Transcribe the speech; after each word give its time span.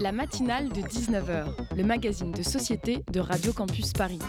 La 0.00 0.12
matinale 0.12 0.68
de 0.68 0.80
19h, 0.80 1.46
le 1.76 1.82
magazine 1.82 2.30
de 2.30 2.42
société 2.44 3.02
de 3.10 3.18
Radio 3.18 3.52
Campus 3.52 3.92
Paris. 3.92 4.20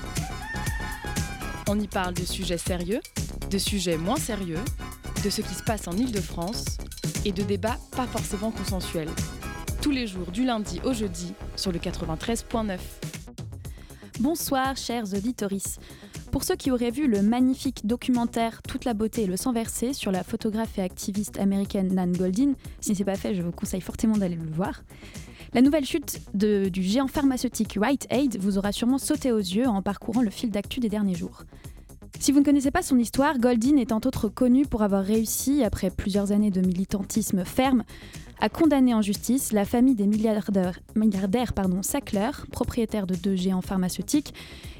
On 1.68 1.80
y 1.80 1.88
parle 1.88 2.16
de 2.16 2.24
sujets 2.24 2.58
sérieux, 2.58 3.02
de 3.52 3.58
sujets 3.60 3.98
moins 3.98 4.16
sérieux, 4.16 4.64
de 5.24 5.30
ce 5.30 5.42
qui 5.42 5.54
se 5.54 5.62
passe 5.62 5.88
en 5.88 5.92
Ile-de-France 5.92 6.66
et 7.24 7.32
de 7.32 7.44
débats 7.44 7.78
pas 7.92 8.08
forcément 8.08 8.50
consensuels. 8.50 9.10
Tous 9.82 9.92
les 9.92 10.08
jours 10.08 10.32
du 10.32 10.44
lundi 10.44 10.82
au 10.84 10.94
jeudi 10.94 11.34
sur 11.56 11.72
le 11.72 11.78
93.9. 11.78 12.80
Bonsoir 14.20 14.76
chers 14.76 15.14
auditoris. 15.14 15.78
Pour 16.32 16.44
ceux 16.44 16.56
qui 16.56 16.72
auraient 16.72 16.92
vu 16.92 17.08
le 17.08 17.22
magnifique 17.22 17.86
documentaire 17.86 18.62
Toute 18.64 18.86
la 18.86 18.94
beauté 18.96 19.24
et 19.24 19.28
le 19.28 19.38
sang 19.38 19.54
versé 19.54 19.94
sur 19.94 20.12
la 20.12 20.24
photographe 20.24 20.80
et 20.80 20.82
activiste 20.82 21.40
américaine 21.40 21.94
Nan 21.94 22.12
Goldin, 22.12 22.54
si 22.82 22.96
ce 22.96 23.00
n'est 23.00 23.06
pas 23.06 23.16
fait, 23.16 23.36
je 23.36 23.44
vous 23.44 23.52
conseille 23.52 23.82
fortement 23.82 24.18
d'aller 24.18 24.36
le 24.36 24.52
voir. 24.52 24.82
La 25.54 25.62
nouvelle 25.62 25.86
chute 25.86 26.22
du 26.36 26.84
géant 26.84 27.08
pharmaceutique 27.08 27.78
White 27.82 28.06
Aid 28.12 28.38
vous 28.40 28.60
aura 28.60 28.72
sûrement 28.72 29.00
sauté 29.00 29.32
aux 29.32 29.40
yeux 29.40 29.68
en 29.68 29.82
parcourant 29.82 30.22
le 30.22 30.30
fil 30.30 30.52
d'actu 30.52 30.80
des 30.80 30.90
derniers 30.90 31.16
jours. 31.16 31.44
Si 32.20 32.32
vous 32.32 32.40
ne 32.40 32.46
connaissez 32.46 32.70
pas 32.70 32.84
son 32.84 33.00
histoire, 33.00 33.40
Goldin 33.40 33.78
est 33.78 33.92
en 33.92 33.98
autre 33.98 34.30
connu 34.30 34.66
pour 34.66 34.84
avoir 34.84 35.04
réussi, 35.04 35.64
après 35.64 35.90
plusieurs 35.90 36.32
années 36.32 36.52
de 36.52 36.62
militantisme 36.62 37.46
ferme, 37.46 37.84
à 38.40 38.50
condamner 38.50 38.94
en 38.94 39.02
justice 39.02 39.52
la 39.52 39.66
famille 39.66 39.96
des 39.96 40.06
milliardaires, 40.06 41.54
Sackler, 41.82 42.32
propriétaire 42.52 43.08
de 43.08 43.16
deux 43.16 43.36
géants 43.36 43.62
pharmaceutiques, 43.62 44.34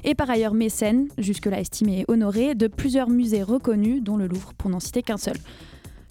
et 0.04 0.14
par 0.14 0.30
ailleurs 0.30 0.54
mécène, 0.54 1.08
jusque-là 1.18 1.60
estimé 1.60 2.00
et 2.00 2.04
honoré, 2.08 2.54
de 2.54 2.68
plusieurs 2.68 3.10
musées 3.10 3.42
reconnus, 3.42 4.02
dont 4.02 4.16
le 4.16 4.28
Louvre, 4.28 4.54
pour 4.54 4.70
n'en 4.70 4.80
citer 4.80 5.02
qu'un 5.02 5.18
seul. 5.18 5.36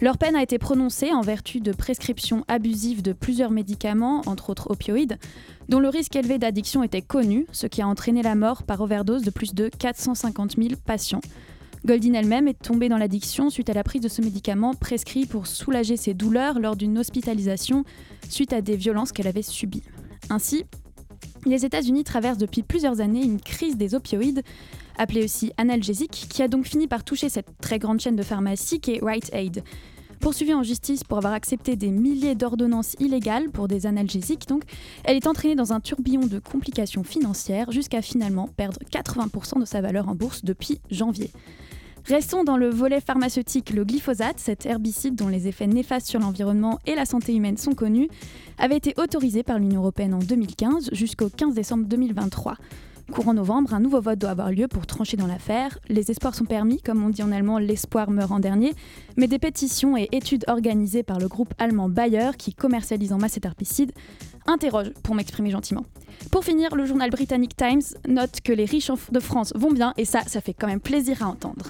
Leur 0.01 0.17
peine 0.17 0.37
a 0.37 0.41
été 0.41 0.57
prononcée 0.57 1.11
en 1.11 1.19
vertu 1.19 1.59
de 1.59 1.73
prescriptions 1.73 2.45
abusives 2.47 3.01
de 3.01 3.11
plusieurs 3.11 3.51
médicaments, 3.51 4.21
entre 4.27 4.49
autres 4.49 4.71
opioïdes, 4.71 5.17
dont 5.67 5.81
le 5.81 5.89
risque 5.89 6.15
élevé 6.15 6.37
d'addiction 6.37 6.83
était 6.83 7.01
connu, 7.01 7.45
ce 7.51 7.67
qui 7.67 7.81
a 7.81 7.87
entraîné 7.87 8.23
la 8.23 8.35
mort 8.35 8.63
par 8.63 8.79
overdose 8.79 9.23
de 9.23 9.29
plus 9.29 9.53
de 9.53 9.67
450 9.67 10.55
000 10.55 10.69
patients. 10.85 11.19
Goldin 11.85 12.13
elle-même 12.13 12.47
est 12.47 12.61
tombée 12.61 12.87
dans 12.87 12.97
l'addiction 12.97 13.49
suite 13.49 13.69
à 13.69 13.73
la 13.73 13.83
prise 13.83 14.01
de 14.01 14.07
ce 14.07 14.21
médicament 14.21 14.73
prescrit 14.73 15.25
pour 15.25 15.47
soulager 15.47 15.97
ses 15.97 16.13
douleurs 16.13 16.59
lors 16.59 16.77
d'une 16.77 16.97
hospitalisation 16.97 17.83
suite 18.29 18.53
à 18.53 18.61
des 18.61 18.77
violences 18.77 19.11
qu'elle 19.11 19.27
avait 19.27 19.41
subies. 19.41 19.83
Ainsi, 20.29 20.63
les 21.45 21.65
États-Unis 21.65 22.03
traversent 22.03 22.37
depuis 22.37 22.63
plusieurs 22.63 23.01
années 23.01 23.23
une 23.23 23.39
crise 23.39 23.77
des 23.77 23.95
opioïdes, 23.95 24.43
appelée 24.99 25.23
aussi 25.23 25.51
analgésique, 25.57 26.27
qui 26.29 26.43
a 26.43 26.47
donc 26.47 26.67
fini 26.67 26.87
par 26.87 27.03
toucher 27.03 27.29
cette 27.29 27.47
très 27.61 27.79
grande 27.79 27.99
chaîne 27.99 28.15
de 28.15 28.23
pharmacie 28.23 28.79
qui 28.79 28.91
est 28.91 29.33
Aid. 29.33 29.63
Poursuivie 30.19 30.53
en 30.53 30.63
justice 30.63 31.05
pour 31.05 31.17
avoir 31.17 31.31
accepté 31.31 31.77
des 31.77 31.91
milliers 31.91 32.35
d'ordonnances 32.35 32.97
illégales 32.99 33.49
pour 33.49 33.69
des 33.69 33.85
analgésiques, 33.85 34.47
donc, 34.49 34.63
elle 35.05 35.15
est 35.15 35.27
entraînée 35.27 35.55
dans 35.55 35.71
un 35.71 35.79
tourbillon 35.79 36.27
de 36.27 36.39
complications 36.39 37.05
financières 37.05 37.71
jusqu'à 37.71 38.01
finalement 38.01 38.49
perdre 38.49 38.79
80% 38.91 39.61
de 39.61 39.65
sa 39.65 39.79
valeur 39.79 40.09
en 40.09 40.15
bourse 40.15 40.43
depuis 40.43 40.81
janvier. 40.91 41.31
Restons 42.05 42.43
dans 42.43 42.57
le 42.57 42.69
volet 42.69 43.01
pharmaceutique. 43.01 43.69
Le 43.69 43.85
glyphosate, 43.85 44.39
cet 44.39 44.65
herbicide 44.65 45.15
dont 45.15 45.27
les 45.27 45.47
effets 45.47 45.67
néfastes 45.67 46.07
sur 46.07 46.19
l'environnement 46.19 46.79
et 46.85 46.95
la 46.95 47.05
santé 47.05 47.33
humaine 47.33 47.57
sont 47.57 47.73
connus, 47.73 48.09
avait 48.57 48.77
été 48.77 48.93
autorisé 48.97 49.43
par 49.43 49.59
l'Union 49.59 49.81
européenne 49.81 50.13
en 50.13 50.19
2015 50.19 50.89
jusqu'au 50.91 51.29
15 51.29 51.53
décembre 51.53 51.85
2023. 51.85 52.55
Courant 53.11 53.33
novembre, 53.33 53.73
un 53.73 53.79
nouveau 53.79 54.01
vote 54.01 54.19
doit 54.19 54.29
avoir 54.29 54.51
lieu 54.51 54.67
pour 54.67 54.85
trancher 54.85 55.17
dans 55.17 55.25
l'affaire. 55.25 55.79
Les 55.89 56.11
espoirs 56.11 56.35
sont 56.35 56.45
permis, 56.45 56.79
comme 56.79 57.03
on 57.03 57.09
dit 57.09 57.23
en 57.23 57.31
allemand, 57.31 57.57
l'espoir 57.57 58.11
meurt 58.11 58.31
en 58.31 58.39
dernier, 58.39 58.73
mais 59.17 59.27
des 59.27 59.39
pétitions 59.39 59.97
et 59.97 60.07
études 60.11 60.45
organisées 60.47 61.01
par 61.01 61.19
le 61.19 61.27
groupe 61.27 61.53
allemand 61.57 61.89
Bayer, 61.89 62.31
qui 62.37 62.53
commercialise 62.53 63.11
en 63.11 63.17
masse 63.17 63.33
cet 63.33 63.45
herbicide, 63.45 63.91
interrogent, 64.45 64.93
pour 65.03 65.15
m'exprimer 65.15 65.49
gentiment. 65.49 65.85
Pour 66.31 66.43
finir, 66.43 66.75
le 66.75 66.85
journal 66.85 67.09
britannique 67.09 67.57
Times 67.57 67.81
note 68.07 68.41
que 68.43 68.53
les 68.53 68.65
riches 68.65 68.91
de 69.11 69.19
France 69.19 69.53
vont 69.55 69.71
bien, 69.71 69.93
et 69.97 70.05
ça, 70.05 70.21
ça 70.27 70.39
fait 70.39 70.53
quand 70.53 70.67
même 70.67 70.79
plaisir 70.79 71.23
à 71.23 71.27
entendre. 71.27 71.65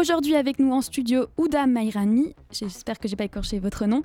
Aujourd'hui 0.00 0.34
avec 0.34 0.58
nous 0.58 0.72
en 0.72 0.80
studio 0.80 1.26
Ouda 1.36 1.66
Mayrani, 1.66 2.34
j'espère 2.50 2.98
que 2.98 3.06
j'ai 3.06 3.16
pas 3.16 3.24
écorché 3.24 3.58
votre 3.58 3.84
nom, 3.84 4.02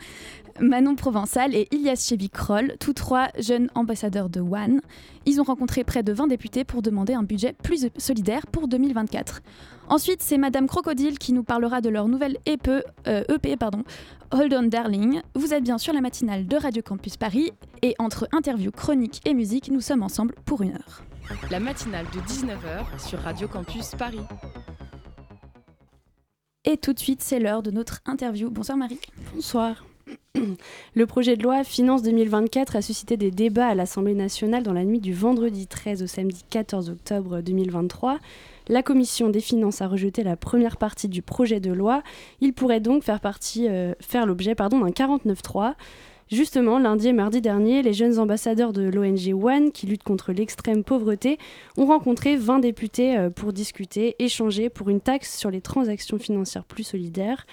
Manon 0.59 0.95
Provençal 0.95 1.55
et 1.55 1.69
Ilias 1.71 2.05
Chevi-Kroll, 2.09 2.75
tous 2.81 2.91
trois 2.91 3.29
jeunes 3.39 3.69
ambassadeurs 3.75 4.27
de 4.27 4.41
One. 4.41 4.81
Ils 5.25 5.39
ont 5.39 5.45
rencontré 5.45 5.85
près 5.85 6.03
de 6.03 6.11
20 6.11 6.27
députés 6.27 6.65
pour 6.65 6.81
demander 6.81 7.13
un 7.13 7.23
budget 7.23 7.53
plus 7.53 7.87
solidaire 7.97 8.45
pour 8.47 8.67
2024. 8.67 9.41
Ensuite, 9.87 10.21
c'est 10.21 10.37
Madame 10.37 10.67
Crocodile 10.67 11.17
qui 11.17 11.31
nous 11.31 11.43
parlera 11.43 11.79
de 11.79 11.87
leur 11.87 12.09
nouvelle 12.09 12.39
EP, 12.45 12.81
euh, 13.07 13.23
EP 13.33 13.55
pardon, 13.55 13.83
Hold 14.31 14.53
On 14.53 14.63
Darling. 14.63 15.21
Vous 15.33 15.53
êtes 15.53 15.63
bien 15.63 15.77
sur 15.77 15.93
la 15.93 16.01
matinale 16.01 16.45
de 16.45 16.57
Radio 16.57 16.81
Campus 16.81 17.15
Paris 17.15 17.53
et 17.83 17.95
entre 17.99 18.27
interviews, 18.33 18.71
chroniques 18.71 19.21
et 19.23 19.33
musique, 19.33 19.71
nous 19.71 19.79
sommes 19.79 20.03
ensemble 20.03 20.35
pour 20.43 20.61
une 20.61 20.73
heure. 20.73 21.03
La 21.49 21.61
matinale 21.61 22.05
de 22.13 22.19
19h 22.19 22.99
sur 22.99 23.19
Radio 23.19 23.47
Campus 23.47 23.91
Paris. 23.97 24.19
Et 26.65 26.77
tout 26.77 26.93
de 26.93 26.99
suite, 26.99 27.21
c'est 27.21 27.39
l'heure 27.39 27.61
de 27.61 27.69
notre 27.69 28.01
interview. 28.07 28.49
Bonsoir 28.49 28.77
Marie. 28.77 28.99
Bonsoir. 29.33 29.85
Le 30.95 31.05
projet 31.05 31.37
de 31.37 31.43
loi 31.43 31.63
Finance 31.63 32.01
2024 32.01 32.75
a 32.75 32.81
suscité 32.81 33.17
des 33.17 33.29
débats 33.31 33.67
à 33.67 33.75
l'Assemblée 33.75 34.15
nationale 34.15 34.63
dans 34.63 34.73
la 34.73 34.83
nuit 34.83 34.99
du 34.99 35.13
vendredi 35.13 35.67
13 35.67 36.01
au 36.03 36.07
samedi 36.07 36.43
14 36.49 36.89
octobre 36.89 37.41
2023. 37.41 38.17
La 38.67 38.81
commission 38.81 39.29
des 39.29 39.41
finances 39.41 39.81
a 39.81 39.87
rejeté 39.87 40.23
la 40.23 40.35
première 40.35 40.77
partie 40.77 41.07
du 41.07 41.21
projet 41.21 41.59
de 41.59 41.71
loi. 41.71 42.01
Il 42.41 42.53
pourrait 42.53 42.79
donc 42.79 43.03
faire, 43.03 43.19
euh, 43.57 43.93
faire 43.99 44.25
l'objet 44.25 44.55
d'un 44.55 44.67
49.3. 44.67 45.75
Justement, 46.31 46.79
lundi 46.79 47.09
et 47.09 47.13
mardi 47.13 47.39
dernier, 47.39 47.83
les 47.83 47.93
jeunes 47.93 48.17
ambassadeurs 48.17 48.73
de 48.73 48.81
l'ONG 48.81 49.31
One, 49.33 49.71
qui 49.71 49.85
lutte 49.85 50.01
contre 50.01 50.33
l'extrême 50.33 50.83
pauvreté, 50.83 51.37
ont 51.77 51.85
rencontré 51.85 52.35
20 52.35 52.59
députés 52.59 53.15
euh, 53.15 53.29
pour 53.29 53.53
discuter, 53.53 54.15
échanger 54.17 54.69
pour 54.69 54.89
une 54.89 55.01
taxe 55.01 55.37
sur 55.37 55.51
les 55.51 55.61
transactions 55.61 56.17
financières 56.17 56.65
plus 56.65 56.83
solidaires. 56.83 57.45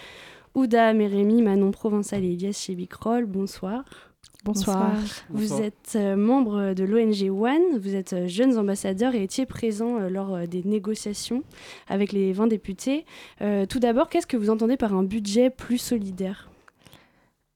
Ouda 0.55 0.95
Mérémy, 0.95 1.43
Manon 1.43 1.71
Provençal 1.71 2.25
et 2.25 2.33
Elias 2.33 2.65
Chebicrol, 2.67 3.27
bonsoir. 3.27 3.85
Bonsoir. 4.45 4.93
Vous 5.29 5.61
êtes 5.61 5.93
euh, 5.97 6.17
membre 6.17 6.73
de 6.73 6.85
l'ONG 6.85 7.31
One, 7.31 7.79
vous 7.79 7.95
êtes 7.95 8.15
euh, 8.15 8.27
jeunes 8.27 8.57
ambassadeurs 8.57 9.15
et 9.15 9.23
étiez 9.23 9.45
présents 9.45 9.99
lors 10.09 10.49
des 10.49 10.63
négociations 10.65 11.43
avec 11.89 12.13
les 12.13 12.33
20 12.33 12.47
députés. 12.47 13.05
tout 13.69 13.79
d'abord, 13.79 14.09
qu'est-ce 14.09 14.27
que 14.27 14.39
vous 14.39 14.49
entendez 14.49 14.79
par 14.79 14.95
un 14.95 15.03
budget 15.03 15.51
plus 15.51 15.79
solidaire? 15.79 16.52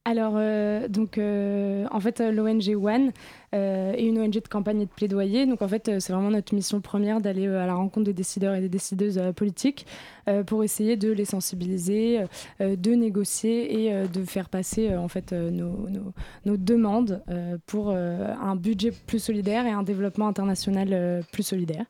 Alors, 0.08 0.34
euh, 0.36 0.86
donc, 0.86 1.18
euh, 1.18 1.84
en 1.90 1.98
fait, 1.98 2.20
euh, 2.20 2.30
l'ONG 2.30 2.76
One 2.76 3.10
est 3.52 4.04
une 4.04 4.20
ONG 4.20 4.34
de 4.34 4.48
campagne 4.48 4.82
et 4.82 4.84
de 4.84 4.90
plaidoyer. 4.90 5.46
Donc, 5.46 5.62
en 5.62 5.68
fait, 5.68 5.98
c'est 5.98 6.12
vraiment 6.12 6.30
notre 6.30 6.54
mission 6.54 6.80
première 6.80 7.20
d'aller 7.22 7.46
à 7.46 7.66
la 7.66 7.74
rencontre 7.74 8.04
des 8.04 8.12
décideurs 8.12 8.54
et 8.54 8.60
des 8.60 8.68
décideuses 8.68 9.18
politiques 9.34 9.86
pour 10.44 10.62
essayer 10.62 10.96
de 10.96 11.10
les 11.10 11.24
sensibiliser, 11.24 12.20
de 12.60 12.90
négocier 12.90 13.86
et 13.86 14.06
de 14.06 14.24
faire 14.24 14.50
passer, 14.50 14.94
en 14.94 15.08
fait, 15.08 15.32
nos, 15.32 15.88
demandes 16.44 17.22
pour 17.64 17.92
un 17.92 18.56
budget 18.56 18.92
plus 19.06 19.20
solidaire 19.20 19.64
et 19.64 19.70
un 19.70 19.84
développement 19.84 20.28
international 20.28 21.22
plus 21.32 21.44
solidaire. 21.44 21.86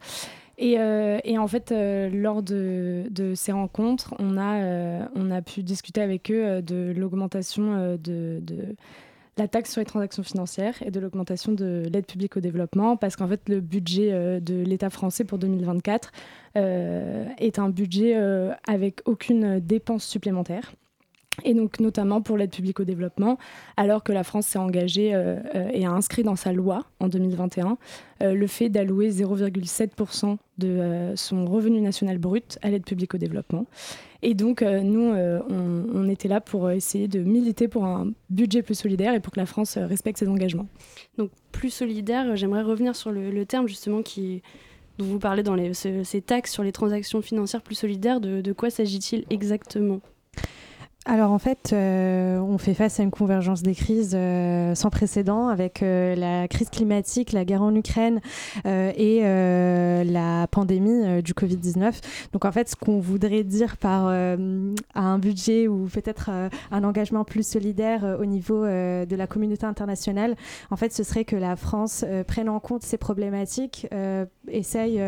Euh, 0.63 1.19
et, 1.25 1.39
en 1.39 1.47
fait, 1.47 1.73
euh, 1.73 2.09
lors 2.11 2.43
de, 2.43 3.05
ces 3.35 3.53
rencontres, 3.53 4.15
on 4.19 4.37
a, 4.37 4.63
euh, 4.63 5.07
on 5.15 5.31
a 5.31 5.43
pu 5.43 5.63
discuter 5.63 6.01
avec 6.01 6.31
eux 6.31 6.63
de 6.63 6.93
l'augmentation 6.97 7.97
de, 8.03 8.43
la 9.39 9.49
taxe 9.49 9.73
sur 9.73 9.81
les 9.81 9.85
transactions 9.85 10.23
financières 10.23 10.83
et 10.83 10.91
de 10.91 10.99
l'augmentation 10.99 11.53
de 11.53 11.87
l'aide 11.93 12.07
publique 12.07 12.39
au 12.39 12.41
développement, 12.41 12.97
parce 12.97 13.17
qu'en 13.17 13.29
fait, 13.29 13.49
le 13.49 13.61
budget 13.61 14.41
de 14.41 14.63
l'État 14.63 14.89
français 14.89 15.25
pour 15.25 15.37
2024 15.37 16.11
est 16.55 17.59
un 17.59 17.69
budget 17.69 18.17
avec 18.67 19.03
aucune 19.05 19.61
dépense 19.61 20.05
supplémentaire 20.05 20.73
et 21.45 21.55
donc 21.55 21.81
notamment 21.81 22.23
pour 22.23 22.37
l'aide 22.37 22.51
publique 22.51 22.81
au 22.81 22.85
développement, 22.85 23.39
alors 23.77 24.03
que 24.03 24.13
la 24.13 24.25
France 24.25 24.47
s'est 24.47 24.59
engagée 24.59 25.15
euh, 25.15 25.37
euh, 25.55 25.69
et 25.73 25.85
a 25.85 25.91
inscrit 25.91 26.23
dans 26.23 26.37
sa 26.37 26.53
loi 26.53 26.85
en 27.01 27.09
2021 27.09 27.79
euh, 28.23 28.33
le 28.33 28.47
fait 28.47 28.69
d'allouer 28.69 29.11
0,7% 29.11 30.37
de 30.59 31.13
son 31.17 31.45
revenu 31.45 31.81
national 31.81 32.17
brut 32.19 32.59
à 32.63 32.71
l'aide 32.71 32.85
publique 32.85 33.15
au 33.15 33.19
développement. 33.19 33.67
Et 34.23 34.33
donc 34.33 34.63
nous, 34.63 35.13
on, 35.13 36.09
était 36.09 36.29
là 36.29 36.41
pour 36.41 36.71
essayer 36.71 37.09
de 37.09 37.21
militer 37.21 37.69
pour 37.69 37.85
un 37.85 38.13
budget 38.31 38.63
plus 38.63 38.75
solidaire 38.75 39.13
et 39.13 39.21
pour 39.21 39.35
que 39.35 39.39
la 39.39 39.45
France 39.45 39.77
respecte 39.77 40.19
ses 40.19 40.29
engagements. 40.29 40.67
Donc 41.19 41.31
plus 41.53 41.69
solidaire, 41.69 42.37
j'aimerais 42.37 42.63
revenir 42.63 42.97
sur 42.97 43.11
le, 43.11 43.45
terme 43.45 43.69
justement 43.69 44.01
dont 44.99 45.05
vous 45.05 45.19
parlez 45.19 45.43
dans 45.43 45.57
ces 45.75 46.23
taxes 46.23 46.53
sur 46.53 46.63
les 46.63 46.73
transactions 46.73 47.21
financières 47.21 47.61
plus 47.61 47.75
solidaires. 47.75 48.23
de 48.23 48.53
quoi 48.55 48.71
s'agit-il 48.71 49.27
exactement? 49.29 50.01
Alors 51.09 51.31
en 51.31 51.39
fait, 51.39 51.71
euh, 51.73 52.41
on 52.41 52.59
fait 52.59 52.75
face 52.75 52.99
à 52.99 53.05
une 53.05 53.13
convergence 53.13 53.63
des 53.63 53.77
crises 53.77 54.17
euh, 54.17 54.75
sans 54.75 54.91
précédent 54.91 55.47
avec 55.47 55.85
euh, 55.85 56.17
la 56.17 56.49
crise 56.49 56.69
climatique, 56.69 57.31
la 57.31 57.45
guerre 57.45 57.63
en 57.63 57.73
Ukraine 57.77 58.21
et 58.65 59.21
la 59.23 60.47
pandémie 60.49 61.23
du 61.23 61.33
Covid-19. 61.33 61.93
Donc 62.33 62.45
en 62.45 62.51
fait, 62.51 62.69
ce 62.69 62.77
qu'on 62.77 62.99
voudrait 62.99 63.45
dire 63.45 63.77
par 63.77 64.07
un 64.09 65.19
budget 65.19 65.69
ou 65.69 65.87
peut-être 65.87 66.31
un 66.71 66.85
engagement 66.85 67.25
plus 67.25 67.47
solidaire 67.47 68.17
au 68.21 68.25
niveau 68.25 68.65
de 68.65 69.17
la 69.17 69.27
communauté 69.27 69.67
internationale, 69.67 70.35
en 70.71 70.77
fait, 70.77 70.93
ce 70.93 71.05
serait 71.05 71.25
que 71.25 71.37
la 71.37 71.55
France 71.57 72.05
prenne 72.27 72.49
en 72.49 72.61
compte 72.61 72.83
ces 72.83 72.99
problématiques, 72.99 73.87
essaye 74.49 75.01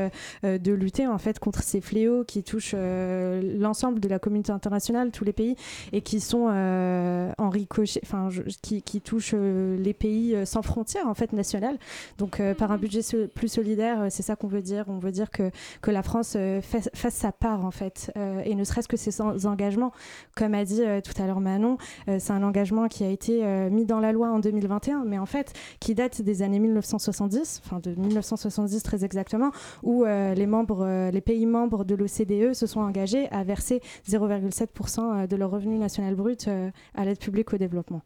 de 0.43 0.73
lutter 0.73 1.07
en 1.07 1.19
fait 1.19 1.39
contre 1.39 1.63
ces 1.63 1.81
fléaux 1.81 2.25
qui 2.25 2.43
touchent 2.43 2.77
l'ensemble 2.77 4.01
de 4.01 4.09
la 4.09 4.19
communauté 4.19 4.53
internationale, 4.53 5.11
tous 5.11 5.25
les 5.25 5.33
pays 5.33 5.57
et 5.93 6.01
qui 6.01 6.21
sont 6.21 6.49
euh, 6.51 7.31
en 7.39 7.49
ricochet, 7.49 8.01
enfin, 8.03 8.29
qui, 8.63 8.83
qui, 8.83 9.01
touchent 9.01 9.35
euh, 9.35 9.77
les 9.79 9.95
pays 9.95 10.35
euh, 10.35 10.45
sans 10.45 10.63
frontières 10.63 11.07
en 11.07 11.15
fait 11.15 11.33
nationales. 11.33 11.79
Donc, 12.19 12.41
par 12.59 12.73
un 12.73 12.77
mhm. 12.77 12.81
budget 12.81 13.01
plus 13.35 13.49
solidaire, 13.49 14.07
c'est 14.11 14.23
ça 14.23 14.37
qu'on 14.37 14.49
veut 14.49 14.63
dire. 14.63 14.85
On 14.89 14.99
veut 14.99 15.13
dire 15.13 15.31
que, 15.31 15.51
que 15.83 15.91
la 15.91 16.03
France 16.03 16.37
fasse, 16.63 17.15
sa 17.15 17.33
part 17.33 17.65
en 17.65 17.71
fait, 17.71 18.13
et 18.45 18.55
ne 18.55 18.65
serait-ce 18.65 18.89
que 18.89 18.97
ces 18.97 19.21
engagements, 19.21 19.93
comme 20.37 20.55
a 20.55 20.65
dit 20.65 20.83
tout 21.05 21.23
à 21.23 21.27
l'heure 21.27 21.41
Manon, 21.41 21.79
c'est 22.07 22.33
un 22.33 22.43
engagement 22.43 22.89
qui 22.89 23.05
a 23.05 23.09
été 23.09 23.43
mis 23.71 23.85
dans 23.85 24.01
la 24.01 24.13
loi 24.13 24.29
en 24.29 24.39
2021, 24.39 25.05
mais 25.05 25.19
en 25.19 25.27
fait 25.27 25.53
qui 25.81 25.95
date 25.95 26.23
des 26.23 26.43
années 26.43 26.59
1970, 26.59 27.63
enfin 27.65 27.81
de 27.81 27.95
1970 27.95 28.83
très 28.83 29.05
exactement, 29.05 29.51
où 29.83 30.05
les 30.05 30.47
membres, 30.47 31.11
les 31.11 31.21
pays 31.21 31.47
membres 31.47 31.85
de 31.85 31.95
l'OCDE 31.95 32.55
se 32.55 32.67
sont 32.67 32.81
engagés 32.81 33.29
à 33.31 33.45
verser 33.45 33.81
0,7% 34.09 35.27
de 35.27 35.37
leurs 35.37 35.51
revenus 35.51 35.78
national 35.79 36.15
brut 36.15 36.49
euh, 36.49 36.71
à 36.95 37.05
l'aide 37.05 37.19
publique 37.19 37.53
au 37.53 37.59
développement. 37.59 38.03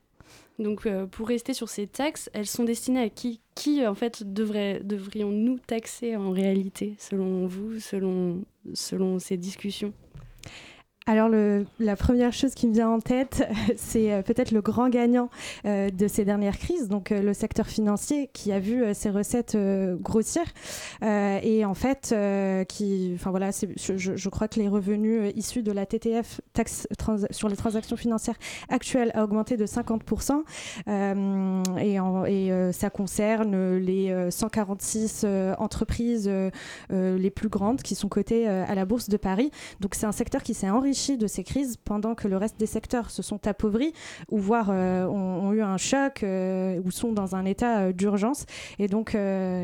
Donc, 0.58 0.86
euh, 0.86 1.06
pour 1.06 1.28
rester 1.28 1.54
sur 1.54 1.68
ces 1.68 1.86
taxes, 1.86 2.30
elles 2.32 2.46
sont 2.46 2.64
destinées 2.64 3.00
à 3.00 3.08
qui 3.08 3.40
Qui, 3.54 3.86
en 3.86 3.94
fait, 3.94 4.22
devrions-nous 4.32 5.58
taxer 5.58 6.16
en 6.16 6.30
réalité, 6.30 6.94
selon 6.98 7.46
vous, 7.46 7.80
selon, 7.80 8.44
selon 8.74 9.18
ces 9.18 9.36
discussions? 9.36 9.92
Alors 11.06 11.28
la 11.80 11.96
première 11.96 12.32
chose 12.32 12.54
qui 12.54 12.68
me 12.68 12.74
vient 12.74 12.88
en 12.88 13.00
tête, 13.00 13.48
c'est 13.76 14.12
euh, 14.12 14.22
peut-être 14.22 14.52
le 14.52 14.60
grand 14.60 14.88
gagnant 14.88 15.30
euh, 15.64 15.90
de 15.90 16.06
ces 16.06 16.24
dernières 16.24 16.58
crises, 16.58 16.88
donc 16.88 17.10
euh, 17.10 17.22
le 17.22 17.34
secteur 17.34 17.66
financier 17.66 18.30
qui 18.32 18.52
a 18.52 18.60
vu 18.60 18.82
ses 18.94 19.10
recettes 19.10 19.56
grossir 20.00 20.42
et 21.02 21.64
en 21.64 21.74
fait 21.74 22.14
qui, 22.68 23.16
voilà, 23.16 23.50
je, 23.50 23.96
je, 23.96 24.28
crois 24.28 24.48
que 24.48 24.60
les 24.60 24.68
revenus 24.68 25.32
issus 25.36 25.62
de 25.62 25.72
la 25.72 25.86
TTF, 25.86 26.40
taxe 26.52 26.86
sur 27.30 27.48
les 27.48 27.56
transactions 27.56 27.96
financières 27.96 28.36
actuelles, 28.68 29.10
a 29.14 29.24
augmenté 29.24 29.56
de 29.56 29.66
50% 29.66 30.42
et, 31.78 31.98
et 32.32 32.72
ça 32.72 32.90
concerne 32.90 33.76
les 33.76 34.30
146 34.30 35.26
entreprises 35.58 36.30
les 36.90 37.30
plus 37.30 37.48
grandes 37.48 37.82
qui 37.82 37.94
sont 37.94 38.08
cotées 38.08 38.46
à 38.46 38.74
la 38.74 38.84
bourse 38.84 39.08
de 39.08 39.16
Paris. 39.16 39.50
Donc 39.80 39.94
c'est 39.94 40.06
un 40.06 40.12
secteur 40.12 40.42
qui 40.42 40.54
s'est 40.54 40.70
enrichi 40.70 40.92
de 41.10 41.26
ces 41.26 41.42
crises 41.42 41.76
pendant 41.76 42.14
que 42.14 42.28
le 42.28 42.36
reste 42.36 42.58
des 42.58 42.66
secteurs 42.66 43.10
se 43.10 43.22
sont 43.22 43.46
appauvris 43.46 43.92
ou 44.30 44.38
voire 44.38 44.68
euh, 44.70 45.04
ont, 45.06 45.52
eu 45.52 45.60
un 45.60 45.76
choc 45.76 46.22
euh, 46.22 46.80
ou 46.84 46.90
sont 46.90 47.12
dans 47.12 47.34
un 47.34 47.44
état 47.44 47.80
euh, 47.80 47.92
d'urgence. 47.92 48.46
Et 48.78 48.86
donc 48.86 49.16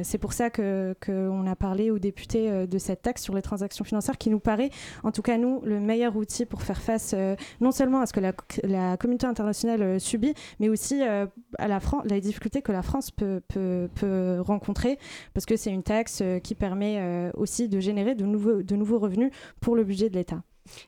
c'est 0.02 0.18
pour 0.18 0.32
ça 0.32 0.50
qu'on 0.50 1.46
a 1.46 1.56
parlé 1.56 1.90
aux 1.90 1.98
députés 1.98 2.66
de 2.66 2.78
cette 2.78 3.02
taxe 3.02 3.22
sur 3.22 3.34
les 3.34 3.42
transactions 3.42 3.84
financières 3.84 4.18
qui 4.18 4.30
nous 4.30 4.40
paraît, 4.40 4.70
en 5.02 5.12
tout 5.12 5.22
cas 5.22 5.38
nous, 5.38 5.60
le 5.64 5.80
meilleur 5.80 6.16
outil 6.16 6.44
pour 6.44 6.62
faire 6.62 6.80
face 6.80 7.14
non 7.60 7.70
seulement 7.70 8.00
à 8.00 8.06
ce 8.06 8.12
que 8.12 8.20
la, 8.20 8.96
communauté 8.96 9.26
internationale 9.26 10.00
subit, 10.00 10.34
mais 10.60 10.68
aussi 10.68 11.02
à 11.02 11.28
la, 11.58 11.80
la 12.04 12.20
difficulté 12.20 12.62
que 12.62 12.72
la 12.72 12.82
France 12.82 13.10
peut, 13.10 13.40
peut, 13.48 13.88
peut 13.94 14.40
rencontrer, 14.40 14.98
parce 15.34 15.46
que 15.46 15.56
c'est 15.56 15.70
une 15.70 15.82
taxe 15.82 16.22
qui 16.42 16.54
permet 16.54 17.30
aussi 17.34 17.68
de 17.68 17.80
générer 17.80 18.14
de 18.14 18.24
nouveaux, 18.24 18.62
de 18.62 18.76
nouveaux 18.76 18.98
revenus 18.98 19.30
pour 19.60 19.76
le 19.76 19.84
budget 19.84 20.08
de 20.10 20.14
l'État. 20.14 20.42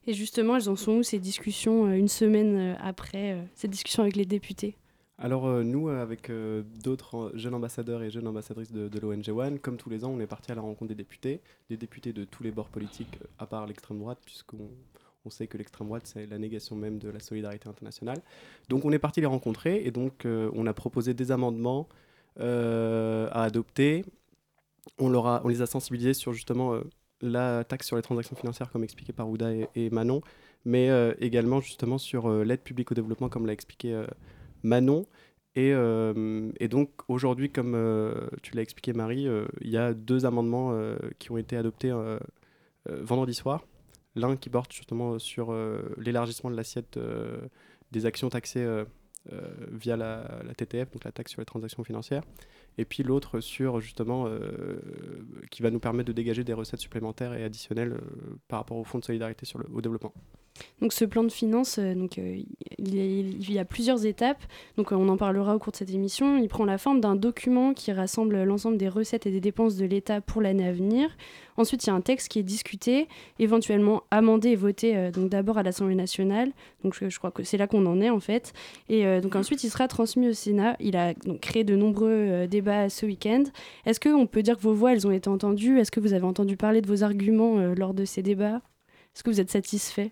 Et 0.06 0.15
justement, 0.15 0.56
elles 0.56 0.69
en 0.69 0.77
sont 0.77 0.93
où 0.93 1.03
ces 1.03 1.19
discussions 1.19 1.87
euh, 1.87 1.93
une 1.93 2.09
semaine 2.09 2.56
euh, 2.56 2.75
après 2.81 3.32
euh, 3.32 3.43
cette 3.55 3.71
discussion 3.71 4.03
avec 4.03 4.17
les 4.17 4.27
députés? 4.27 4.77
Alors 5.19 5.47
nous, 5.62 5.91
avec 5.91 6.32
d'autres 6.82 7.31
jeunes 7.35 7.53
ambassadeurs 7.53 8.03
et 8.03 8.11
jeunes 8.11 8.27
ambassadrices 8.27 8.73
de, 8.73 8.99
l'ONG 8.99 9.29
One, 9.29 9.59
comme 9.59 9.77
tous 9.77 9.91
les 9.91 10.03
ans, 10.03 10.12
on 10.17 10.19
est 10.19 10.27
parti 10.27 10.50
à 10.50 10.55
la 10.55 10.62
rencontre 10.62 10.88
des 10.88 10.94
députés, 10.94 11.43
des 11.69 11.77
députés 11.77 12.15
de 12.15 12.25
tous 12.25 12.43
les 12.43 12.50
bords 12.50 12.71
politiques, 12.71 13.19
à 13.38 13.44
part 13.44 13.67
l'extrême 13.67 13.99
droite, 13.99 14.19
puisqu'on 14.25 14.71
on 15.27 15.29
sait 15.29 15.47
que 15.47 15.59
l'extrême 15.59 15.88
droite, 15.88 16.06
c'est 16.06 16.25
la 16.25 16.38
négation 16.38 16.75
même 16.75 16.99
de 16.99 17.11
la 17.11 17.21
solidarité 17.21 17.69
internationale. 17.69 18.17
Donc 18.71 18.87
on 18.87 18.93
est 18.93 18.99
parti 18.99 19.21
les 19.21 19.27
rencontrer, 19.27 19.82
et 19.85 19.91
donc 19.91 20.25
on 20.25 20.67
a 20.67 20.73
proposé 20.73 21.12
des 21.12 21.31
amendements 21.32 21.87
à 22.38 23.43
adopter. 23.43 24.06
On, 24.99 25.11
leur 25.11 25.27
a, 25.27 25.43
on 25.44 25.49
les 25.49 25.61
a 25.61 25.67
sensibilisés 25.67 26.15
sur 26.15 26.32
justement 26.32 26.81
la 27.20 27.64
taxe 27.64 27.87
sur 27.87 27.96
les 27.96 28.02
transactions 28.02 28.37
financières, 28.37 28.70
comme 28.70 28.84
expliqué 28.84 29.12
par 29.12 29.28
Ouda 29.28 29.50
et, 29.75 29.90
Manon, 29.90 30.22
mais 30.64 30.90
euh, 30.90 31.14
également 31.19 31.61
justement 31.61 31.99
sur 31.99 32.28
euh, 32.28 32.44
l'aide 32.44 32.62
publique 32.62 32.90
au 32.93 32.94
développement, 32.94 33.28
comme 33.28 33.46
l'a 33.46 33.52
expliqué 33.52 33.93
euh, 33.94 34.06
Manon. 34.62 35.06
Et, 35.56 35.75
donc 36.69 36.90
aujourd'hui, 37.08 37.50
comme 37.50 37.76
tu 38.40 38.55
l'as 38.55 38.62
expliqué 38.62 38.93
Marie, 38.93 39.26
il 39.61 39.69
y 39.69 39.76
a 39.76 39.93
deux 39.93 40.25
amendements 40.25 40.72
qui 41.19 41.32
ont 41.32 41.37
été 41.37 41.56
adoptés 41.56 41.93
vendredi 42.87 43.34
soir. 43.34 43.67
L'un 44.14 44.37
qui 44.37 44.49
porte 44.49 44.72
justement 44.72 45.19
sur 45.19 45.52
l'élargissement 45.99 46.50
de 46.50 46.56
l'assiette 46.56 46.99
des 47.90 48.06
actions 48.06 48.31
taxées 48.31 48.67
via 49.72 49.96
la, 49.96 50.40
la, 50.46 50.55
TTF, 50.55 50.93
donc 50.93 51.05
la 51.05 51.12
taxe 51.12 51.32
sur 51.32 51.43
les 51.43 51.46
transactions 51.46 51.84
financières, 51.84 52.22
et 52.78 52.84
puis 52.84 53.02
l'autre 53.02 53.40
sur 53.40 53.81
justement 53.81 54.26
euh, 54.26 54.81
qui 55.50 55.62
va 55.62 55.70
nous 55.70 55.81
permettre 55.81 56.08
de 56.08 56.12
dégager 56.12 56.44
des 56.44 56.52
recettes 56.52 56.81
supplémentaires 56.81 57.34
et 57.34 57.44
additionnelles 57.44 57.93
euh, 57.93 58.37
par 58.49 58.61
rapport 58.61 58.76
au 58.76 58.84
fonds 58.84 58.99
de 58.99 59.05
solidarité 59.05 59.46
sur 59.46 59.58
le, 59.58 59.67
au 59.72 59.81
développement. 59.81 60.12
Donc 60.81 60.93
ce 60.93 61.05
plan 61.05 61.23
de 61.25 61.31
finances, 61.32 61.79
euh, 61.79 61.94
donc, 61.94 62.19
il, 62.19 63.52
y 63.52 63.58
a, 63.58 63.64
plusieurs 63.64 64.05
étapes, 64.05 64.43
donc 64.76 64.93
on 64.93 65.08
en 65.08 65.17
parlera 65.17 65.55
au 65.55 65.58
cours 65.58 65.73
de 65.73 65.76
cette 65.76 65.91
émission. 65.91 66.37
Il 66.38 66.49
prend 66.49 66.64
la 66.64 66.79
forme 66.79 67.00
d'un 67.00 67.17
document 67.17 67.75
qui 67.75 67.93
rassemble 67.93 68.43
l'ensemble 68.44 68.76
des 68.76 68.88
recettes 68.88 69.26
et 69.26 69.31
des 69.31 69.41
dépenses 69.41 69.76
de 69.76 69.87
l'État 69.87 70.20
pour 70.20 70.43
l'année 70.43 70.67
à 70.67 70.73
venir. 70.73 71.11
Ensuite, 71.56 71.85
il 71.85 71.88
y 71.88 71.91
a 71.91 71.94
un 71.94 72.00
texte 72.00 72.29
qui 72.29 72.38
est 72.38 72.43
discuté, 72.43 73.08
éventuellement 73.38 74.05
amendé 74.11 74.50
et 74.50 74.56
voté 74.56 75.11
donc 75.11 75.29
d'abord 75.29 75.58
à 75.58 75.62
l'Assemblée 75.62 75.94
nationale. 75.94 76.53
Donc 76.82 76.96
je, 76.99 77.19
crois 77.19 77.31
que 77.31 77.43
c'est 77.43 77.58
là 77.58 77.67
qu'on 77.67 77.85
en 77.85 78.00
est 78.00 78.08
en 78.08 78.20
fait. 78.20 78.55
Et 78.88 79.20
donc 79.20 79.37
ensuite, 79.37 79.62
il 79.62 79.69
sera 79.69 79.87
transmis 79.87 80.29
au 80.29 80.32
Sénat. 80.32 80.76
Il 80.81 80.96
a 80.96 81.12
donc 81.12 81.41
créé 81.41 81.64
de 81.64 81.76
nombreux 81.76 82.46
débats 82.46 82.88
ce 82.88 83.05
week-end. 83.05 83.44
Est-ce 83.85 84.00
qu'on 84.00 84.26
peut 84.26 84.43
dire 84.43 84.56
que 84.56 84.62
vos 84.62 84.75
voix, 84.75 84.93
elles 84.93 85.06
ont 85.06 85.11
été 85.11 85.29
entendues? 85.29 85.79
Est-ce 85.79 85.91
que 85.91 86.00
vous 86.00 86.14
avez 86.14 86.25
entendu 86.25 86.56
parler 86.56 86.81
de 86.81 86.87
vos 86.87 87.03
arguments 87.03 87.58
euh, 87.58 87.75
lors 87.75 87.94
de 87.94 88.05
ces 88.05 88.23
débats? 88.23 88.61
Est-ce 89.14 89.23
que 89.23 89.31
vous 89.31 89.41
êtes 89.41 89.50
satisfait? 89.50 90.11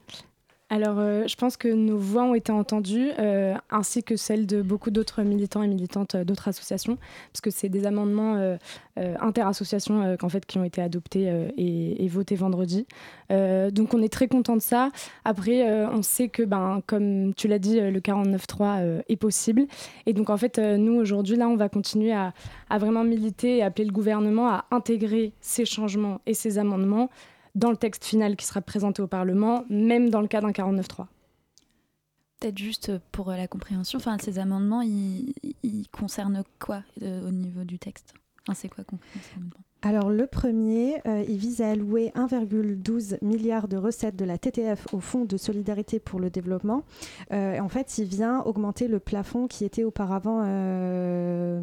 Alors, 0.70 0.98
euh, 0.98 1.26
je 1.26 1.34
pense 1.34 1.56
que 1.56 1.68
nos 1.68 1.96
voix 1.96 2.24
ont 2.24 2.34
été 2.34 2.52
entendues, 2.52 3.10
euh, 3.18 3.54
ainsi 3.70 4.02
que 4.02 4.16
celles 4.16 4.46
de 4.46 4.60
beaucoup 4.60 4.90
d'autres 4.90 5.22
militants 5.22 5.62
et 5.62 5.68
militantes 5.68 6.14
d'autres 6.16 6.48
associations, 6.48 6.98
parce 7.32 7.40
que 7.40 7.50
c'est 7.50 7.70
des 7.70 7.86
amendements 7.86 8.58
interassociations 8.96 10.16
qu'en 10.18 10.28
fait, 10.28 10.44
qui 10.44 10.58
ont 10.58 10.64
été 10.64 10.82
adoptés 10.82 11.32
et, 11.56 12.04
et, 12.04 12.08
votés 12.08 12.34
vendredi. 12.34 12.86
donc, 13.30 13.94
on 13.94 14.02
est 14.02 14.12
très 14.12 14.28
content 14.28 14.56
de 14.56 14.62
ça. 14.62 14.90
Après, 15.24 15.64
on 15.86 16.02
sait 16.02 16.28
que, 16.28 16.42
ben, 16.42 16.82
comme 16.86 17.32
tu 17.34 17.48
l'as 17.48 17.58
dit, 17.58 17.80
le 17.80 18.00
49.3 18.00 19.02
est 19.08 19.16
possible. 19.16 19.66
Et 20.06 20.12
donc, 20.12 20.30
en 20.30 20.36
fait, 20.36 20.58
nous, 20.58 20.94
aujourd'hui, 20.94 21.36
là, 21.36 21.48
on 21.48 21.56
va 21.56 21.68
continuer 21.68 22.12
à, 22.12 22.34
à 22.70 22.78
vraiment 22.78 23.04
militer 23.04 23.58
et 23.58 23.62
appeler 23.62 23.84
le 23.84 23.92
gouvernement 23.92 24.48
à 24.48 24.64
intégrer 24.70 25.32
ces 25.40 25.64
changements 25.64 26.20
et 26.26 26.34
ces 26.34 26.58
amendements 26.58 27.08
dans 27.54 27.70
le 27.70 27.76
texte 27.76 28.04
final 28.04 28.36
qui 28.36 28.46
sera 28.46 28.60
présenté 28.60 29.02
au 29.02 29.06
Parlement, 29.06 29.64
même 29.68 30.10
dans 30.10 30.20
le 30.20 30.28
cas 30.28 30.40
d'un 30.40 30.50
49.3. 30.50 31.06
Peut-être 32.40 32.58
juste 32.58 32.92
pour 33.10 33.30
la 33.30 33.48
compréhension, 33.48 33.98
enfin, 33.98 34.16
ces 34.18 34.38
amendements, 34.38 34.82
ils, 34.82 35.34
concernent 35.90 36.44
quoi 36.60 36.82
euh, 37.02 37.26
au 37.26 37.32
niveau 37.32 37.64
du 37.64 37.78
texte? 37.78 38.14
Enfin, 38.46 38.54
C'est 38.54 38.68
quoi 38.68 38.84
concrètement 38.84 39.50
alors 39.80 40.10
le 40.10 40.26
premier, 40.26 41.00
euh, 41.06 41.24
il 41.28 41.36
vise 41.36 41.60
à 41.60 41.70
allouer 41.70 42.10
1,12 42.16 43.18
milliard 43.22 43.68
de 43.68 43.76
recettes 43.76 44.16
de 44.16 44.24
la 44.24 44.36
TTF 44.36 44.88
au 44.92 44.98
Fonds 44.98 45.24
de 45.24 45.36
solidarité 45.36 46.00
pour 46.00 46.18
le 46.18 46.30
développement. 46.30 46.82
Euh, 47.32 47.60
en 47.60 47.68
fait, 47.68 47.96
il 47.98 48.06
vient 48.06 48.40
augmenter 48.40 48.88
le 48.88 48.98
plafond 48.98 49.46
qui 49.46 49.64
était 49.64 49.84
auparavant, 49.84 50.42
euh, 50.44 51.60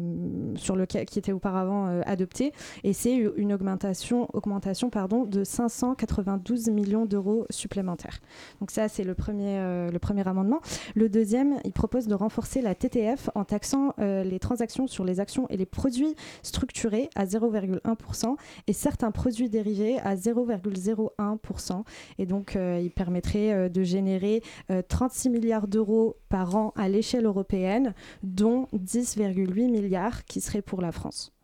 sur 0.54 0.76
le, 0.76 0.86
qui 0.86 1.18
était 1.18 1.32
auparavant 1.32 2.00
adopté, 2.06 2.54
et 2.84 2.94
c'est 2.94 3.14
une 3.14 3.52
augmentation, 3.52 4.28
augmentation 4.32 4.88
pardon, 4.88 5.24
de 5.24 5.44
592 5.44 6.70
millions 6.70 7.04
d'euros 7.04 7.44
supplémentaires. 7.50 8.20
Donc 8.60 8.70
ça, 8.70 8.88
c'est 8.88 9.04
le 9.04 9.12
premier, 9.14 9.58
le 9.92 9.98
premier 9.98 10.26
amendement. 10.26 10.60
Le 10.94 11.10
deuxième, 11.10 11.58
il 11.64 11.72
propose 11.72 12.06
de 12.06 12.14
renforcer 12.14 12.62
la 12.62 12.74
TTF 12.74 13.28
en 13.34 13.44
taxant 13.44 13.94
les 13.98 14.38
transactions 14.38 14.86
sur 14.86 15.04
les 15.04 15.20
actions 15.20 15.46
et 15.50 15.58
les 15.58 15.66
produits 15.66 16.14
structurés 16.42 17.10
à 17.14 17.26
0,1 17.26 17.94
0,5% 18.12 18.36
et 18.66 18.72
certains 18.72 19.10
produits 19.10 19.48
dérivés 19.48 19.98
à 20.00 20.16
0,01%. 20.16 21.84
Et 22.18 22.26
donc, 22.26 22.56
il 22.56 22.90
permettrait 22.90 23.70
de 23.70 23.82
générer 23.82 24.42
36 24.88 25.30
milliards 25.30 25.68
d'euros 25.68 26.16
par 26.28 26.56
an 26.56 26.72
à 26.76 26.88
l'échelle 26.88 27.26
européenne, 27.26 27.94
dont 28.22 28.68
10,8 28.74 29.70
milliards 29.70 30.24
qui 30.24 30.40
seraient 30.40 30.62
pour 30.62 30.80
la 30.80 30.92
France. 30.92 31.35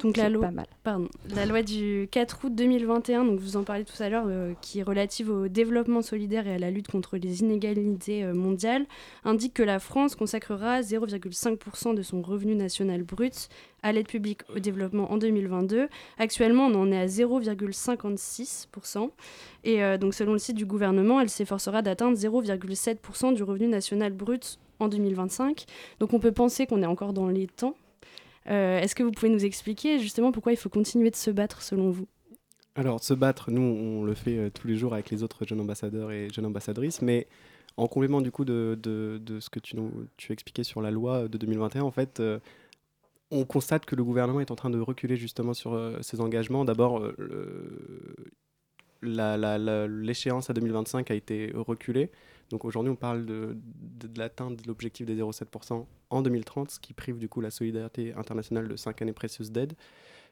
Donc 0.00 0.16
la 0.16 0.28
loi, 0.28 0.48
pardon, 0.84 1.08
la 1.34 1.44
loi 1.44 1.62
du 1.62 2.06
4 2.12 2.44
août 2.44 2.54
2021, 2.54 3.24
donc 3.24 3.40
vous 3.40 3.56
en 3.56 3.64
parlez 3.64 3.84
tout 3.84 4.00
à 4.00 4.08
l'heure, 4.08 4.26
euh, 4.28 4.54
qui 4.60 4.78
est 4.78 4.84
relative 4.84 5.28
au 5.28 5.48
développement 5.48 6.02
solidaire 6.02 6.46
et 6.46 6.54
à 6.54 6.58
la 6.58 6.70
lutte 6.70 6.86
contre 6.86 7.16
les 7.16 7.40
inégalités 7.40 8.22
euh, 8.22 8.32
mondiales, 8.32 8.86
indique 9.24 9.54
que 9.54 9.64
la 9.64 9.80
France 9.80 10.14
consacrera 10.14 10.82
0,5% 10.82 11.96
de 11.96 12.02
son 12.02 12.22
revenu 12.22 12.54
national 12.54 13.02
brut 13.02 13.48
à 13.82 13.90
l'aide 13.90 14.06
publique 14.06 14.42
au 14.54 14.60
développement 14.60 15.10
en 15.10 15.18
2022. 15.18 15.88
Actuellement, 16.18 16.66
on 16.66 16.76
en 16.76 16.92
est 16.92 17.00
à 17.00 17.06
0,56%. 17.06 19.10
Et 19.64 19.82
euh, 19.82 19.98
donc 19.98 20.14
selon 20.14 20.34
le 20.34 20.38
site 20.38 20.54
du 20.54 20.64
gouvernement, 20.64 21.20
elle 21.20 21.28
s'efforcera 21.28 21.82
d'atteindre 21.82 22.16
0,7% 22.16 23.34
du 23.34 23.42
revenu 23.42 23.66
national 23.66 24.12
brut 24.12 24.60
en 24.78 24.86
2025. 24.86 25.64
Donc 25.98 26.12
on 26.12 26.20
peut 26.20 26.30
penser 26.30 26.66
qu'on 26.66 26.84
est 26.84 26.86
encore 26.86 27.12
dans 27.12 27.26
les 27.26 27.48
temps 27.48 27.74
est-ce 28.48 28.94
que 28.94 29.02
vous 29.02 29.12
pouvez 29.12 29.28
nous 29.28 29.44
expliquer 29.44 29.98
justement 29.98 30.32
pourquoi 30.32 30.52
il 30.52 30.56
faut 30.56 30.68
continuer 30.68 31.10
de 31.10 31.16
se 31.16 31.30
battre 31.30 31.62
selon 31.62 31.90
vous? 31.90 32.08
Alors, 32.78 33.02
se 33.02 33.12
battre, 33.12 33.50
nous, 33.50 33.60
on 33.60 34.04
le 34.04 34.14
fait 34.14 34.38
euh, 34.38 34.50
tous 34.50 34.68
les 34.68 34.76
jours 34.76 34.94
avec 34.94 35.10
les 35.10 35.24
autres 35.24 35.44
jeunes 35.44 35.60
ambassadeurs 35.60 36.12
et 36.12 36.28
jeunes 36.32 36.46
ambassadrices, 36.46 37.02
mais 37.02 37.26
en 37.76 37.88
complément 37.88 38.20
du 38.20 38.30
coup 38.30 38.44
de, 38.44 38.78
ce 39.40 39.50
que 39.50 39.58
tu, 39.58 39.74
tu 40.16 40.32
expliquais 40.32 40.62
sur 40.62 40.80
la 40.80 40.92
loi 40.92 41.26
de 41.26 41.38
2021, 41.38 41.82
en 41.82 41.90
fait, 41.90 42.20
euh, 42.20 42.38
on 43.32 43.44
constate 43.44 43.84
que 43.84 43.96
le 43.96 44.04
gouvernement 44.04 44.40
est 44.40 44.52
en 44.52 44.54
train 44.54 44.70
de 44.70 44.78
reculer 44.78 45.16
justement 45.16 45.54
sur 45.54 45.76
ses 46.02 46.20
engagements. 46.20 46.64
D'abord, 46.64 47.02
l'échéance 49.02 50.48
à 50.48 50.52
2025 50.54 51.10
a 51.10 51.14
été 51.14 51.52
reculée. 51.54 52.10
Donc 52.50 52.64
aujourd'hui, 52.64 52.90
on 52.90 52.96
parle 52.96 53.26
de, 53.26 53.56
l'atteinte 54.16 54.62
de 54.62 54.66
l'objectif 54.66 55.06
des 55.06 55.16
0,7% 55.16 55.84
en 56.10 56.22
2030, 56.22 56.70
ce 56.70 56.80
qui 56.80 56.94
prive 56.94 57.18
du 57.18 57.28
coup 57.28 57.40
la 57.40 57.50
solidarité 57.50 58.14
internationale 58.14 58.68
de 58.68 58.76
cinq 58.76 59.02
années 59.02 59.12
précieuses 59.12 59.52
d'aide. 59.52 59.74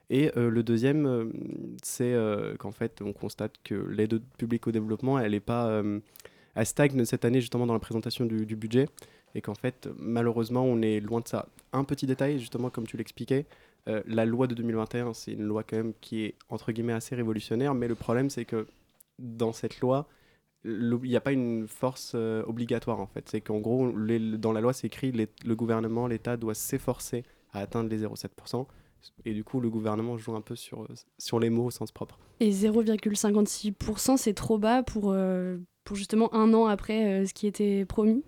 Et 0.09 0.31
euh, 0.37 0.51
le 0.51 0.63
deuxième, 0.63 1.07
euh, 1.07 1.25
c'est 1.83 2.15
euh, 2.15 2.57
qu'en 2.57 2.71
fait, 2.71 3.03
on 3.03 3.13
constate 3.13 3.55
que 3.65 3.75
l'aide 3.75 4.23
publique 4.39 4.67
au 4.67 4.73
développement, 4.73 5.19
elle 5.19 5.35
est 5.35 5.41
pas, 5.41 5.83
elle 6.55 6.67
stagne 6.67 7.05
cette 7.05 7.25
année 7.25 7.41
justement 7.41 7.67
dans 7.67 7.75
la 7.75 7.81
présentation 7.81 8.25
du 8.25 8.57
budget, 8.57 8.89
et 9.35 9.41
qu'en 9.43 9.55
fait, 9.55 9.89
malheureusement, 9.99 10.65
on 10.65 10.81
est 10.81 11.01
loin 11.01 11.21
de 11.21 11.29
ça. 11.29 11.49
Un 11.73 11.85
petit 11.85 12.07
détail, 12.07 12.39
justement, 12.39 12.71
comme 12.71 12.87
tu 12.87 12.97
l'expliquais, 12.97 13.47
la 13.87 14.25
loi 14.25 14.47
de 14.47 14.55
2021, 14.55 15.13
c'est 15.13 15.33
une 15.33 15.45
loi 15.45 15.63
quand 15.63 15.77
même 15.77 15.93
qui 16.01 16.25
est 16.25 16.35
entre 16.49 16.73
guillemets 16.73 16.95
assez 16.95 17.15
révolutionnaire, 17.15 17.75
mais 17.75 17.87
le 17.87 17.95
problème, 17.95 18.31
c'est 18.31 18.45
que 18.45 18.67
dans 19.19 19.53
cette 19.53 19.81
loi, 19.81 20.09
il 20.65 20.99
n'y 21.03 21.17
a 21.17 21.21
pas 21.21 21.33
une 21.33 21.67
force 21.69 22.13
euh, 22.15 22.43
obligatoire 22.47 23.01
en 23.01 23.07
fait. 23.07 23.29
C'est 23.29 23.41
qu'en 23.41 23.59
gros, 23.59 23.93
dans 23.93 24.53
la 24.53 24.61
loi, 24.61 24.73
c'est 24.73 24.87
écrit 24.87 25.13
le 25.13 25.57
gouvernement, 25.57 26.07
l'État 26.07 26.37
doit 26.37 26.55
s'efforcer 26.55 27.25
à 27.53 27.61
atteindre 27.61 27.89
les 27.89 28.05
0,7%. 28.05 28.67
Et 29.25 29.35
du 29.35 29.45
coup, 29.45 29.61
le 29.61 29.71
gouvernement 29.71 30.19
joue 30.19 30.35
un 30.35 30.41
peu 30.41 30.57
sur, 30.57 30.83
euh, 30.83 30.89
sur 31.19 31.39
les 31.39 31.51
mots 31.51 31.67
au 31.67 31.71
sens 31.71 31.93
propre. 31.93 32.19
Et 32.41 32.51
0,56%, 32.51 34.17
c'est 34.17 34.35
trop 34.35 34.59
bas 34.59 34.83
pour, 34.83 35.13
euh, 35.13 35.59
pour 35.85 35.97
justement 35.97 36.35
un 36.35 36.53
an 36.55 36.67
après 36.67 37.25
ce 37.25 37.33
qui 37.33 37.47
était 37.47 37.85
promis? 37.85 38.25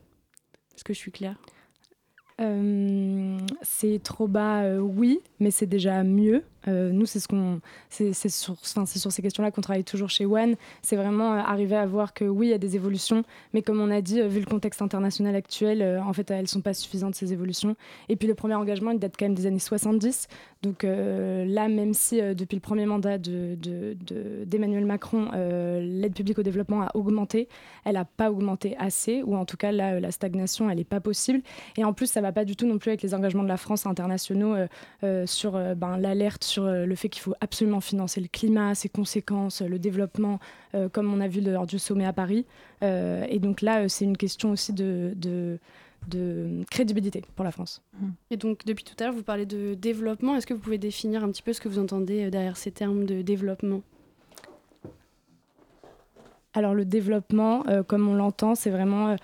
Est-ce 0.74 0.84
que 0.84 0.92
je 0.92 0.98
suis 0.98 1.12
claire? 1.12 1.40
C'est 3.62 4.00
trop 4.04 4.28
bas, 4.28 4.78
oui, 4.78 5.20
mais 5.40 5.50
c'est 5.50 5.66
déjà 5.66 6.04
mieux. 6.04 6.44
Euh, 6.66 6.90
nous, 6.90 7.06
c'est 7.06 7.20
sur, 8.28 8.56
ces 8.60 9.22
questions-là 9.22 9.50
qu'on 9.50 9.60
travaille 9.60 9.84
toujours 9.84 10.10
chez 10.10 10.26
One. 10.26 10.56
C'est 10.82 10.96
vraiment 10.96 11.34
euh, 11.34 11.38
arriver 11.38 11.76
à 11.76 11.86
voir 11.86 12.12
que 12.14 12.24
oui, 12.24 12.48
il 12.48 12.50
y 12.50 12.54
a 12.54 12.58
des 12.58 12.74
évolutions, 12.76 13.24
mais 13.54 13.62
comme 13.62 13.80
on 13.80 13.90
a 13.90 14.00
dit, 14.00 14.20
euh, 14.20 14.28
vu 14.28 14.40
le 14.40 14.46
contexte 14.46 14.82
international 14.82 15.36
actuel, 15.36 16.02
en 16.04 16.12
fait, 16.12 16.30
elles 16.30 16.48
sont 16.48 16.60
pas 16.60 16.74
suffisantes 16.74 17.14
ces 17.14 17.32
évolutions. 17.32 17.76
Et 18.08 18.16
puis 18.16 18.26
le 18.26 18.34
premier 18.34 18.54
engagement, 18.54 18.90
il 18.90 18.98
date 18.98 19.14
quand 19.18 19.26
même 19.26 19.34
des 19.34 19.46
années 19.46 19.58
70. 19.58 20.28
Donc 20.62 20.82
là, 20.82 21.68
même 21.68 21.94
si 21.94 22.20
depuis 22.34 22.56
le 22.56 22.60
premier 22.60 22.84
mandat 22.84 23.18
de, 23.18 23.56
d'Emmanuel 24.44 24.84
Macron, 24.84 25.30
l'aide 25.32 26.14
publique 26.14 26.38
au 26.38 26.42
développement 26.42 26.82
a 26.82 26.90
augmenté, 26.94 27.48
elle 27.84 27.94
n'a 27.94 28.04
pas 28.04 28.30
augmenté 28.30 28.76
assez, 28.78 29.22
ou 29.22 29.36
en 29.36 29.44
tout 29.44 29.56
cas 29.56 29.70
là, 29.70 30.00
la 30.00 30.10
stagnation, 30.10 30.68
elle 30.68 30.78
n'est 30.78 30.84
pas 30.84 31.00
possible. 31.00 31.42
Et 31.76 31.84
en 31.84 31.92
plus, 31.92 32.10
ça 32.10 32.20
va 32.20 32.32
pas 32.32 32.44
du 32.44 32.56
tout 32.56 32.66
non 32.66 32.78
plus 32.78 32.90
avec 32.90 33.02
les 33.02 33.14
engagements 33.14 33.44
de 33.44 33.48
la 33.48 33.56
France 33.56 33.86
internationaux 33.86 34.56
sur 35.26 35.52
ben, 35.76 35.96
l'alerte 35.96 36.47
sur 36.48 36.64
euh, 36.64 36.86
le 36.86 36.94
fait 36.94 37.08
qu'il 37.08 37.22
faut 37.22 37.34
absolument 37.40 37.80
financer 37.80 38.20
le 38.20 38.28
climat, 38.28 38.74
ses 38.74 38.88
conséquences, 38.88 39.62
le 39.62 39.78
développement, 39.78 40.40
euh, 40.74 40.88
comme 40.88 41.12
on 41.12 41.20
a 41.20 41.28
vu 41.28 41.40
lors 41.40 41.66
du 41.66 41.78
sommet 41.78 42.06
à 42.06 42.12
Paris. 42.12 42.46
Euh, 42.82 43.24
et 43.28 43.38
donc 43.38 43.62
là, 43.62 43.88
c'est 43.88 44.04
une 44.04 44.16
question 44.16 44.50
aussi 44.50 44.72
de, 44.72 45.14
de, 45.16 45.58
crédibilité 46.70 47.22
pour 47.36 47.44
la 47.44 47.52
France. 47.52 47.82
Et 48.30 48.36
donc, 48.36 48.64
depuis 48.64 48.84
tout 48.84 48.94
à 48.98 49.04
l'heure, 49.04 49.14
vous 49.14 49.22
parlez 49.22 49.46
de 49.46 49.74
développement. 49.74 50.36
Est-ce 50.36 50.46
que 50.46 50.54
vous 50.54 50.60
pouvez 50.60 50.78
définir 50.78 51.22
un 51.22 51.30
petit 51.30 51.42
peu 51.42 51.52
ce 51.52 51.60
que 51.60 51.68
vous 51.68 51.78
entendez 51.78 52.30
derrière 52.30 52.56
ces 52.56 52.70
termes 52.70 53.04
de 53.04 53.20
développement? 53.20 53.82
Alors, 56.54 56.74
le 56.74 56.84
développement, 56.84 57.64
comme 57.86 58.08
on 58.08 58.14
l'entend, 58.14 58.54
c'est 58.54 58.70
vraiment 58.70 59.16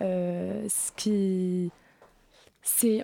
ce 0.00 0.92
qui. 0.96 1.70
C'est 2.62 3.02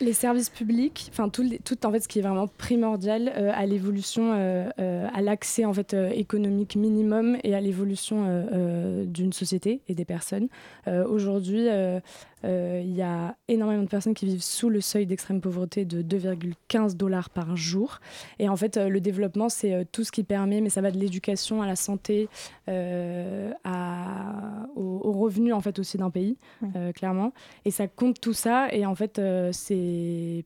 les 0.00 0.12
services 0.12 0.50
publics, 0.50 1.08
enfin 1.10 1.28
tout, 1.28 1.44
tout, 1.64 1.86
en 1.86 1.92
fait 1.92 2.00
ce 2.00 2.08
qui 2.08 2.18
est 2.18 2.22
vraiment 2.22 2.46
primordial 2.46 3.32
euh, 3.36 3.50
à 3.54 3.66
l'évolution, 3.66 4.32
euh, 4.32 4.68
euh, 4.78 5.08
à 5.12 5.22
l'accès 5.22 5.64
en 5.64 5.72
fait 5.72 5.94
économique 6.12 6.76
minimum 6.76 7.36
et 7.42 7.54
à 7.54 7.60
l'évolution 7.60 8.08
d'une 9.04 9.32
société 9.32 9.80
et 9.88 9.94
des 9.94 10.04
personnes. 10.04 10.48
Aujourd'hui, 10.86 11.66
il 12.44 12.94
y 12.94 13.02
a 13.02 13.36
énormément 13.48 13.82
de 13.82 13.88
personnes 13.88 14.14
qui 14.14 14.26
vivent 14.26 14.42
sous 14.42 14.68
le 14.68 14.80
seuil 14.80 15.06
d'extrême 15.06 15.40
pauvreté 15.40 15.84
de 15.84 16.02
2,15 16.02 16.96
dollars 16.96 17.30
par 17.30 17.56
jour. 17.56 18.00
Et 18.38 18.48
en 18.48 18.56
fait, 18.56 18.76
le 18.76 19.00
développement, 19.00 19.48
c'est 19.48 19.86
tout 19.92 20.04
ce 20.04 20.12
qui 20.12 20.24
permet, 20.24 20.60
mais 20.60 20.70
ça 20.70 20.80
va 20.80 20.90
de 20.90 20.98
l'éducation 20.98 21.62
à 21.62 21.66
la 21.66 21.76
santé, 21.76 22.28
à, 22.66 24.66
aux, 24.76 25.12
revenus 25.12 25.54
en 25.54 25.60
fait 25.60 25.78
aussi 25.78 25.98
d'un 25.98 26.10
pays, 26.10 26.36
clairement. 26.94 27.32
Et 27.64 27.70
ça 27.70 27.86
compte 27.86 28.20
tout 28.20 28.34
ça. 28.34 28.68
Et 28.72 28.86
en 28.86 28.94
fait, 28.94 29.20
c'est 29.52 29.87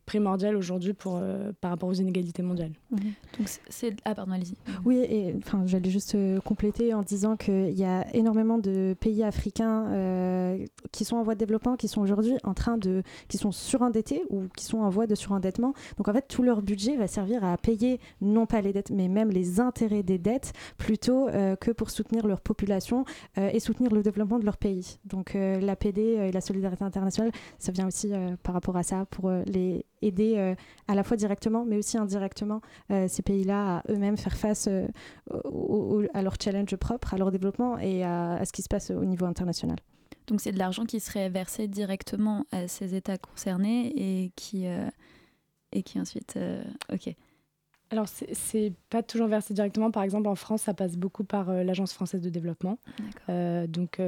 primordial 0.07 0.57
aujourd'hui 0.57 0.93
pour 0.93 1.21
par 1.61 1.71
rapport 1.71 1.89
aux 1.89 1.95
inégalités 1.95 2.43
mondiales. 2.43 2.73
Mhm. 2.91 2.99
Donc 3.39 3.49
c'est 3.69 3.95
ah 4.05 4.15
pardon, 4.15 4.33
allez-y. 4.33 4.57
Oui, 4.85 4.99
et 4.99 5.35
enfin, 5.39 5.63
j'allais 5.67 5.91
juste 5.91 6.17
compléter 6.45 6.95
en 6.95 7.03
disant 7.03 7.37
qu'il 7.37 7.79
y 7.79 7.85
a 7.85 8.07
énormément 8.15 8.59
de 8.59 8.95
pays 8.99 9.23
africains 9.23 10.57
qui 10.91 11.05
sont 11.05 11.17
en 11.17 11.23
voie 11.23 11.35
de 11.35 11.41
développement 11.41 11.77
qui 11.77 11.89
sont 11.89 12.01
aujourd'hui 12.01 12.35
en 12.45 12.55
train 12.55 12.77
de, 12.79 13.03
qui 13.29 13.39
sont 13.39 13.53
surendettés 13.53 14.23
ou 14.31 14.45
qui 14.57 14.65
sont 14.65 14.79
en 14.79 14.91
voie 14.91 15.07
de 15.07 15.15
surendettement. 15.15 15.75
Donc 15.97 16.09
en 16.09 16.13
fait, 16.13 16.27
tout 16.29 16.43
leur 16.43 16.63
budget 16.63 16.97
va 16.97 17.07
servir 17.07 17.45
à 17.45 17.57
payer 17.57 18.01
non 18.21 18.47
pas 18.47 18.61
les 18.61 18.73
dettes, 18.73 18.91
mais 18.91 19.09
même 19.09 19.31
les 19.31 19.61
intérêts 19.61 20.03
des 20.03 20.19
dettes, 20.19 20.53
plutôt 20.79 21.29
euh, 21.29 21.57
que 21.57 21.71
pour 21.71 21.91
soutenir 21.91 22.27
leur 22.27 22.41
population 22.41 23.05
euh, 23.39 23.51
et 23.53 23.61
soutenir 23.61 23.93
le 23.93 24.03
développement 24.03 24.39
de 24.39 24.45
leur 24.45 24.57
pays. 24.57 24.99
Donc 25.05 25.35
euh, 25.35 25.61
l'APD 25.61 26.01
et 26.01 26.33
la 26.33 26.41
solidarité 26.41 26.85
internationale, 26.85 27.33
ça 27.59 27.73
vient 27.73 27.87
aussi 27.87 28.13
par 28.43 28.55
rapport 28.55 28.77
à 28.77 28.83
ça, 28.83 29.07
pour 29.07 29.32
les 29.47 29.85
aider 30.01 30.55
à 30.89 30.95
la 30.95 31.03
fois 31.03 31.17
directement, 31.17 31.65
mais 31.65 31.77
aussi 31.77 31.97
indirectement 31.99 32.61
ces 32.89 33.23
pays-là 33.23 33.79
à 33.79 33.83
eux-mêmes 33.91 34.17
faire 34.17 34.37
face 34.37 34.69
à 34.69 36.23
leurs 36.23 36.37
challenges 36.43 36.77
propres, 36.77 37.15
à 37.15 37.19
leur 37.19 37.31
développement 37.31 37.79
et 37.79 38.05
à 38.05 38.45
ce 38.45 38.53
qui 38.53 38.63
se 38.63 38.69
passe 38.69 38.91
au 38.91 39.05
niveau 39.05 39.27
international. 39.27 39.77
Donc 40.27 40.41
c'est 40.41 40.53
de 40.53 40.59
l'argent 40.59 40.85
qui 40.85 41.01
serait 41.01 41.29
versé 41.29 41.69
directement 41.69 42.47
à 42.53 42.69
ces 42.69 42.95
États 42.95 43.19
concernés 43.19 43.93
et 43.97 44.33
qui, 44.37 44.67
euh, 44.67 44.89
et 45.73 45.83
qui 45.83 46.01
ensuite... 46.01 46.35
Euh, 46.37 46.63
ok. 46.93 47.15
Alors, 47.91 48.07
c'est 48.09 48.73
pas 48.89 49.03
toujours 49.03 49.29
versé 49.29 49.53
directement. 49.53 49.91
Par 49.91 50.03
exemple, 50.03 50.27
en 50.27 50.35
France, 50.35 50.63
ça 50.63 50.73
passe 50.73 50.97
beaucoup 50.97 51.25
par 51.25 51.51
euh, 51.51 51.63
l'Agence 51.63 51.93
française 51.93 52.23
de 52.23 52.31
développement. 52.31 52.79
donc, 53.29 54.01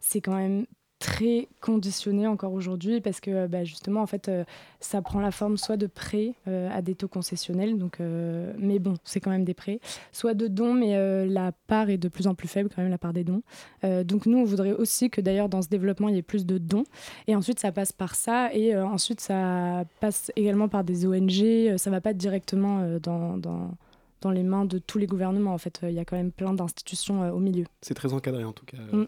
c'est 0.00 0.20
quand 0.22 0.34
même 0.34 0.64
très 1.04 1.48
conditionné 1.60 2.26
encore 2.26 2.54
aujourd'hui 2.54 3.02
parce 3.02 3.20
que 3.20 3.46
bah, 3.46 3.62
justement 3.62 4.00
en 4.00 4.06
fait 4.06 4.30
euh, 4.30 4.42
ça 4.80 5.02
prend 5.02 5.20
la 5.20 5.30
forme 5.30 5.58
soit 5.58 5.76
de 5.76 5.86
prêts 5.86 6.32
euh, 6.48 6.70
à 6.72 6.80
des 6.80 6.94
taux 6.94 7.08
concessionnels 7.08 7.76
donc 7.76 8.00
euh, 8.00 8.54
mais 8.58 8.78
bon 8.78 8.94
c'est 9.04 9.20
quand 9.20 9.30
même 9.30 9.44
des 9.44 9.52
prêts 9.52 9.80
soit 10.12 10.32
de 10.32 10.46
dons 10.48 10.72
mais 10.72 10.96
la 11.26 11.52
part 11.66 11.90
est 11.90 11.98
de 11.98 12.08
plus 12.08 12.26
en 12.26 12.34
plus 12.34 12.48
faible 12.48 12.70
quand 12.74 12.80
même 12.80 12.90
la 12.90 12.96
part 12.96 13.12
des 13.12 13.22
dons 13.22 13.42
donc 13.82 14.24
nous 14.24 14.38
on 14.38 14.44
voudrait 14.44 14.72
aussi 14.72 15.10
que 15.10 15.20
d'ailleurs 15.20 15.50
dans 15.50 15.60
ce 15.60 15.68
développement 15.68 16.08
il 16.08 16.14
y 16.14 16.18
ait 16.18 16.22
plus 16.22 16.46
de 16.46 16.56
dons 16.56 16.84
et 17.26 17.36
ensuite 17.36 17.60
ça 17.60 17.70
passe 17.70 17.92
par 17.92 18.14
ça 18.14 18.50
et 18.54 18.74
ensuite 18.74 19.20
ça 19.20 19.84
passe 20.00 20.32
également 20.36 20.68
par 20.68 20.84
des 20.84 21.04
ONG 21.04 21.76
ça 21.76 21.90
va 21.90 22.00
pas 22.00 22.14
directement 22.14 22.98
dans, 22.98 23.36
dans 23.36 23.70
dans 24.22 24.30
les 24.30 24.42
mains 24.42 24.64
de 24.64 24.78
tous 24.78 24.96
les 24.96 25.06
gouvernements. 25.06 25.52
En 25.52 25.58
fait, 25.58 25.80
il 25.82 25.90
y 25.92 25.98
a 25.98 26.06
quand 26.06 26.16
même 26.16 26.32
plein 26.32 26.54
d'institutions 26.54 27.30
au 27.30 27.40
milieu. 27.40 27.66
C'est 27.82 27.92
très 27.92 28.14
encadré 28.14 28.42
en 28.42 28.52
tout 28.52 28.64
cas. 28.64 28.78
Mm. 28.78 29.06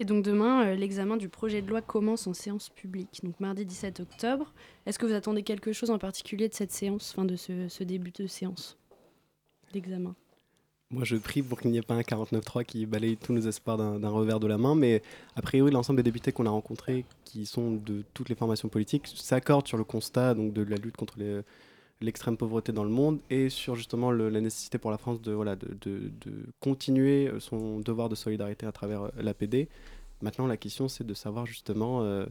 Et 0.00 0.04
donc 0.04 0.24
demain, 0.24 0.74
l'examen 0.74 1.16
du 1.16 1.28
projet 1.28 1.60
de 1.60 1.68
loi 1.68 1.82
commence 1.82 2.26
en 2.26 2.34
séance 2.34 2.68
publique, 2.68 3.20
donc 3.24 3.40
mardi 3.40 3.64
17 3.64 4.00
octobre. 4.00 4.52
Est-ce 4.86 4.98
que 4.98 5.06
vous 5.06 5.14
attendez 5.14 5.42
quelque 5.42 5.72
chose 5.72 5.90
en 5.90 5.98
particulier 5.98 6.48
de 6.48 6.54
cette 6.54 6.72
séance, 6.72 7.12
fin 7.12 7.24
de 7.24 7.34
ce, 7.34 7.68
ce 7.68 7.82
début 7.82 8.12
de 8.12 8.26
séance 8.26 8.78
d'examen? 9.72 10.14
Moi, 10.90 11.04
je 11.04 11.16
prie 11.16 11.42
pour 11.42 11.60
qu'il 11.60 11.70
n'y 11.70 11.76
ait 11.76 11.82
pas 11.82 11.96
un 11.96 12.00
49-3 12.00 12.64
qui 12.64 12.86
balaye 12.86 13.18
tous 13.18 13.34
nos 13.34 13.42
espoirs 13.42 13.76
d'un 13.76 14.08
revers 14.08 14.40
de 14.40 14.46
la 14.46 14.56
main, 14.56 14.74
mais 14.74 15.02
a 15.36 15.42
priori, 15.42 15.70
l'ensemble 15.70 15.98
des 15.98 16.02
députés 16.02 16.32
qu'on 16.32 16.46
a 16.46 16.50
rencontrés, 16.50 17.04
qui 17.24 17.44
sont 17.44 17.72
de 17.72 18.04
toutes 18.14 18.30
les 18.30 18.34
formations 18.34 18.70
politiques, 18.70 19.06
s'accordent 19.14 19.68
sur 19.68 19.76
le 19.76 19.84
constat 19.84 20.32
donc, 20.32 20.54
de 20.54 20.62
la 20.62 20.76
lutte 20.76 20.96
contre 20.96 21.18
l'extrême 22.00 22.36
pauvreté 22.36 22.72
dans 22.72 22.84
le 22.84 22.90
monde 22.90 23.20
et 23.30 23.48
sur 23.48 23.74
justement 23.74 24.10
la 24.10 24.40
nécessité 24.40 24.78
pour 24.78 24.90
la 24.90 24.98
France 24.98 25.20
de, 25.20 25.32
voilà, 25.32 25.56
de, 25.56 25.76
de, 25.80 26.12
continuer 26.60 27.30
son 27.38 27.80
devoir 27.80 28.08
de 28.08 28.14
solidarité 28.14 28.66
à 28.66 28.72
travers 28.72 29.02
euh, 29.02 29.10
l'APD. 29.18 29.68
Maintenant, 30.22 30.46
la 30.46 30.56
question, 30.56 30.88
c'est 30.88 31.04
de 31.04 31.14
savoir 31.14 31.46
justement... 31.46 32.02
Euh, 32.02 32.26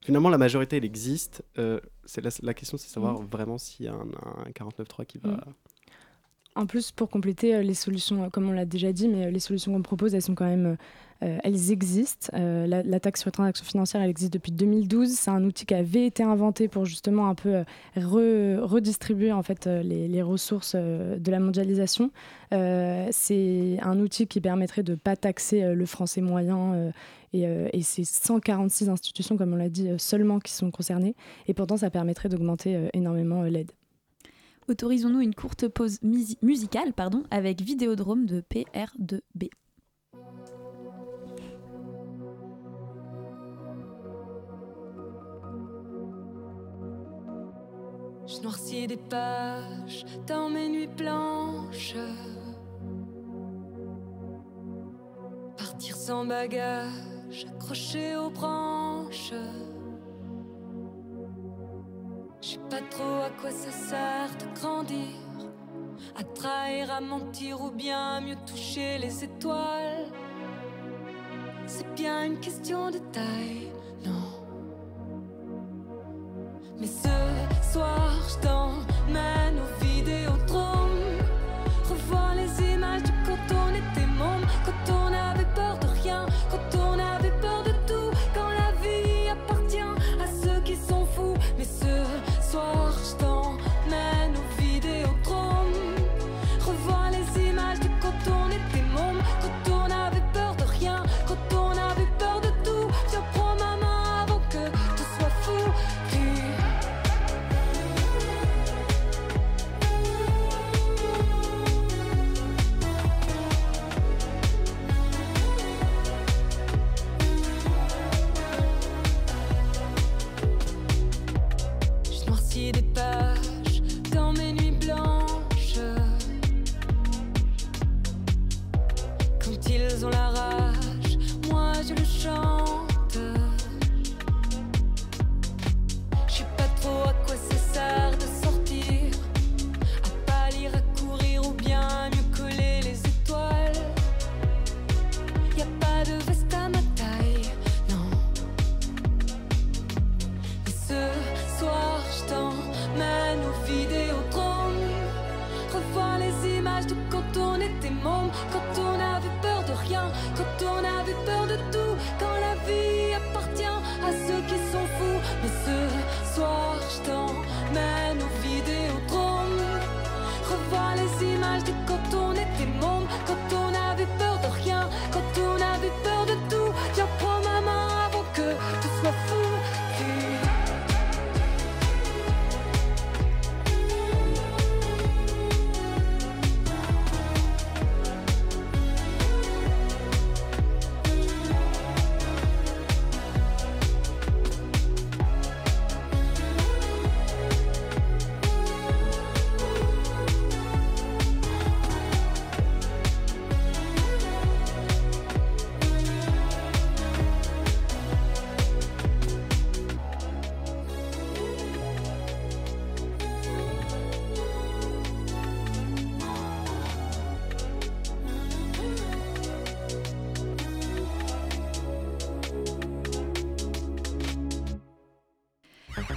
finalement, 0.00 0.28
la 0.28 0.38
majorité, 0.38 0.76
elle 0.76 0.84
existe. 0.84 1.44
Euh, 1.58 1.80
la, 2.22 2.30
la, 2.42 2.54
question, 2.54 2.76
c'est 2.78 2.86
de 2.86 2.92
savoir 2.92 3.20
mmh. 3.20 3.26
vraiment 3.26 3.58
s'il 3.58 3.86
y 3.86 3.88
a 3.88 3.94
un, 3.94 4.08
un 4.46 4.50
49-3 4.50 5.06
qui 5.06 5.18
va... 5.18 5.30
Mmh. 5.30 5.54
En 6.56 6.66
plus, 6.66 6.90
pour 6.90 7.08
compléter 7.08 7.54
euh, 7.54 7.62
les 7.62 7.74
solutions, 7.74 8.24
euh, 8.24 8.28
comme 8.28 8.48
on 8.48 8.52
l'a 8.52 8.64
déjà 8.64 8.92
dit, 8.92 9.08
mais 9.08 9.26
euh, 9.26 9.30
les 9.30 9.38
solutions 9.38 9.72
qu'on 9.72 9.82
propose, 9.82 10.14
elles 10.14 10.22
sont 10.22 10.34
quand 10.34 10.46
même, 10.46 10.76
elles 11.20 11.70
existent. 11.70 12.30
la, 12.32 13.00
taxe 13.00 13.20
sur 13.20 13.28
les 13.28 13.32
transactions 13.32 13.64
financières, 13.66 14.00
elle 14.00 14.08
existe 14.08 14.32
depuis 14.32 14.52
2012. 14.52 15.10
C'est 15.10 15.30
un 15.30 15.44
outil 15.44 15.66
qui 15.66 15.74
avait 15.74 16.06
été 16.06 16.22
inventé 16.22 16.66
pour 16.66 16.86
justement 16.86 17.28
un 17.28 17.34
peu 17.34 17.62
redistribuer 17.94 19.30
en 19.30 19.42
fait 19.42 19.66
les, 19.66 20.22
ressources 20.22 20.74
de 20.76 21.30
la 21.30 21.38
mondialisation. 21.38 22.10
c'est 22.50 23.78
un 23.82 24.00
outil 24.00 24.28
qui 24.28 24.40
permettrait 24.40 24.82
de 24.82 24.92
ne 24.92 24.96
pas 24.96 25.14
taxer 25.14 25.74
le 25.74 25.84
français 25.84 26.22
moyen. 26.22 26.90
et, 27.34 27.42
et 27.42 27.82
c'est 27.82 28.04
146 28.04 28.88
institutions, 28.88 29.36
comme 29.36 29.52
on 29.52 29.56
l'a 29.56 29.68
dit, 29.68 29.90
seulement 29.98 30.38
qui 30.38 30.52
sont 30.54 30.70
concernées. 30.70 31.14
Et 31.48 31.52
pourtant, 31.52 31.76
ça 31.76 31.90
permettrait 31.90 32.30
d'augmenter 32.30 32.88
énormément 32.94 33.42
l'aide. 33.42 33.72
Autorisons-nous 34.70 35.20
une 35.20 35.34
courte 35.34 35.66
pause 35.66 35.98
musicale 36.42 36.92
avec 37.32 37.60
Vidéodrome 37.60 38.26
de 38.26 38.40
PR2B. 38.40 39.50
Je 48.28 48.40
noircis 48.42 48.86
des 48.86 48.96
pages 48.96 50.04
dans 50.28 50.48
mes 50.48 50.68
nuits 50.68 50.86
blanches. 50.86 51.96
Partir 55.56 55.96
sans 55.96 56.24
bagage, 56.24 57.44
accroché 57.56 58.14
aux 58.14 58.30
branches. 58.30 59.32
Je 62.42 62.48
sais 62.48 62.58
pas 62.70 62.80
trop 62.88 63.22
à 63.26 63.30
quoi 63.38 63.50
ça 63.50 63.70
sert 63.70 64.30
de 64.38 64.58
grandir, 64.58 65.14
à 66.16 66.24
trahir, 66.24 66.90
à 66.90 67.00
mentir 67.00 67.60
ou 67.60 67.70
bien 67.70 68.20
mieux 68.22 68.36
toucher 68.46 68.96
les 68.98 69.24
étoiles. 69.24 70.06
C'est 71.66 71.94
bien 71.94 72.24
une 72.24 72.40
question 72.40 72.90
de 72.90 72.98
taille, 73.12 73.70
non. 74.06 74.44
Mais 76.78 76.86
ce 76.86 77.72
soir, 77.72 78.10
je 78.26 78.38
t'emmène 78.42 79.60
au 79.60 79.84
vidéodrome, 79.84 80.49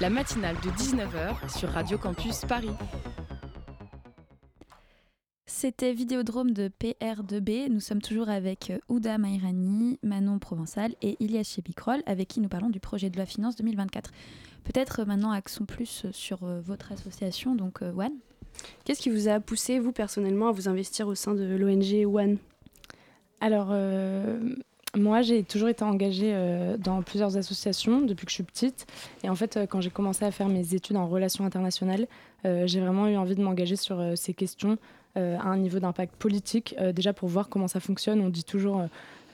La 0.04 0.10
matinale 0.10 0.58
de 0.58 0.70
19h 0.70 1.58
sur 1.58 1.70
Radio 1.70 1.98
Campus 1.98 2.42
Paris. 2.42 2.68
C'était 5.46 5.94
Vidéodrome 5.94 6.52
de 6.52 6.68
PR2B. 6.68 7.70
Nous 7.70 7.80
sommes 7.80 8.02
toujours 8.02 8.28
avec 8.28 8.70
euh, 8.70 8.80
Ouda 8.90 9.18
Mairani, 9.18 10.00
Manon 10.04 10.40
Provençal 10.40 10.94
et 11.02 11.16
Ilias 11.24 11.54
Chebicrol, 11.56 12.04
avec 12.06 12.28
qui 12.28 12.42
nous 12.42 12.50
parlons 12.50 12.70
du 12.70 12.82
projet 12.82 13.10
de 13.10 13.16
loi 13.16 13.26
finance 13.26 13.56
2024. 13.56 14.12
Peut-être 14.66 15.00
euh, 15.00 15.06
maintenant 15.06 15.32
axons 15.32 15.64
plus 15.64 16.06
sur 16.12 16.44
euh, 16.44 16.60
votre 16.60 16.92
association, 16.92 17.56
donc 17.56 17.82
One. 17.82 18.18
Qu'est-ce 18.84 19.00
qui 19.02 19.10
vous 19.10 19.30
a 19.30 19.40
poussé, 19.40 19.80
vous 19.80 19.94
personnellement, 19.94 20.50
à 20.50 20.52
vous 20.52 20.68
investir 20.68 21.08
au 21.08 21.16
sein 21.16 21.34
de 21.34 21.56
l'ONG 21.56 22.14
One 22.14 22.40
Alors, 23.40 23.70
euh, 23.72 24.54
moi, 24.96 25.24
j'ai 25.24 25.44
toujours 25.44 25.70
été 25.70 25.84
engagée 25.84 26.32
euh, 26.34 26.78
dans 26.78 27.02
plusieurs 27.02 27.36
associations 27.36 28.02
depuis 28.02 28.26
que 28.26 28.32
je 28.32 28.36
suis 28.36 28.44
petite. 28.44 28.86
Et 29.24 29.30
en 29.30 29.34
fait, 29.34 29.58
euh, 29.58 29.66
quand 29.66 29.82
j'ai 29.82 29.90
commencé 29.90 30.24
à 30.24 30.30
faire 30.30 30.50
mes 30.50 30.76
études 30.76 30.98
en 30.98 31.08
relations 31.08 31.46
internationales, 31.46 32.08
euh, 32.46 32.68
j'ai 32.68 32.80
vraiment 32.80 33.08
eu 33.08 33.18
envie 33.18 33.34
de 33.34 33.42
m'engager 33.42 33.76
sur 33.76 34.04
ces 34.16 34.34
questions 34.34 34.78
à 35.16 35.48
un 35.48 35.58
niveau 35.58 35.78
d'impact 35.78 36.16
politique, 36.16 36.76
déjà 36.92 37.14
pour 37.14 37.30
voir 37.30 37.48
comment 37.48 37.68
ça 37.68 37.80
fonctionne. 37.80 38.20
On 38.20 38.30
dit 38.30 38.44
toujours 38.44 38.82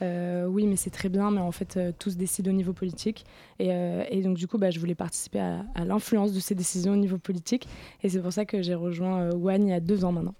oui, 0.01 0.67
mais 0.67 0.75
c'est 0.75 0.89
très 0.89 1.07
bien, 1.07 1.31
mais 1.31 1.39
en 1.39 1.53
fait, 1.53 1.79
tout 1.97 2.09
se 2.09 2.17
décide 2.17 2.49
au 2.49 2.51
niveau 2.51 2.73
politique. 2.73 3.25
Et, 3.59 4.21
donc, 4.21 4.35
du 4.35 4.45
coup, 4.45 4.57
bah, 4.57 4.71
je 4.71 4.79
voulais 4.81 4.93
participer 4.93 5.39
à, 5.39 5.63
à 5.75 5.85
l'influence 5.85 6.33
de 6.33 6.41
ces 6.41 6.53
décisions 6.53 6.91
au 6.91 6.97
niveau 6.97 7.17
politique. 7.17 7.65
Et 8.03 8.09
c'est 8.09 8.19
pour 8.19 8.33
ça 8.33 8.43
que 8.43 8.61
j'ai 8.61 8.75
rejoint 8.75 9.29
One 9.29 9.67
il 9.67 9.69
y 9.69 9.73
a 9.73 9.79
deux 9.79 10.03
ans 10.03 10.11
maintenant. 10.11 10.35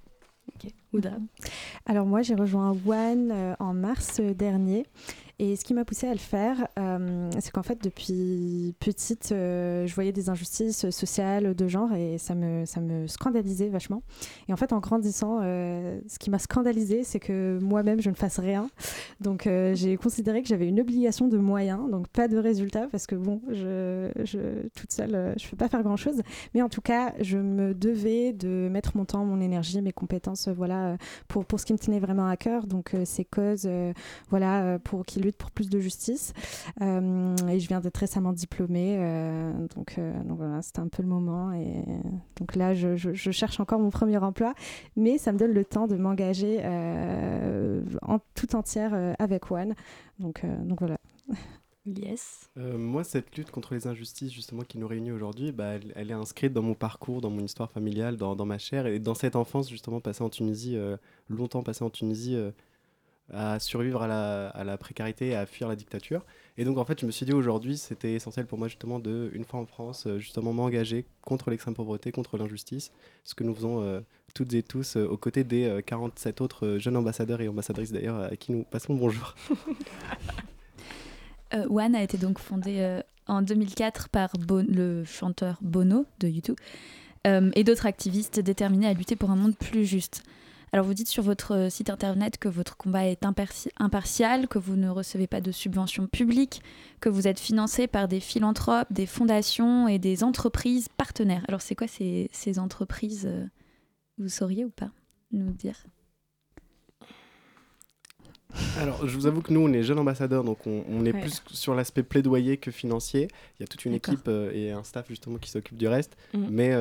Ok, 0.56 0.72
Oudra. 0.94 1.18
Alors 1.86 2.06
moi, 2.06 2.22
j'ai 2.22 2.36
rejoint 2.36 2.76
One 2.86 3.56
en 3.60 3.74
mars 3.74 4.20
dernier. 4.20 4.86
Et 5.42 5.56
ce 5.56 5.64
qui 5.64 5.74
m'a 5.74 5.86
poussée 5.86 6.06
à 6.06 6.12
le 6.12 6.20
faire, 6.20 6.68
euh, 6.78 7.30
c'est 7.40 7.52
qu'en 7.52 7.64
fait, 7.64 7.82
depuis 7.82 8.76
petite, 8.82 9.32
euh, 9.32 9.88
je 9.88 9.96
voyais 9.96 10.12
des 10.12 10.30
injustices 10.30 10.90
sociales 10.90 11.56
de 11.56 11.68
genre 11.70 11.94
et 11.94 12.18
ça 12.18 12.36
me, 12.36 12.66
ça 12.66 12.82
me 12.82 13.08
scandalisait 13.08 13.70
vachement. 13.70 14.04
Et 14.50 14.54
en 14.54 14.58
fait, 14.58 14.74
en 14.74 14.80
grandissant, 14.80 15.40
euh, 15.42 15.98
ce 16.10 16.20
qui 16.20 16.30
m'a 16.30 16.40
scandalisé, 16.40 17.06
c'est 17.06 17.22
que 17.22 17.58
moi-même, 17.62 18.02
je 18.02 18.10
ne 18.10 18.16
fasse 18.16 18.38
rien. 18.38 18.70
Donc, 19.22 19.48
j'ai 19.74 19.96
considéré 19.96 20.42
que 20.42 20.50
j'avais 20.50 20.68
une 20.68 20.82
obligation 20.82 21.30
de 21.30 21.38
moyens, 21.38 21.90
donc 21.90 22.10
pas 22.10 22.28
de 22.28 22.38
résultats, 22.38 22.88
parce 22.92 23.08
que 23.08 23.16
bon, 23.16 23.42
je, 23.50 24.10
toute 24.76 24.92
seule, 24.92 25.36
je 25.38 25.46
ne 25.46 25.50
peux 25.52 25.58
pas 25.58 25.70
faire 25.70 25.84
grand-chose. 25.84 26.22
Mais 26.54 26.62
en 26.62 26.70
tout 26.70 26.82
cas, 26.82 27.14
je 27.22 27.38
me 27.38 27.74
devais 27.74 28.34
de 28.34 28.68
mettre 28.70 28.98
mon 28.98 29.06
temps, 29.06 29.24
mon 29.24 29.40
énergie, 29.40 29.82
mes 29.82 29.94
compétences, 29.94 30.50
voilà, 30.50 30.98
pour, 31.30 31.46
pour 31.46 31.62
ce 31.62 31.66
qui 31.66 31.72
me 31.72 31.80
tenait 31.80 32.00
vraiment 32.00 32.28
à 32.28 32.36
cœur. 32.36 32.68
Donc, 32.68 32.94
ces 33.06 33.24
causes, 33.24 33.70
voilà, 34.30 34.80
pour 34.80 35.06
pour 35.32 35.52
plus 35.52 35.70
de 35.70 35.80
justice. 35.80 36.34
Euh, 36.82 37.36
et 37.48 37.60
je 37.60 37.68
viens 37.68 37.80
d'être 37.80 37.98
récemment 37.98 38.34
diplômée, 38.34 38.98
euh, 39.00 39.52
donc, 39.76 39.96
euh, 39.98 40.14
donc, 40.24 40.38
voilà, 40.38 40.62
c'était 40.62 40.80
un 40.80 40.88
peu 40.88 41.04
le 41.04 41.10
moment. 41.10 41.52
Et 41.54 41.84
donc 42.38 42.56
là, 42.56 42.74
je, 42.74 42.96
je, 42.96 43.32
cherche 43.32 43.60
encore 43.60 43.80
mon 43.80 43.90
premier 43.90 44.18
emploi, 44.18 44.54
mais 44.96 45.18
ça 45.18 45.32
me 45.32 45.38
donne 45.38 45.54
le 45.54 45.66
temps 45.66 45.88
de 45.88 45.96
m'engager 45.96 46.60
en 48.02 48.20
toute 48.36 48.56
entière 48.56 49.16
avec 49.20 49.52
One. 49.52 49.76
Donc, 50.20 50.46
donc 50.64 50.80
voilà. 50.80 50.98
Yes. 51.86 52.52
moi, 52.56 53.04
cette 53.04 53.36
lutte 53.36 53.50
contre 53.50 53.74
les 53.74 53.88
injustices, 53.88 54.32
justement, 54.32 54.62
qui 54.62 54.78
nous 54.78 54.88
réunit 54.88 55.12
aujourd'hui, 55.12 55.52
bah, 55.52 55.76
elle, 55.96 56.12
est 56.12 56.14
inscrite 56.14 56.54
dans 56.54 56.62
mon 56.62 56.76
parcours, 56.76 57.20
dans 57.20 57.32
mon 57.32 57.44
histoire 57.44 57.72
familiale, 57.72 58.16
dans, 58.16 58.36
dans, 58.36 58.46
ma 58.46 58.60
chair. 58.60 58.86
Et 58.86 59.00
dans 59.00 59.16
cette 59.16 59.36
enfance, 59.36 59.70
justement, 59.70 60.00
passée 60.00 60.22
en 60.22 60.30
Tunisie, 60.30 60.78
longtemps 61.30 61.64
passée 61.64 61.84
en 61.84 61.90
Tunisie, 61.90 62.38
à 63.34 63.60
survivre 63.60 64.02
à 64.02 64.08
la, 64.08 64.48
à 64.50 64.64
la, 64.64 64.78
précarité 64.78 65.30
et 65.30 65.36
à 65.36 65.46
fuir 65.46 65.68
la 65.68 65.76
dictature. 65.76 66.26
Et 66.58 66.66
donc 66.66 66.78
en 66.78 66.86
fait, 66.86 67.00
je 67.00 67.06
me 67.06 67.12
suis 67.12 67.26
dit 67.26 67.34
aujourd'hui, 67.34 67.78
c'était 67.78 68.14
essentiel 68.14 68.46
pour 68.46 68.58
moi 68.58 68.68
justement 68.68 69.00
de, 69.00 69.30
une 69.34 69.46
fois 69.46 69.60
en 69.60 69.66
France, 69.66 70.08
euh, 70.08 70.20
justement 70.20 70.52
m'engager 70.52 71.06
contre 71.22 71.50
l'extrême 71.50 71.74
pauvreté, 71.74 72.12
contre 72.12 72.38
l'injustice, 72.38 72.92
ce 73.24 73.34
que 73.36 73.44
nous 73.44 73.56
faisons 73.56 73.82
euh, 73.82 74.02
toutes 74.34 74.54
et 74.54 74.64
tous 74.64 74.98
euh, 74.98 75.08
aux 75.08 75.18
côtés 75.18 75.44
des 75.44 75.82
47 75.86 76.42
autres 76.42 76.78
jeunes 76.78 76.98
ambassadeurs 76.98 77.42
et 77.42 77.48
ambassadrices 77.48 77.92
d'ailleurs 77.92 78.20
à 78.20 78.36
qui 78.36 78.52
nous 78.52 78.64
passons 78.64 78.94
le 78.94 79.00
bonjour. 79.00 79.36
One 81.52 81.96
a 81.96 82.04
été 82.04 82.18
donc 82.18 82.38
fondé 82.38 83.00
en 83.26 83.42
2004 83.42 84.10
par 84.10 84.30
le 84.52 85.04
chanteur 85.04 85.58
Bono 85.62 86.06
de 86.20 86.28
YouTube 86.28 86.58
et 87.26 87.64
d'autres 87.64 87.88
activistes 87.88 88.40
déterminés 88.40 88.86
à 88.86 88.94
lutter 88.94 89.16
pour 89.16 89.32
un 89.32 89.36
monde 89.36 89.56
plus 89.56 89.84
juste. 89.84 90.22
Alors 90.72 90.86
vous 90.86 90.94
dites 90.94 91.08
sur 91.08 91.24
votre 91.24 91.56
euh, 91.56 91.70
site 91.70 91.90
internet 91.90 92.38
que 92.38 92.50
votre 92.50 92.78
combat 92.78 93.08
est 93.08 93.26
impartial, 93.26 94.48
que 94.48 94.60
vous 94.60 94.76
ne 94.76 94.90
recevez 94.90 95.28
pas 95.28 95.42
de 95.42 95.52
subventions 95.52 96.08
publiques, 96.08 96.62
que 97.00 97.10
vous 97.10 97.28
êtes 97.28 97.40
financé 97.40 97.88
par 97.88 98.08
des 98.08 98.20
philanthropes, 98.20 98.92
des 98.92 99.06
fondations 99.06 99.88
et 99.88 100.00
des 100.00 100.24
entreprises 100.24 100.88
partenaires. 100.90 101.44
Alors 101.48 101.62
c'est 101.62 101.76
quoi 101.76 101.88
ces, 101.88 102.30
entreprises 102.60 103.26
euh, 103.26 103.46
Vous 104.18 104.30
sauriez 104.30 104.66
ou 104.66 104.70
pas 104.70 104.92
nous 105.32 105.52
dire? 105.52 105.86
Alors, 108.80 109.08
je 109.08 109.16
vous 109.16 109.28
avoue 109.28 109.42
que 109.42 109.54
nous, 109.54 109.60
on 109.60 109.72
est 109.74 109.84
jeunes 109.84 110.00
ambassadeurs, 110.00 110.44
donc 110.44 110.66
on, 110.66 111.06
est 111.06 111.14
plus 111.14 111.42
sur 111.52 111.76
l'aspect 111.76 112.02
plaidoyer 112.02 112.58
que 112.58 112.72
financier. 112.72 113.28
Il 113.60 113.64
y 113.64 113.64
a 113.64 113.68
toute 113.68 113.86
une 113.86 113.94
équipe 113.94 114.28
euh, 114.28 114.52
et 114.54 114.72
un 114.72 114.84
staff 114.84 115.08
justement 115.08 115.38
qui 115.38 115.52
s'occupe 115.52 115.78
du 115.78 115.88
reste, 115.88 116.18
mm. 116.34 116.48
mais 116.50 116.76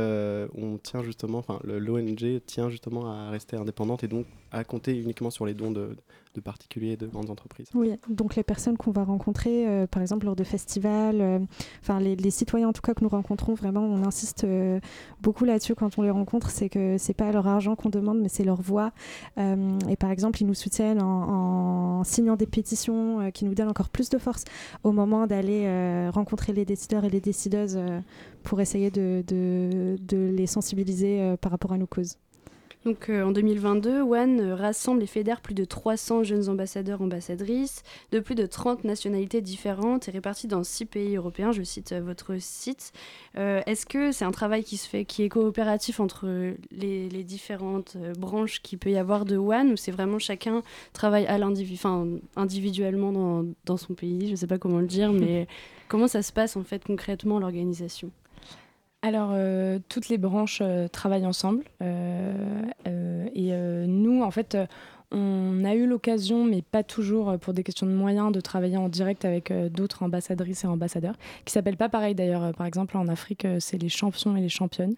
on 0.55 0.79
tient 0.79 1.03
justement, 1.03 1.39
enfin, 1.39 1.61
l'ONG 1.65 2.41
tient 2.47 2.71
justement 2.71 3.13
à 3.13 3.31
rester 3.31 3.57
indépendante 3.57 4.03
et 4.03 4.09
donc 4.09 4.27
à 4.51 4.65
compter 4.65 4.97
uniquement 4.97 5.31
sur 5.31 5.45
les 5.45 5.55
dons 5.55 5.71
de, 5.71 5.95
de 6.35 6.41
particuliers 6.41 6.93
et 6.93 6.97
de 6.97 7.07
grandes 7.07 7.31
entreprises. 7.31 7.69
Oui, 7.75 7.93
donc 8.09 8.37
les 8.37 8.43
personnes 8.43 8.77
qu'on 8.77 8.91
va 8.91 9.05
rencontrer, 9.05 9.67
euh, 9.67 9.87
par 9.87 10.03
exemple 10.03 10.27
lors 10.27 10.37
de 10.37 10.45
festivals, 10.45 11.21
euh, 11.21 11.39
enfin 11.81 12.01
les, 12.01 12.31
citoyens 12.31 12.69
en 12.69 12.73
tout 12.73 12.83
cas 12.83 12.95
que 12.95 13.03
nous 13.03 13.09
rencontrons, 13.09 13.55
vraiment 13.55 13.81
on 13.81 14.05
insiste 14.05 14.45
euh, 14.45 14.81
beaucoup 15.23 15.45
là-dessus 15.45 15.75
quand 15.75 15.99
on 15.99 16.03
les 16.03 16.11
rencontre, 16.11 16.51
c'est 16.51 16.69
que 16.69 16.97
c'est 16.99 17.15
pas 17.15 17.33
leur 17.33 17.47
argent 17.47 17.75
qu'on 17.77 17.89
demande, 17.89 18.21
mais 18.21 18.29
c'est 18.29 18.45
leur 18.45 18.61
voix. 18.61 18.93
et 19.37 19.97
par 19.97 20.11
exemple, 20.11 20.43
ils 20.43 20.47
nous 20.47 20.55
soutiennent 20.55 21.03
en, 21.03 22.05
signant 22.05 22.37
des 22.37 22.47
pétitions 22.47 23.31
qui 23.33 23.45
nous 23.45 23.55
donnent 23.55 23.69
encore 23.69 23.89
plus 23.89 24.09
de 24.09 24.19
force 24.19 24.45
au 24.85 24.93
moment 24.93 25.27
d'aller 25.27 26.09
rencontrer 26.11 26.53
les 26.53 26.65
décideurs 26.65 27.05
et 27.05 27.11
les 27.11 27.21
décideuses 27.21 27.79
pour 28.43 28.61
essayer 28.61 28.91
de, 28.91 29.97
les 30.11 30.47
sensibiliser 30.47 31.37
par 31.41 31.51
rapport 31.53 31.73
à 31.73 31.79
nos 31.79 31.87
causes. 31.87 32.17
Donc 32.85 33.09
euh, 33.09 33.25
en 33.25 33.33
2022, 33.33 34.03
One 34.03 34.41
euh, 34.41 34.55
rassemble 34.55 35.03
et 35.03 35.07
fédère 35.07 35.41
plus 35.41 35.55
de 35.55 35.65
300 35.65 36.23
jeunes 36.23 36.49
ambassadeurs, 36.49 37.03
ambassadrices 37.03 37.83
de 38.13 38.21
plus 38.21 38.37
de 38.37 38.47
30 38.47 38.85
nationalités 38.85 39.41
différentes 39.41 40.09
et 40.09 40.13
répartis 40.13 40.47
dans 40.47 40.63
6 40.63 40.87
pays 40.87 41.17
européens. 41.17 41.51
Je 41.51 41.63
cite 41.63 41.93
euh, 41.93 42.01
votre 42.01 42.37
site. 42.39 42.93
Est-ce 43.35 43.87
que 43.87 44.11
c'est 44.11 44.25
un 44.25 44.33
travail 44.33 44.65
qui 44.65 44.77
se 44.77 44.89
fait, 44.89 45.05
qui 45.05 45.23
est 45.23 45.29
coopératif 45.29 46.01
entre 46.01 46.27
les, 46.73 47.09
différentes 47.23 47.97
branches 48.19 48.61
qu'il 48.63 48.79
peut 48.79 48.91
y 48.91 48.97
avoir 48.97 49.25
de 49.25 49.37
One 49.37 49.73
ou 49.73 49.77
c'est 49.77 49.93
vraiment 49.93 50.19
chacun 50.19 50.63
travaille 50.93 51.27
à 51.27 51.39
individuellement 52.37 53.13
dans, 53.13 53.45
dans, 53.65 53.77
son 53.77 53.95
pays? 53.95 54.27
Je 54.27 54.33
ne 54.33 54.37
sais 54.37 54.49
pas 54.49 54.59
comment 54.59 54.81
le 54.81 54.87
dire, 54.87 55.13
mais 55.13 55.47
comment 55.89 56.09
ça 56.09 56.23
se 56.23 56.33
passe 56.33 56.57
en 56.57 56.65
fait 56.65 56.83
concrètement 56.85 57.39
l'organisation? 57.39 58.11
Alors, 59.01 59.31
euh, 59.33 59.79
toutes 59.89 60.09
les 60.09 60.19
branches 60.19 60.59
euh, 60.61 60.89
travaillent 60.89 61.27
ensemble. 61.27 61.65
Euh, 61.83 62.33
et 63.35 63.53
nous, 63.87 64.23
en 64.23 64.31
fait, 64.33 64.59
on 65.13 65.65
a 65.65 65.75
eu 65.75 65.87
l'occasion, 65.87 66.45
mais 66.45 66.61
pas 66.61 66.83
toujours 66.83 67.39
pour 67.39 67.53
des 67.53 67.63
questions 67.63 67.87
de 67.87 67.93
moyens, 67.93 68.33
de 68.33 68.41
travailler 68.41 68.77
en 68.77 68.89
direct 68.89 69.25
avec 69.25 69.53
d'autres 69.71 70.03
ambassadrices 70.03 70.65
et 70.65 70.67
ambassadeurs, 70.67 71.15
qui 71.45 71.53
s'appellent 71.53 71.77
pas 71.77 71.89
pareil 71.89 72.17
d'ailleurs. 72.17 72.53
Par 72.55 72.67
exemple, 72.67 72.97
en 72.97 73.07
Afrique, 73.07 73.47
c'est 73.61 73.79
les 73.79 73.89
champions 73.89 74.37
et 74.37 74.41
les 74.41 74.49
championnes. 74.49 74.95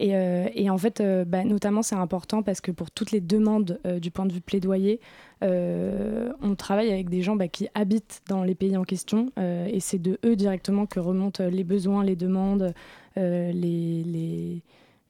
Et, 0.00 0.70
en 0.70 0.78
fait, 0.78 1.02
bah, 1.26 1.44
notamment, 1.44 1.82
c'est 1.82 1.96
important 1.96 2.42
parce 2.42 2.62
que 2.62 2.70
pour 2.70 2.90
toutes 2.90 3.10
les 3.10 3.20
demandes 3.20 3.78
du 4.00 4.10
point 4.10 4.24
de 4.24 4.32
vue 4.32 4.40
plaidoyer, 4.40 5.00
on 5.42 6.54
travaille 6.56 6.90
avec 6.90 7.10
des 7.10 7.20
gens 7.20 7.36
bah, 7.36 7.48
qui 7.48 7.68
habitent 7.74 8.22
dans 8.28 8.44
les 8.44 8.54
pays 8.54 8.76
en 8.76 8.84
question. 8.84 9.32
et 9.36 9.80
c'est 9.80 10.00
de 10.00 10.18
eux 10.24 10.36
directement 10.36 10.86
que 10.86 10.98
remontent 10.98 11.44
les 11.44 11.64
besoins, 11.64 12.04
les 12.04 12.16
demandes. 12.16 12.72
Euh, 13.18 13.52
les, 13.52 14.62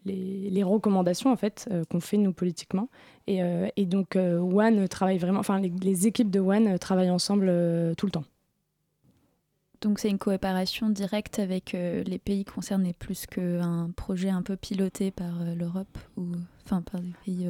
les, 0.05 0.51
les, 0.51 0.63
recommandations 0.65 1.31
en 1.31 1.37
fait 1.37 1.69
euh, 1.71 1.85
qu'on 1.85 2.01
fait 2.01 2.17
nous 2.17 2.33
politiquement. 2.33 2.89
Et, 3.27 3.43
euh, 3.43 3.69
et 3.77 3.87
donc 3.87 4.17
One 4.17 4.89
travaille 4.89 5.19
vraiment, 5.19 5.41
enfin 5.41 5.61
les, 5.61 6.07
équipes 6.07 6.31
de 6.31 6.41
One 6.41 6.79
travaillent 6.79 7.11
ensemble 7.11 7.47
tout 7.97 8.07
le 8.07 8.13
temps. 8.13 8.25
Donc 9.81 9.99
c'est 9.99 10.11
une 10.11 10.19
coopération 10.19 10.89
directe 10.91 11.39
avec 11.39 11.73
les 11.73 12.19
pays 12.19 12.45
concernés 12.45 12.93
plus 12.93 13.27
qu'un 13.27 13.91
projet 13.97 14.31
un 14.31 14.43
peu 14.43 14.57
piloté 14.57 15.11
par 15.11 15.45
l'Europe 15.57 15.99
ou 16.17 16.27
enfin 16.65 16.83
par 16.83 17.01
des 17.01 17.13
pays 17.25 17.49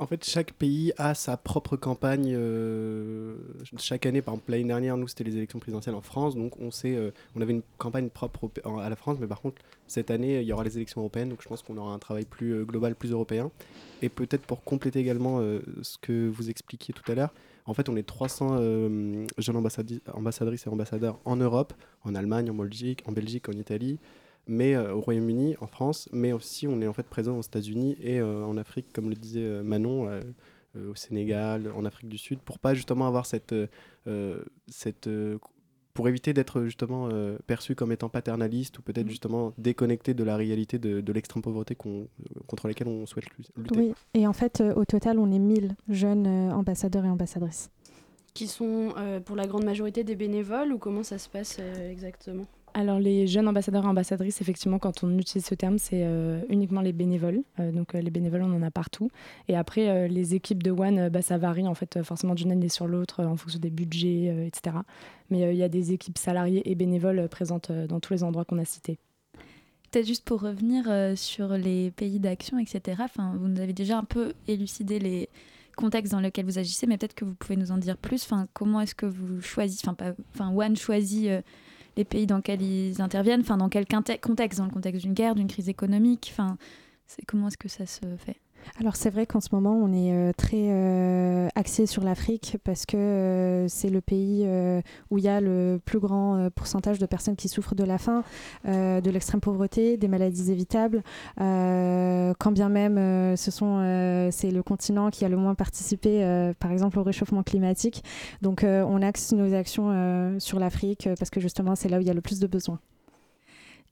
en 0.00 0.06
fait, 0.06 0.24
chaque 0.24 0.52
pays 0.54 0.94
a 0.96 1.14
sa 1.14 1.36
propre 1.36 1.76
campagne 1.76 2.32
euh, 2.34 3.36
chaque 3.76 4.06
année. 4.06 4.22
Par 4.22 4.32
exemple, 4.32 4.50
l'année 4.50 4.64
dernière, 4.64 4.96
nous, 4.96 5.06
c'était 5.06 5.24
les 5.24 5.36
élections 5.36 5.58
présidentielles 5.58 5.94
en 5.94 6.00
France. 6.00 6.34
Donc, 6.36 6.58
on, 6.58 6.70
sait, 6.70 6.96
euh, 6.96 7.10
on 7.36 7.42
avait 7.42 7.52
une 7.52 7.62
campagne 7.76 8.08
propre 8.08 8.50
à 8.64 8.88
la 8.88 8.96
France. 8.96 9.18
Mais 9.20 9.26
par 9.26 9.42
contre, 9.42 9.60
cette 9.86 10.10
année, 10.10 10.40
il 10.40 10.48
y 10.48 10.54
aura 10.54 10.64
les 10.64 10.74
élections 10.78 11.02
européennes. 11.02 11.28
Donc, 11.28 11.42
je 11.42 11.48
pense 11.48 11.62
qu'on 11.62 11.76
aura 11.76 11.92
un 11.92 11.98
travail 11.98 12.24
plus 12.24 12.54
euh, 12.54 12.64
global, 12.64 12.94
plus 12.94 13.12
européen. 13.12 13.50
Et 14.00 14.08
peut-être 14.08 14.46
pour 14.46 14.64
compléter 14.64 15.00
également 15.00 15.42
ce 15.82 15.98
que 15.98 16.26
vous 16.30 16.48
expliquiez 16.48 16.94
tout 16.94 17.12
à 17.12 17.14
l'heure, 17.14 17.34
en 17.66 17.74
fait, 17.74 17.90
on 17.90 17.96
est 17.96 18.02
300 18.02 18.56
jeunes 19.36 19.56
ambassadrices 20.14 20.66
et 20.66 20.70
ambassadeurs 20.70 21.18
en 21.26 21.36
Europe, 21.36 21.74
en 22.04 22.14
Allemagne, 22.14 22.48
en 22.48 22.54
Belgique, 22.54 23.02
en, 23.06 23.12
Belgique, 23.12 23.50
en 23.50 23.52
Italie 23.52 23.98
mais 24.50 24.74
euh, 24.74 24.92
au 24.92 25.00
Royaume-Uni, 25.00 25.54
en 25.60 25.68
France, 25.68 26.08
mais 26.12 26.32
aussi 26.32 26.66
on 26.66 26.80
est 26.82 26.86
en 26.88 26.92
fait 26.92 27.06
présent 27.06 27.38
aux 27.38 27.42
États-Unis 27.42 27.96
et 28.02 28.18
euh, 28.20 28.44
en 28.44 28.56
Afrique, 28.56 28.92
comme 28.92 29.08
le 29.08 29.14
disait 29.14 29.44
euh, 29.44 29.62
Manon, 29.62 30.10
au 30.76 30.94
Sénégal, 30.94 31.72
en 31.74 31.84
Afrique 31.84 32.08
du 32.08 32.18
Sud, 32.18 32.40
pour 32.40 32.58
pas 32.58 32.74
justement 32.74 33.06
avoir 33.06 33.26
cette, 33.26 33.54
cette 34.68 35.10
pour 35.94 36.08
éviter 36.08 36.32
d'être 36.32 36.62
justement 36.62 37.08
perçu 37.48 37.74
comme 37.74 37.90
étant 37.90 38.08
paternaliste 38.08 38.78
ou 38.78 38.82
peut-être 38.82 39.06
mmh. 39.06 39.10
justement 39.10 39.52
déconnecté 39.58 40.14
de 40.14 40.22
la 40.22 40.36
réalité 40.36 40.78
de, 40.78 41.00
de 41.00 41.12
l'extrême 41.12 41.42
pauvreté 41.42 41.74
contre 41.74 42.68
laquelle 42.68 42.86
on 42.86 43.04
souhaite 43.04 43.24
lutter. 43.56 43.76
Oui, 43.76 43.94
et 44.14 44.28
en 44.28 44.32
fait, 44.32 44.62
au 44.76 44.84
total, 44.84 45.18
on 45.18 45.32
est 45.32 45.40
1000 45.40 45.74
jeunes 45.88 46.28
ambassadeurs 46.52 47.04
et 47.04 47.10
ambassadrices. 47.10 47.68
Qui 48.32 48.46
sont 48.46 48.94
pour 49.24 49.34
la 49.34 49.48
grande 49.48 49.64
majorité 49.64 50.04
des 50.04 50.14
bénévoles 50.14 50.72
ou 50.72 50.78
comment 50.78 51.02
ça 51.02 51.18
se 51.18 51.28
passe 51.28 51.58
exactement? 51.90 52.46
Alors 52.74 52.98
les 52.98 53.26
jeunes 53.26 53.48
ambassadeurs 53.48 53.84
et 53.84 53.88
ambassadrices, 53.88 54.40
effectivement, 54.40 54.78
quand 54.78 55.02
on 55.04 55.18
utilise 55.18 55.46
ce 55.46 55.54
terme, 55.54 55.78
c'est 55.78 56.06
uniquement 56.48 56.80
les 56.80 56.92
bénévoles. 56.92 57.42
donc 57.58 57.94
les 57.94 58.10
bénévoles, 58.10 58.42
on 58.42 58.54
en 58.54 58.62
a 58.62 58.70
partout. 58.70 59.10
Et 59.48 59.56
après, 59.56 60.08
les 60.08 60.34
équipes 60.34 60.62
de 60.62 60.70
One, 60.70 61.08
bah, 61.08 61.22
ça 61.22 61.38
varie 61.38 61.66
en 61.66 61.74
fait 61.74 62.02
forcément 62.02 62.34
d'une 62.34 62.52
année 62.52 62.68
sur 62.68 62.86
l'autre 62.86 63.24
en 63.24 63.36
fonction 63.36 63.60
des 63.60 63.70
budgets, 63.70 64.46
etc. 64.46 64.76
Mais 65.30 65.52
il 65.52 65.58
y 65.58 65.62
a 65.62 65.68
des 65.68 65.92
équipes 65.92 66.18
salariées 66.18 66.62
et 66.70 66.74
bénévoles 66.74 67.28
présentes 67.28 67.72
dans 67.72 68.00
tous 68.00 68.12
les 68.12 68.24
endroits 68.24 68.44
qu'on 68.44 68.58
a 68.58 68.64
cités. 68.64 68.98
Peut-être 69.90 70.06
juste 70.06 70.24
pour 70.24 70.40
revenir 70.40 70.84
sur 71.16 71.48
les 71.54 71.90
pays 71.90 72.20
d'action, 72.20 72.58
etc. 72.58 73.02
Vous 73.16 73.48
nous 73.48 73.60
avez 73.60 73.72
déjà 73.72 73.98
un 73.98 74.04
peu 74.04 74.34
élucidé 74.46 74.98
les 74.98 75.28
contexte 75.80 76.12
dans 76.12 76.20
lequel 76.20 76.44
vous 76.44 76.58
agissez, 76.58 76.86
mais 76.86 76.98
peut-être 76.98 77.14
que 77.14 77.24
vous 77.24 77.34
pouvez 77.34 77.56
nous 77.56 77.72
en 77.72 77.78
dire 77.78 77.96
plus. 77.96 78.28
Comment 78.52 78.80
est-ce 78.80 78.94
que 78.94 79.06
vous 79.06 79.40
choisissez, 79.40 79.88
enfin, 79.88 80.54
One 80.54 80.76
choisit 80.76 81.28
euh, 81.28 81.42
les 82.00 82.04
pays 82.04 82.26
dans 82.26 82.36
lesquels 82.36 82.62
ils 82.62 83.00
interviennent, 83.02 83.42
enfin, 83.42 83.58
dans 83.58 83.68
quel 83.68 83.86
contexte, 83.86 84.58
dans 84.58 84.64
le 84.64 84.70
contexte 84.70 85.02
d'une 85.02 85.12
guerre, 85.12 85.34
d'une 85.34 85.48
crise 85.48 85.68
économique, 85.68 86.28
enfin, 86.32 86.56
c'est 87.06 87.24
comment 87.26 87.48
est-ce 87.48 87.58
que 87.58 87.68
ça 87.68 87.86
se 87.86 88.00
fait? 88.16 88.40
Alors 88.78 88.96
c'est 88.96 89.10
vrai 89.10 89.26
qu'en 89.26 89.40
ce 89.40 89.48
moment 89.52 89.74
on 89.74 89.92
est 89.92 90.12
euh, 90.12 90.32
très 90.36 90.70
euh, 90.70 91.48
axé 91.54 91.86
sur 91.86 92.02
l'Afrique 92.02 92.56
parce 92.64 92.86
que 92.86 92.96
euh, 92.96 93.68
c'est 93.68 93.90
le 93.90 94.00
pays 94.00 94.46
où 95.10 95.18
il 95.18 95.24
y 95.24 95.28
a 95.28 95.40
le 95.40 95.80
plus 95.84 95.98
grand 95.98 96.48
pourcentage 96.54 96.98
de 96.98 97.06
personnes 97.06 97.36
qui 97.36 97.48
souffrent 97.48 97.74
de 97.74 97.84
la 97.84 97.98
faim, 97.98 98.24
de 98.64 99.10
l'extrême 99.10 99.40
pauvreté, 99.40 99.96
des 99.96 100.08
maladies 100.08 100.50
évitables. 100.50 101.02
quand 101.36 102.52
bien 102.52 102.68
même 102.68 103.36
ce 103.36 103.50
sont 103.50 104.28
c'est 104.30 104.50
le 104.50 104.62
continent 104.62 105.10
qui 105.10 105.24
a 105.24 105.28
le 105.28 105.36
moins 105.36 105.54
participé 105.54 106.52
par 106.58 106.70
exemple 106.72 106.98
au 106.98 107.02
réchauffement 107.02 107.42
climatique. 107.42 108.02
Donc 108.42 108.64
on 108.64 109.02
axe 109.02 109.32
nos 109.32 109.54
actions 109.54 110.38
sur 110.38 110.58
l'Afrique 110.58 111.08
parce 111.18 111.30
que 111.30 111.40
justement 111.40 111.74
c'est 111.74 111.88
là 111.88 111.98
où 111.98 112.00
il 112.00 112.06
y 112.06 112.10
a 112.10 112.14
le 112.14 112.20
plus 112.20 112.40
de 112.40 112.46
besoins. 112.46 112.80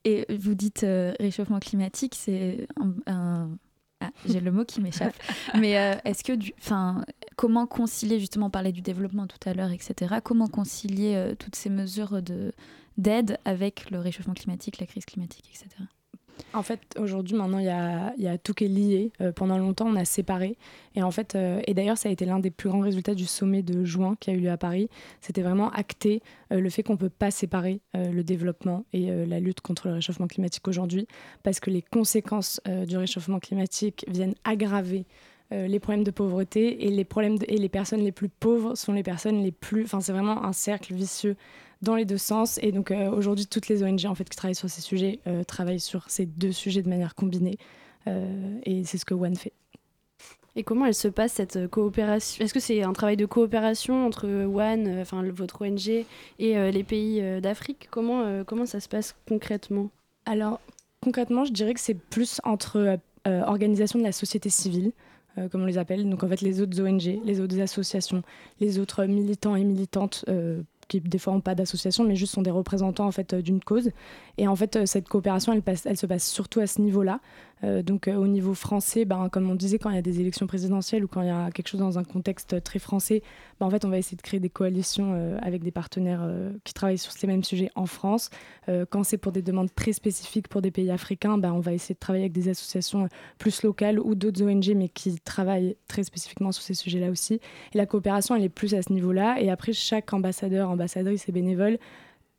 Et 0.04 0.26
vous 0.34 0.54
dites 0.54 0.86
réchauffement 1.20 1.58
climatique, 1.58 2.14
c'est 2.14 2.66
un 3.06 3.50
ah, 4.00 4.10
j'ai 4.26 4.40
le 4.40 4.52
mot 4.52 4.64
qui 4.64 4.80
m'échappe. 4.80 5.14
Mais 5.54 5.78
euh, 5.78 5.94
est-ce 6.04 6.22
que, 6.22 6.32
enfin, 6.58 7.04
comment 7.36 7.66
concilier 7.66 8.20
justement, 8.20 8.50
parler 8.50 8.72
du 8.72 8.80
développement 8.80 9.26
tout 9.26 9.48
à 9.48 9.54
l'heure, 9.54 9.70
etc. 9.70 10.16
Comment 10.22 10.46
concilier 10.46 11.14
euh, 11.16 11.34
toutes 11.34 11.56
ces 11.56 11.70
mesures 11.70 12.22
de 12.22 12.52
d'aide 12.96 13.38
avec 13.44 13.92
le 13.92 14.00
réchauffement 14.00 14.34
climatique, 14.34 14.80
la 14.80 14.86
crise 14.86 15.04
climatique, 15.04 15.48
etc. 15.54 15.84
En 16.52 16.62
fait, 16.62 16.80
aujourd'hui, 16.98 17.36
maintenant, 17.36 17.58
il 17.58 17.66
y 17.66 18.28
a, 18.28 18.38
tout 18.38 18.54
qui 18.54 18.64
est 18.64 18.68
lié. 18.68 19.12
Euh, 19.20 19.32
pendant 19.32 19.58
longtemps, 19.58 19.86
on 19.86 19.96
a 19.96 20.04
séparé. 20.04 20.56
Et 20.94 21.02
en 21.02 21.10
fait, 21.10 21.34
euh, 21.34 21.60
et 21.66 21.74
d'ailleurs, 21.74 21.98
ça 21.98 22.08
a 22.08 22.12
été 22.12 22.24
l'un 22.24 22.38
des 22.38 22.50
plus 22.50 22.68
grands 22.68 22.80
résultats 22.80 23.14
du 23.14 23.26
sommet 23.26 23.62
de 23.62 23.84
juin 23.84 24.16
qui 24.20 24.30
a 24.30 24.32
eu 24.32 24.38
lieu 24.38 24.50
à 24.50 24.56
Paris. 24.56 24.88
C'était 25.20 25.42
vraiment 25.42 25.70
acté 25.70 26.22
euh, 26.52 26.60
le 26.60 26.70
fait 26.70 26.82
qu'on 26.82 26.94
ne 26.94 26.98
peut 26.98 27.08
pas 27.08 27.30
séparer 27.30 27.80
le 27.94 28.22
développement 28.22 28.84
et 28.92 29.10
la 29.26 29.40
lutte 29.40 29.60
contre 29.60 29.88
le 29.88 29.94
réchauffement 29.94 30.26
climatique 30.26 30.66
aujourd'hui, 30.68 31.06
parce 31.42 31.60
que 31.60 31.70
les 31.70 31.82
conséquences 31.82 32.60
du 32.86 32.96
réchauffement 32.96 33.38
climatique 33.38 34.04
viennent 34.08 34.34
aggraver 34.44 35.04
les 35.50 35.80
problèmes 35.80 36.04
de 36.04 36.10
pauvreté 36.10 36.86
et 36.86 36.90
les 36.90 37.04
problèmes 37.04 37.38
et 37.46 37.56
les 37.56 37.68
personnes 37.68 38.00
les 38.00 38.12
plus 38.12 38.28
pauvres 38.28 38.74
sont 38.74 38.92
les 38.92 39.02
personnes 39.02 39.42
les 39.42 39.52
plus 39.52 39.84
enfin 39.84 40.00
c'est 40.00 40.12
vraiment 40.12 40.44
un 40.44 40.52
cercle 40.52 40.94
vicieux 40.94 41.36
dans 41.82 41.94
les 41.94 42.04
deux 42.04 42.18
sens. 42.18 42.58
Et 42.62 42.72
donc 42.72 42.90
euh, 42.90 43.10
aujourd'hui, 43.10 43.46
toutes 43.46 43.68
les 43.68 43.82
ONG 43.82 44.04
en 44.06 44.14
fait, 44.14 44.28
qui 44.28 44.36
travaillent 44.36 44.54
sur 44.54 44.70
ces 44.70 44.80
sujets 44.80 45.20
euh, 45.26 45.44
travaillent 45.44 45.80
sur 45.80 46.08
ces 46.10 46.26
deux 46.26 46.52
sujets 46.52 46.82
de 46.82 46.88
manière 46.88 47.14
combinée. 47.14 47.58
Euh, 48.06 48.58
et 48.64 48.84
c'est 48.84 48.98
ce 48.98 49.04
que 49.04 49.14
One 49.14 49.36
fait. 49.36 49.52
Et 50.56 50.64
comment 50.64 50.86
elle 50.86 50.94
se 50.94 51.08
passe 51.08 51.34
cette 51.34 51.68
coopération? 51.68 52.44
Est-ce 52.44 52.54
que 52.54 52.60
c'est 52.60 52.82
un 52.82 52.92
travail 52.92 53.16
de 53.16 53.26
coopération 53.26 54.04
entre 54.04 54.26
One, 54.26 54.98
enfin 55.00 55.22
votre 55.30 55.64
ONG, 55.64 56.04
et 56.40 56.70
les 56.72 56.82
pays 56.82 57.22
d'Afrique? 57.40 57.86
Comment, 57.92 58.42
comment 58.44 58.66
ça 58.66 58.80
se 58.80 58.88
passe 58.88 59.14
concrètement? 59.28 59.88
Alors 60.26 60.58
concrètement, 61.00 61.44
je 61.44 61.52
dirais 61.52 61.74
que 61.74 61.80
c'est 61.80 61.94
plus 61.94 62.40
entre 62.42 62.98
organisations 63.24 64.00
de 64.00 64.04
la 64.04 64.10
société 64.10 64.50
civile, 64.50 64.90
comme 65.52 65.62
on 65.62 65.66
les 65.66 65.78
appelle, 65.78 66.08
donc 66.10 66.24
en 66.24 66.28
fait 66.28 66.40
les 66.40 66.60
autres 66.60 66.82
ONG, 66.82 67.20
les 67.24 67.40
autres 67.40 67.60
associations, 67.60 68.24
les 68.58 68.80
autres 68.80 69.04
militants 69.04 69.54
et 69.54 69.62
militantes 69.62 70.24
qui 70.88 71.00
des 71.00 71.18
fois 71.18 71.32
n'ont 71.32 71.40
pas 71.40 71.54
d'association, 71.54 72.04
mais 72.04 72.16
juste 72.16 72.34
sont 72.34 72.42
des 72.42 72.50
représentants 72.50 73.06
en 73.06 73.12
fait 73.12 73.34
euh, 73.34 73.42
d'une 73.42 73.60
cause. 73.60 73.90
Et 74.38 74.48
en 74.48 74.56
fait, 74.56 74.76
euh, 74.76 74.86
cette 74.86 75.08
coopération, 75.08 75.52
elle, 75.52 75.96
se 75.96 76.06
passe 76.06 76.28
surtout 76.28 76.60
à 76.60 76.66
ce 76.66 76.80
niveau-là. 76.80 77.20
Euh, 77.64 77.82
donc 77.82 78.08
au 78.08 78.26
niveau 78.26 78.54
français, 78.54 79.04
ben, 79.04 79.28
comme 79.28 79.50
on 79.50 79.54
disait, 79.54 79.78
quand 79.78 79.90
il 79.90 79.96
y 79.96 79.98
a 79.98 80.02
des 80.02 80.20
élections 80.20 80.46
présidentielles 80.46 81.04
ou 81.04 81.08
quand 81.08 81.22
il 81.22 81.28
y 81.28 81.30
a 81.30 81.50
quelque 81.50 81.68
chose 81.68 81.80
dans 81.80 81.98
un 81.98 82.04
contexte 82.04 82.62
très 82.62 82.78
français, 82.78 83.22
ben, 83.60 83.66
en 83.66 83.70
fait, 83.70 83.84
on 83.84 83.88
va 83.88 83.98
essayer 83.98 84.16
de 84.16 84.22
créer 84.22 84.40
des 84.40 84.48
coalitions 84.50 85.38
avec 85.42 85.62
des 85.62 85.70
partenaires 85.70 86.28
qui 86.64 86.72
travaillent 86.74 86.98
sur 86.98 87.12
ces 87.12 87.26
mêmes 87.26 87.44
sujets 87.44 87.70
en 87.74 87.86
France. 87.86 88.30
quand 88.90 89.04
c'est 89.04 89.18
pour 89.18 89.32
des 89.32 89.42
demandes 89.42 89.74
très 89.74 89.92
spécifiques 89.92 90.48
pour 90.48 90.62
des 90.62 90.70
pays 90.70 90.90
africains, 90.90 91.38
ben, 91.38 91.52
on 91.52 91.60
va 91.60 91.72
essayer 91.72 91.94
de 91.94 91.98
travailler 91.98 92.24
avec 92.24 92.32
des 92.32 92.48
associations 92.48 93.08
plus 93.38 93.62
locales 93.62 93.98
ou 93.98 94.14
d'autres 94.14 94.42
ONG, 94.42 94.74
mais 94.76 94.88
qui 94.88 95.18
travaillent 95.20 95.76
très 95.88 96.04
spécifiquement 96.04 96.52
sur 96.52 96.62
ces 96.62 96.74
sujets-là 96.74 97.10
aussi. 97.10 97.40
Et 97.72 97.78
la 97.78 97.86
coopération, 97.86 98.34
elle 98.36 98.44
est 98.44 98.48
plus 98.48 98.74
à 98.74 98.82
ce 98.82 98.92
niveau-là. 98.92 99.40
Et 99.40 99.50
après, 99.50 99.72
chaque 99.72 100.12
ambassadeur, 100.12 100.70
ambassadrice 100.70 101.28
et 101.28 101.32
bénévole 101.32 101.78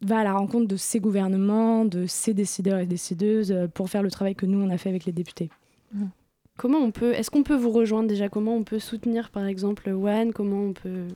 va 0.01 0.19
à 0.19 0.23
la 0.23 0.33
rencontre 0.33 0.67
de 0.67 0.77
ces 0.77 0.99
gouvernements, 0.99 1.85
de 1.85 2.05
ces 2.07 2.33
décideurs 2.33 2.79
et 2.79 2.85
décideuses 2.85 3.51
euh, 3.51 3.67
pour 3.67 3.89
faire 3.89 4.03
le 4.03 4.11
travail 4.11 4.35
que 4.35 4.45
nous, 4.45 4.59
on 4.61 4.69
a 4.69 4.77
fait 4.77 4.89
avec 4.89 5.05
les 5.05 5.11
députés. 5.11 5.49
Mmh. 5.93 6.05
Comment 6.57 6.79
on 6.79 6.91
peut, 6.91 7.13
est-ce 7.13 7.31
qu'on 7.31 7.43
peut 7.43 7.55
vous 7.55 7.71
rejoindre 7.71 8.07
déjà? 8.07 8.29
Comment 8.29 8.55
on 8.55 8.63
peut 8.63 8.79
soutenir 8.79 9.29
par 9.29 9.45
exemple 9.45 9.89
One 9.89 10.33
Comment 10.33 10.63
on 10.63 10.73
peut 10.73 11.07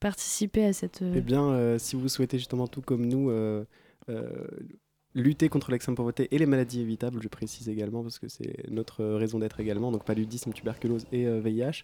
participer 0.00 0.64
à 0.64 0.72
cette... 0.72 1.02
Euh, 1.02 1.14
eh 1.16 1.20
bien, 1.20 1.44
euh, 1.44 1.78
si 1.78 1.96
vous 1.96 2.08
souhaitez 2.08 2.38
justement 2.38 2.68
tout 2.68 2.82
comme 2.82 3.06
nous 3.06 3.30
lutter 5.14 5.48
contre 5.48 5.72
l'extrême 5.72 5.96
pauvreté 5.96 6.28
et 6.30 6.38
les 6.38 6.46
maladies 6.46 6.80
évitables, 6.80 7.20
je 7.20 7.28
précise 7.28 7.68
également 7.68 8.02
parce 8.02 8.18
que 8.18 8.28
c'est 8.28 8.70
notre 8.70 9.04
raison 9.04 9.40
d'être 9.40 9.58
également, 9.58 9.90
donc 9.90 10.04
paludisme, 10.04 10.52
tuberculose 10.52 11.06
et 11.10 11.26
VIH. 11.40 11.82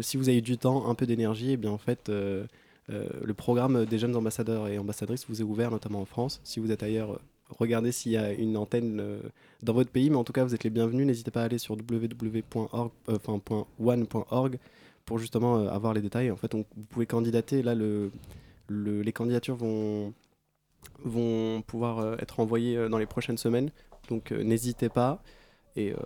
si 0.00 0.16
vous 0.16 0.28
avez 0.28 0.40
du 0.40 0.58
temps, 0.58 0.88
un 0.88 0.94
peu 0.94 1.06
d'énergie, 1.06 1.52
eh 1.52 1.56
bien 1.56 1.70
en 1.70 1.78
fait 1.78 2.08
euh, 2.08 2.46
le 2.88 3.34
programme 3.34 3.84
des 3.84 3.98
jeunes 3.98 4.14
ambassadeurs 4.16 4.68
et 4.68 4.78
ambassadrices 4.78 5.26
vous 5.28 5.40
est 5.40 5.44
ouvert 5.44 5.70
notamment 5.70 6.00
en 6.00 6.04
France. 6.04 6.40
Si 6.44 6.60
vous 6.60 6.70
êtes 6.70 6.82
ailleurs, 6.82 7.18
regardez 7.50 7.92
s'il 7.92 8.12
y 8.12 8.16
a 8.16 8.32
une 8.32 8.56
antenne 8.56 8.98
euh, 9.00 9.20
dans 9.62 9.72
votre 9.72 9.90
pays, 9.90 10.10
mais 10.10 10.16
en 10.16 10.24
tout 10.24 10.32
cas 10.32 10.44
vous 10.44 10.54
êtes 10.54 10.64
les 10.64 10.70
bienvenus. 10.70 11.06
N'hésitez 11.06 11.30
pas 11.30 11.42
à 11.42 11.44
aller 11.44 11.58
sur 11.58 11.76
www.one.org 11.76 12.54
euh, 14.54 14.58
pour 15.04 15.18
justement 15.18 15.68
avoir 15.68 15.94
les 15.94 16.00
détails. 16.00 16.30
En 16.30 16.36
fait, 16.36 16.52
vous 16.54 16.64
pouvez 16.88 17.06
candidater. 17.06 17.62
Là, 17.62 17.74
le, 17.74 18.10
les 18.68 19.12
candidatures 19.12 19.56
vont 19.56 20.12
pouvoir 21.66 22.20
être 22.20 22.40
envoyées 22.40 22.88
dans 22.88 22.98
les 22.98 23.06
prochaines 23.06 23.38
semaines. 23.38 23.70
Donc 24.08 24.32
n'hésitez 24.32 24.88
pas 24.88 25.22
et 25.76 25.92
euh, 25.92 25.96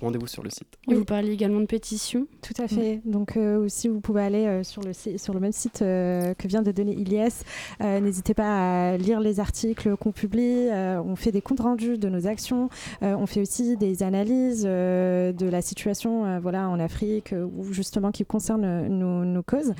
rendez-vous 0.00 0.26
sur 0.26 0.42
le 0.42 0.50
site. 0.50 0.66
Et 0.90 0.94
vous 0.94 1.04
parlez 1.04 1.30
également 1.30 1.60
de 1.60 1.66
pétition 1.66 2.26
Tout 2.42 2.54
à 2.62 2.68
fait. 2.68 3.00
Donc 3.04 3.36
euh, 3.36 3.58
aussi, 3.58 3.88
vous 3.88 4.00
pouvez 4.00 4.22
aller 4.22 4.46
euh, 4.46 4.64
sur, 4.64 4.82
le, 4.82 4.92
sur 4.92 5.34
le 5.34 5.40
même 5.40 5.52
site 5.52 5.80
que 5.80 6.48
vient 6.48 6.62
de 6.62 6.72
donner 6.72 6.92
Iliès. 6.92 7.44
N'hésitez 7.80 8.34
pas 8.34 8.92
à 8.92 8.96
lire 8.96 9.20
les 9.20 9.40
articles 9.40 9.96
qu'on 9.96 10.12
publie. 10.12 10.68
on 10.72 11.16
fait 11.16 11.32
des 11.32 11.42
comptes 11.42 11.60
rendus 11.60 11.98
de 11.98 12.08
nos 12.08 12.26
actions. 12.26 12.68
on 13.02 13.26
fait 13.26 13.40
aussi 13.40 13.76
des 13.76 14.02
analyses 14.02 14.62
de 14.62 15.48
la 15.48 15.62
situation 15.62 16.40
voilà, 16.40 16.68
en 16.68 16.80
Afrique, 16.80 17.34
ou 17.56 17.72
justement 17.72 18.10
qui 18.10 18.24
concerne 18.24 18.88
nos, 18.88 19.24
nos 19.24 19.42
causes. 19.42 19.74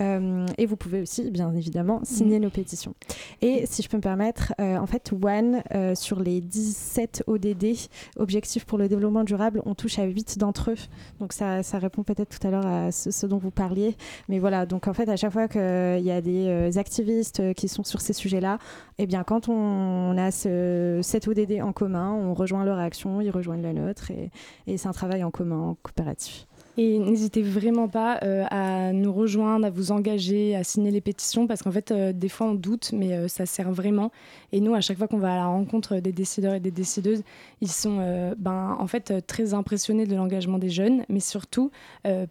et 0.00 0.66
vous 0.66 0.76
pouvez 0.76 1.02
aussi, 1.02 1.30
bien 1.30 1.52
évidemment, 1.54 2.00
signer 2.04 2.38
nos 2.38 2.50
pétitions. 2.50 2.94
Et 3.40 3.64
si 3.66 3.82
je 3.82 3.88
peux 3.88 3.96
me 3.96 4.02
permettre, 4.02 4.52
en 4.58 4.86
fait, 4.86 5.12
One, 5.12 5.62
sur 5.94 6.20
les 6.20 6.40
17 6.40 7.24
ODD, 7.26 7.76
objectifs 8.16 8.51
pour 8.60 8.78
le 8.78 8.88
développement 8.88 9.24
durable, 9.24 9.62
on 9.64 9.74
touche 9.74 9.98
à 9.98 10.04
8 10.04 10.38
d'entre 10.38 10.70
eux. 10.70 10.76
Donc 11.20 11.32
ça, 11.32 11.62
ça 11.62 11.78
répond 11.78 12.02
peut-être 12.02 12.38
tout 12.38 12.46
à 12.46 12.50
l'heure 12.50 12.66
à 12.66 12.92
ce, 12.92 13.26
dont 13.26 13.38
vous 13.38 13.50
parliez. 13.50 13.96
Mais 14.28 14.38
voilà, 14.38 14.66
donc 14.66 14.88
en 14.88 14.94
fait, 14.94 15.08
à 15.08 15.16
chaque 15.16 15.32
fois 15.32 15.48
qu'il 15.48 15.60
y 16.04 16.10
a 16.10 16.20
des 16.20 16.46
euh, 16.48 16.78
activistes 16.78 17.54
qui 17.54 17.68
sont 17.68 17.84
sur 17.84 18.00
ces 18.00 18.12
sujets-là, 18.12 18.58
eh 18.98 19.06
bien, 19.06 19.24
quand 19.24 19.48
on, 19.48 20.16
a 20.16 20.30
ce, 20.30 21.00
ODD 21.28 21.62
en 21.62 21.72
commun, 21.72 22.12
on 22.12 22.34
rejoint 22.34 22.64
leur 22.64 22.78
action, 22.78 23.20
ils 23.20 23.30
rejoignent 23.30 23.62
la 23.62 23.72
nôtre 23.72 24.10
et, 24.10 24.30
et 24.66 24.76
c'est 24.76 24.88
un 24.88 24.92
travail 24.92 25.24
en 25.24 25.30
commun, 25.30 25.76
coopératif. 25.82 26.46
Et 26.78 26.98
n'hésitez 26.98 27.42
vraiment 27.42 27.86
pas 27.86 28.18
euh, 28.22 28.44
à 28.50 28.92
nous 28.94 29.12
rejoindre, 29.12 29.66
à 29.66 29.70
vous 29.70 29.92
engager, 29.92 30.56
à 30.56 30.64
signer 30.64 30.90
les 30.90 31.02
pétitions, 31.02 31.46
parce 31.46 31.62
qu'en 31.62 31.70
fait, 31.70 31.90
euh, 31.90 32.12
des 32.14 32.30
fois, 32.30 32.46
on 32.46 32.54
doute, 32.54 32.92
mais 32.94 33.12
euh, 33.12 33.28
ça 33.28 33.44
sert 33.44 33.70
vraiment. 33.70 34.10
Et 34.52 34.60
nous, 34.60 34.74
à 34.74 34.80
chaque 34.80 34.96
fois 34.96 35.06
qu'on 35.06 35.18
va 35.18 35.34
à 35.34 35.36
la 35.36 35.46
rencontre 35.46 35.96
des 35.96 36.12
décideurs 36.12 36.54
et 36.54 36.60
des 36.60 36.70
décideuses, 36.70 37.22
ils 37.60 37.70
sont 37.70 37.98
ben, 38.38 38.76
en 38.78 38.86
fait 38.86 39.26
très 39.26 39.54
impressionnés 39.54 40.06
de 40.06 40.16
l'engagement 40.16 40.58
des 40.58 40.70
jeunes, 40.70 41.04
mais 41.08 41.20
surtout, 41.20 41.70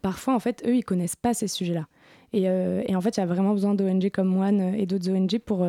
parfois, 0.01 0.35
en 0.35 0.39
fait, 0.39 0.63
eux, 0.65 0.75
ils 0.75 0.83
connaissent 0.83 1.15
pas 1.15 1.33
ces 1.33 1.47
sujets-là. 1.47 1.87
Et, 2.33 2.47
en 2.95 3.01
fait, 3.01 3.17
il 3.17 3.19
y 3.19 3.23
a 3.23 3.25
vraiment 3.25 3.53
besoin 3.53 3.73
d'ONG 3.73 4.09
comme 4.09 4.37
One 4.37 4.75
et 4.75 4.85
d'autres 4.85 5.09
ONG 5.09 5.39
pour 5.39 5.67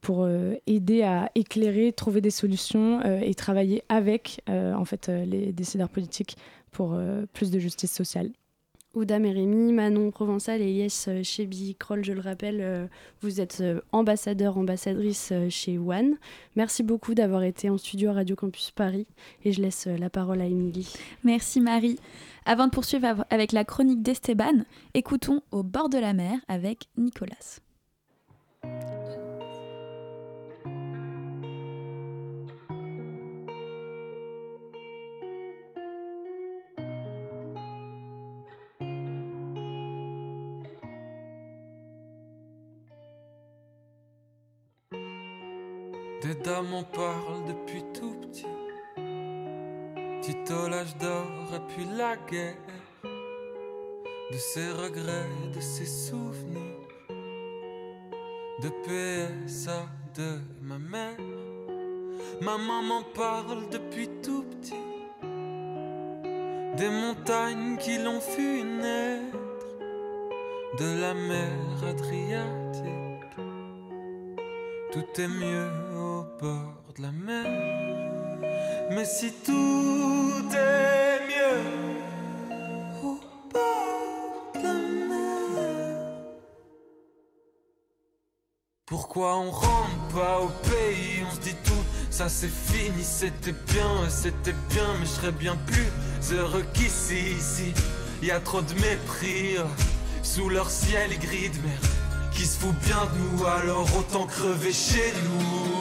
pour 0.00 0.28
aider 0.66 1.02
à 1.02 1.30
éclairer, 1.34 1.92
trouver 1.92 2.20
des 2.20 2.30
solutions 2.30 3.00
et 3.02 3.34
travailler 3.34 3.82
avec 3.88 4.42
en 4.48 4.84
fait 4.84 5.08
les 5.08 5.52
décideurs 5.52 5.88
politiques 5.88 6.36
pour 6.74 6.92
euh, 6.92 7.24
plus 7.32 7.50
de 7.50 7.58
justice 7.58 7.92
sociale. 7.92 8.30
Ouda 8.92 9.18
Mérémy, 9.18 9.72
Manon 9.72 10.10
Provençal 10.10 10.60
et 10.60 10.70
Yes 10.70 11.08
Chebi 11.24 11.74
Kroll, 11.74 12.04
je 12.04 12.12
le 12.12 12.20
rappelle, 12.20 12.88
vous 13.22 13.40
êtes 13.40 13.60
ambassadeur, 13.90 14.56
ambassadrice 14.56 15.32
chez 15.48 15.78
One. 15.78 16.14
Merci 16.54 16.84
beaucoup 16.84 17.12
d'avoir 17.12 17.42
été 17.42 17.68
en 17.70 17.76
studio 17.76 18.10
à 18.10 18.12
Radio 18.12 18.36
Campus 18.36 18.70
Paris 18.70 19.08
et 19.44 19.50
je 19.50 19.60
laisse 19.60 19.86
la 19.86 20.10
parole 20.10 20.40
à 20.40 20.46
Émilie. 20.46 20.94
Merci 21.24 21.60
Marie. 21.60 21.98
Avant 22.44 22.66
de 22.66 22.70
poursuivre 22.70 23.24
avec 23.30 23.50
la 23.50 23.64
chronique 23.64 24.00
d'Esteban, 24.00 24.64
écoutons 24.94 25.40
Au 25.50 25.64
bord 25.64 25.88
de 25.88 25.98
la 25.98 26.12
mer 26.12 26.38
avec 26.46 26.86
Nicolas. 26.96 27.58
En 46.46 46.82
parlent 46.82 47.46
depuis 47.48 47.82
tout 47.94 48.14
petit. 48.20 48.44
Tito 50.20 50.68
l'âge 50.68 50.94
d'or 50.98 51.54
et 51.54 51.72
puis 51.72 51.86
la 51.96 52.16
guerre. 52.16 52.54
De 54.30 54.36
ses 54.36 54.70
regrets, 54.72 55.30
de 55.54 55.60
ses 55.60 55.86
souvenirs. 55.86 56.60
De 58.60 58.68
PSA 58.84 59.86
de 60.16 60.38
ma 60.60 60.78
mère. 60.78 61.16
Ma 62.42 62.58
maman 62.58 63.02
parle 63.14 63.70
depuis 63.70 64.10
tout 64.22 64.44
petit. 64.44 64.74
Des 66.76 66.90
montagnes 66.90 67.78
qui 67.78 67.96
l'ont 67.96 68.20
vu 68.36 68.62
naître. 68.64 69.38
De 70.78 71.00
la 71.00 71.14
mer 71.14 71.88
Adriatique. 71.88 72.94
Tout 74.92 75.20
est 75.20 75.28
mieux 75.28 75.93
bord 76.44 76.92
de 76.96 77.02
la 77.02 77.12
mer. 77.26 77.46
Mais 78.90 79.06
si 79.06 79.32
tout 79.46 80.44
est 80.52 81.20
mieux 81.30 81.62
au 83.02 83.18
bord 83.54 84.52
de 84.54 84.60
la 84.62 84.78
mer, 85.10 85.96
pourquoi 88.84 89.36
on 89.36 89.50
rentre 89.50 90.08
pas 90.14 90.40
au 90.40 90.50
pays? 90.68 91.22
On 91.26 91.34
se 91.34 91.40
dit 91.40 91.56
tout, 91.64 91.84
ça 92.10 92.28
c'est 92.28 92.54
fini, 92.70 93.02
c'était 93.02 93.58
bien, 93.72 93.94
c'était 94.10 94.58
bien, 94.68 94.88
mais 94.98 95.06
je 95.06 95.12
serais 95.18 95.32
bien 95.44 95.56
plus 95.70 95.90
heureux 96.36 96.66
qu'ici, 96.74 97.20
ici. 97.38 97.72
Y 98.22 98.30
a 98.30 98.40
trop 98.40 98.60
de 98.60 98.74
mépris 98.74 99.56
sous 100.22 100.50
leur 100.50 100.68
ciel 100.70 101.10
gris 101.18 101.48
de 101.48 101.60
mer 101.66 101.80
qui 102.34 102.44
se 102.44 102.58
fout 102.58 102.74
bien 102.86 103.02
de 103.12 103.18
nous, 103.22 103.46
alors 103.46 103.88
autant 103.96 104.26
crever 104.26 104.72
chez 104.72 105.12
nous. 105.24 105.73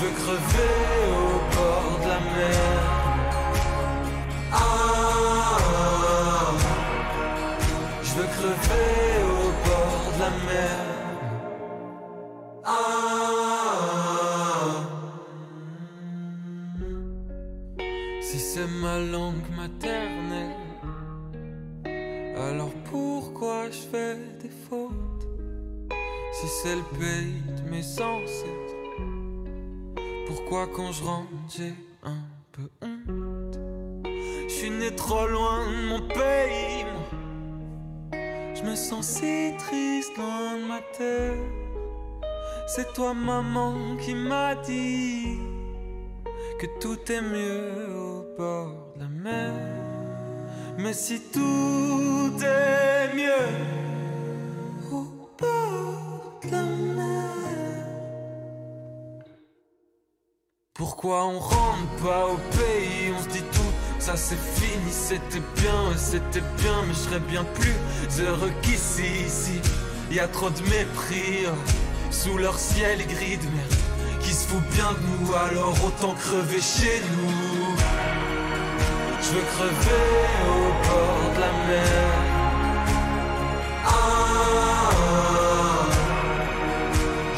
Je 0.00 0.06
veux 0.06 0.12
crever 0.12 0.76
au 1.12 1.38
bord 1.54 1.92
de 2.00 2.08
la 2.08 2.20
mer. 2.20 2.80
Ah, 4.50 4.56
je 8.02 8.10
veux 8.14 8.28
crever 8.38 8.96
au 9.24 9.44
bord 9.68 10.04
de 10.14 10.18
la 10.22 10.30
mer. 10.48 10.78
Ah, 12.64 12.80
si 18.22 18.38
c'est 18.38 18.70
ma 18.80 18.96
langue 19.00 19.50
maternelle, 19.54 20.56
alors 22.38 22.74
pourquoi 22.90 23.58
je 23.70 23.82
fais 23.92 24.16
des 24.40 24.52
fautes? 24.66 25.26
Si 26.32 26.46
c'est 26.48 26.76
le 26.76 26.86
pays 26.98 27.42
de 27.58 27.62
mes 27.68 27.84
ancêtres 28.00 28.69
Pourquoi 30.50 30.66
quand 30.74 30.90
je 30.90 31.04
rentre 31.04 31.28
j'ai 31.48 31.74
un 32.02 32.24
peu 32.50 32.68
honte. 32.82 33.56
Je 34.48 34.52
suis 34.52 34.70
né 34.70 34.92
trop 34.96 35.28
loin 35.28 35.60
de 35.70 35.86
mon 35.86 36.00
pays 36.08 36.84
Je 38.56 38.62
me 38.68 38.74
sens 38.74 39.06
si 39.06 39.52
triste 39.58 40.16
loin 40.16 40.58
de 40.58 40.66
ma 40.66 40.80
terre. 40.98 41.36
C'est 42.66 42.92
toi 42.94 43.14
maman 43.14 43.96
qui 44.00 44.12
m'a 44.12 44.56
dit 44.56 45.38
Que 46.58 46.66
tout 46.80 46.98
est 47.12 47.22
mieux 47.22 47.94
au 47.94 48.36
bord 48.36 48.88
de 48.96 49.02
la 49.02 49.08
mer. 49.08 49.52
Mais 50.78 50.94
si 50.94 51.20
tout 51.30 52.32
est 52.42 53.14
mieux 53.14 53.79
pourquoi 61.00 61.24
on 61.24 61.38
rentre 61.38 61.88
pas 62.02 62.26
au 62.26 62.36
pays? 62.58 63.10
On 63.16 63.22
se 63.22 63.28
dit 63.28 63.44
tout, 63.52 63.72
ça 63.98 64.16
c'est 64.16 64.38
fini, 64.38 64.90
c'était 64.90 65.40
bien, 65.56 65.96
c'était 65.96 66.42
bien, 66.58 66.82
mais 66.86 66.92
je 66.92 66.98
serais 66.98 67.20
bien 67.20 67.42
plus 67.54 68.22
heureux 68.22 68.52
qu'ici, 68.60 69.06
ici. 69.26 69.62
Y 70.10 70.20
a 70.20 70.28
trop 70.28 70.50
de 70.50 70.60
mépris 70.64 71.46
sous 72.10 72.36
leur 72.36 72.58
ciel 72.58 72.98
gris 73.06 73.38
de 73.38 73.44
mer 73.44 73.64
qui 74.20 74.34
se 74.34 74.46
fout 74.48 74.62
bien 74.74 74.92
de 74.92 75.24
nous, 75.24 75.34
alors 75.34 75.74
autant 75.86 76.12
crever 76.12 76.60
chez 76.60 77.00
nous. 77.16 77.74
Je 79.22 79.30
veux 79.30 79.46
crever 79.54 80.26
au 80.50 80.70
bord 80.86 81.34
de 81.34 81.40
la 81.40 81.52
mer. 81.66 82.12
Ah, 83.86 84.90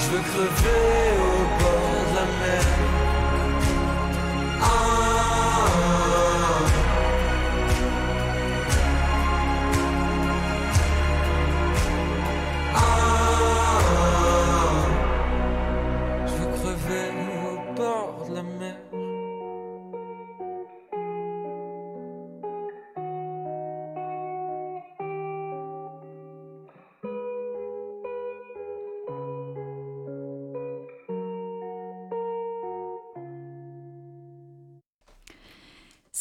je 0.00 0.06
veux 0.10 0.22
crever 0.32 1.21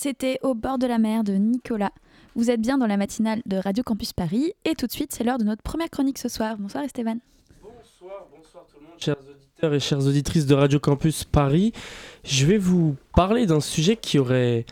C'était 0.04 0.40
Au 0.42 0.56
bord 0.56 0.80
de 0.80 0.88
la 0.88 0.98
mer 0.98 1.24
de 1.24 1.34
Nicolas. 1.34 1.92
Vous 2.34 2.50
êtes 2.50 2.60
bien 2.60 2.80
dans 2.80 2.88
la 2.88 2.98
matinale 2.98 3.44
de 3.46 3.58
Radio 3.58 3.84
Campus 3.84 4.14
Paris 4.14 4.54
et 4.66 4.74
tout 4.74 4.88
de 4.88 4.92
suite 4.92 5.14
c'est 5.14 5.24
l'heure 5.24 5.38
de 5.38 5.44
notre 5.44 5.62
première 5.62 5.92
chronique 5.92 6.18
ce 6.18 6.28
soir. 6.28 6.58
Bonsoir 6.58 6.84
Esteban. 6.84 7.18
Bonsoir, 7.62 8.26
bonsoir 8.36 8.66
tout 8.66 8.80
le 8.80 8.88
monde, 8.88 9.00
chers 9.00 9.20
auditeurs 9.20 9.74
et 9.76 9.80
chères 9.80 10.00
auditrices 10.00 10.48
de 10.48 10.56
Radio 10.56 10.80
Campus 10.80 11.24
Paris. 11.24 11.72
Je 12.24 12.48
vais 12.48 12.58
vous 12.58 12.96
parler 13.16 13.46
d'un 13.46 13.60
sujet 13.60 13.96
qui 13.96 14.18
aurait 14.18 14.66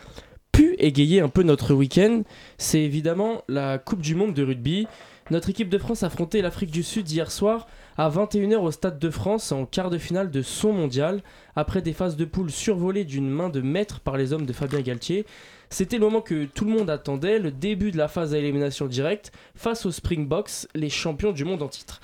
pu 0.52 0.74
égayer 0.80 1.22
un 1.22 1.30
peu 1.30 1.44
notre 1.44 1.76
week-end. 1.76 2.24
C'est 2.58 2.82
évidemment 2.82 3.44
la 3.48 3.78
Coupe 3.78 4.02
du 4.02 4.16
Monde 4.16 4.34
de 4.34 4.42
rugby. 4.42 4.88
Notre 5.30 5.52
équipe 5.52 5.70
de 5.70 5.78
France 5.78 6.02
affrontait 6.02 6.42
l'Afrique 6.42 6.72
du 6.72 6.82
Sud 6.82 7.08
hier 7.08 7.30
soir 7.30 7.68
à 8.00 8.10
21h 8.10 8.60
au 8.60 8.72
Stade 8.72 8.98
de 8.98 9.10
France 9.10 9.52
en 9.52 9.66
quart 9.66 9.90
de 9.90 9.98
finale 9.98 10.32
de 10.32 10.42
son 10.42 10.72
mondial, 10.72 11.22
après 11.58 11.82
des 11.82 11.92
phases 11.92 12.16
de 12.16 12.24
poule 12.24 12.50
survolées 12.50 13.04
d'une 13.04 13.30
main 13.30 13.50
de 13.50 13.60
maître 13.60 14.00
par 14.00 14.16
les 14.16 14.32
hommes 14.32 14.46
de 14.46 14.54
Fabien 14.54 14.80
Galtier. 14.80 15.26
C'était 15.70 15.98
le 15.98 16.06
moment 16.06 16.22
que 16.22 16.46
tout 16.46 16.64
le 16.64 16.72
monde 16.72 16.90
attendait, 16.90 17.40
le 17.40 17.52
début 17.52 17.92
de 17.92 17.98
la 17.98 18.08
phase 18.08 18.34
à 18.34 18.38
élimination 18.38 18.88
directe 18.88 19.34
face 19.54 19.86
aux 19.86 19.92
Springboks, 19.92 20.68
les 20.76 20.90
champions 20.90 21.34
du 21.34 21.44
monde 21.44 21.62
en 21.62 21.68
titre. 21.68 22.00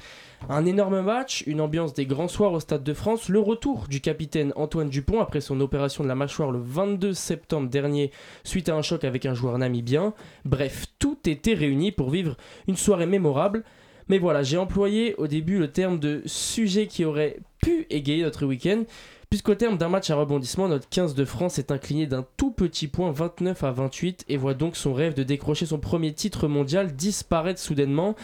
Un 0.49 0.65
énorme 0.65 0.99
match, 0.99 1.45
une 1.47 1.61
ambiance 1.61 1.93
des 1.93 2.05
grands 2.05 2.27
soirs 2.27 2.51
au 2.51 2.59
Stade 2.59 2.83
de 2.83 2.93
France, 2.93 3.29
le 3.29 3.39
retour 3.39 3.85
du 3.87 4.01
capitaine 4.01 4.51
Antoine 4.57 4.89
Dupont 4.89 5.21
après 5.21 5.39
son 5.39 5.61
opération 5.61 6.03
de 6.03 6.09
la 6.09 6.15
mâchoire 6.15 6.51
le 6.51 6.59
22 6.59 7.13
septembre 7.13 7.69
dernier 7.69 8.11
suite 8.43 8.67
à 8.67 8.75
un 8.75 8.81
choc 8.81 9.05
avec 9.05 9.25
un 9.25 9.33
joueur 9.33 9.57
namibien. 9.57 10.13
Bref, 10.43 10.87
tout 10.99 11.17
était 11.25 11.53
réuni 11.53 11.93
pour 11.93 12.09
vivre 12.09 12.35
une 12.67 12.75
soirée 12.75 13.05
mémorable. 13.05 13.63
Mais 14.07 14.19
voilà, 14.19 14.43
j'ai 14.43 14.57
employé 14.57 15.15
au 15.15 15.27
début 15.27 15.57
le 15.57 15.71
terme 15.71 15.99
de 15.99 16.21
sujet 16.25 16.87
qui 16.87 17.05
aurait 17.05 17.39
pu 17.61 17.87
égayer 17.89 18.23
notre 18.23 18.45
week-end, 18.45 18.83
puisqu'au 19.29 19.55
terme 19.55 19.77
d'un 19.77 19.89
match 19.89 20.09
à 20.11 20.15
rebondissement, 20.15 20.67
notre 20.67 20.87
15 20.89 21.15
de 21.15 21.25
France 21.25 21.57
est 21.57 21.71
incliné 21.71 22.05
d'un 22.05 22.25
tout 22.37 22.51
petit 22.51 22.87
point 22.87 23.11
29 23.11 23.63
à 23.63 23.71
28 23.71 24.25
et 24.29 24.37
voit 24.37 24.53
donc 24.53 24.75
son 24.75 24.93
rêve 24.93 25.15
de 25.15 25.23
décrocher 25.23 25.65
son 25.65 25.79
premier 25.79 26.13
titre 26.13 26.47
mondial 26.47 26.95
disparaître 26.95 27.59
soudainement. 27.59 28.15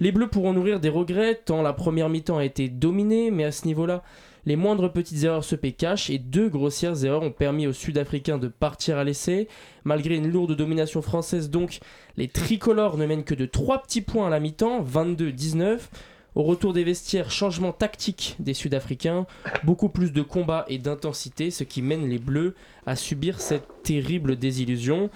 Les 0.00 0.10
Bleus 0.10 0.28
pourront 0.28 0.52
nourrir 0.52 0.80
des 0.80 0.88
regrets 0.88 1.36
tant 1.36 1.62
la 1.62 1.72
première 1.72 2.08
mi-temps 2.08 2.38
a 2.38 2.44
été 2.44 2.68
dominée, 2.68 3.30
mais 3.30 3.44
à 3.44 3.52
ce 3.52 3.66
niveau-là, 3.66 4.02
les 4.46 4.56
moindres 4.56 4.92
petites 4.92 5.24
erreurs 5.24 5.44
se 5.44 5.56
paient 5.56 5.72
cash 5.72 6.10
et 6.10 6.18
deux 6.18 6.48
grossières 6.48 7.04
erreurs 7.04 7.22
ont 7.22 7.30
permis 7.30 7.66
aux 7.66 7.72
Sud-Africains 7.72 8.38
de 8.38 8.48
partir 8.48 8.98
à 8.98 9.04
l'essai. 9.04 9.48
Malgré 9.84 10.16
une 10.16 10.30
lourde 10.30 10.56
domination 10.56 11.02
française 11.02 11.50
donc, 11.50 11.80
les 12.16 12.28
tricolores 12.28 12.98
ne 12.98 13.06
mènent 13.06 13.24
que 13.24 13.34
de 13.34 13.46
3 13.46 13.82
petits 13.82 14.02
points 14.02 14.26
à 14.26 14.30
la 14.30 14.40
mi-temps, 14.40 14.84
22-19. 14.84 15.80
Au 16.34 16.42
retour 16.42 16.72
des 16.72 16.82
vestiaires, 16.82 17.30
changement 17.30 17.72
tactique 17.72 18.34
des 18.40 18.54
Sud-Africains, 18.54 19.24
beaucoup 19.62 19.88
plus 19.88 20.12
de 20.12 20.22
combats 20.22 20.64
et 20.68 20.78
d'intensité, 20.78 21.52
ce 21.52 21.62
qui 21.62 21.80
mène 21.80 22.08
les 22.08 22.18
Bleus 22.18 22.56
à 22.86 22.96
subir 22.96 23.40
cette 23.40 23.68
terrible 23.84 24.36
désillusion. 24.36 25.10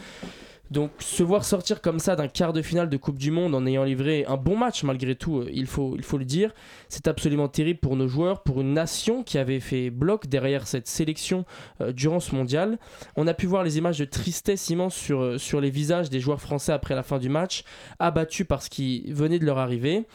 Donc 0.70 0.90
se 0.98 1.22
voir 1.22 1.44
sortir 1.44 1.80
comme 1.80 1.98
ça 1.98 2.14
d'un 2.14 2.28
quart 2.28 2.52
de 2.52 2.60
finale 2.60 2.90
de 2.90 2.96
Coupe 2.96 3.18
du 3.18 3.30
Monde 3.30 3.54
en 3.54 3.64
ayant 3.66 3.84
livré 3.84 4.26
un 4.26 4.36
bon 4.36 4.56
match 4.56 4.82
malgré 4.82 5.14
tout, 5.14 5.38
euh, 5.38 5.50
il 5.52 5.66
faut, 5.66 5.96
le 5.96 6.24
dire, 6.24 6.52
c'est 6.88 7.08
absolument 7.08 7.48
terrible 7.48 7.80
pour 7.80 7.96
nos 7.96 8.08
joueurs, 8.08 8.42
pour 8.42 8.60
une 8.60 8.74
nation 8.74 9.22
qui 9.22 9.38
avait 9.38 9.60
fait 9.60 9.90
bloc 9.90 10.26
derrière 10.26 10.66
cette 10.66 10.86
sélection 10.86 11.46
euh, 11.80 11.92
durant 11.92 12.20
ce 12.20 12.34
mondial. 12.34 12.78
On 13.16 13.26
a 13.26 13.34
pu 13.34 13.46
voir 13.46 13.64
les 13.64 13.78
images 13.78 13.98
de 13.98 14.04
tristesse 14.04 14.68
immense 14.68 14.94
sur, 14.94 15.22
euh, 15.22 15.38
sur 15.38 15.60
les 15.60 15.70
visages 15.70 16.10
des 16.10 16.20
joueurs 16.20 16.40
français 16.40 16.72
après 16.72 16.94
la 16.94 17.02
fin 17.02 17.18
du 17.18 17.30
match, 17.30 17.64
abattus 17.98 18.46
par 18.46 18.62
ce 18.62 18.68
qui 18.68 19.10
venait 19.10 19.38
de 19.38 19.46
leur 19.46 19.58
arriver. 19.58 20.06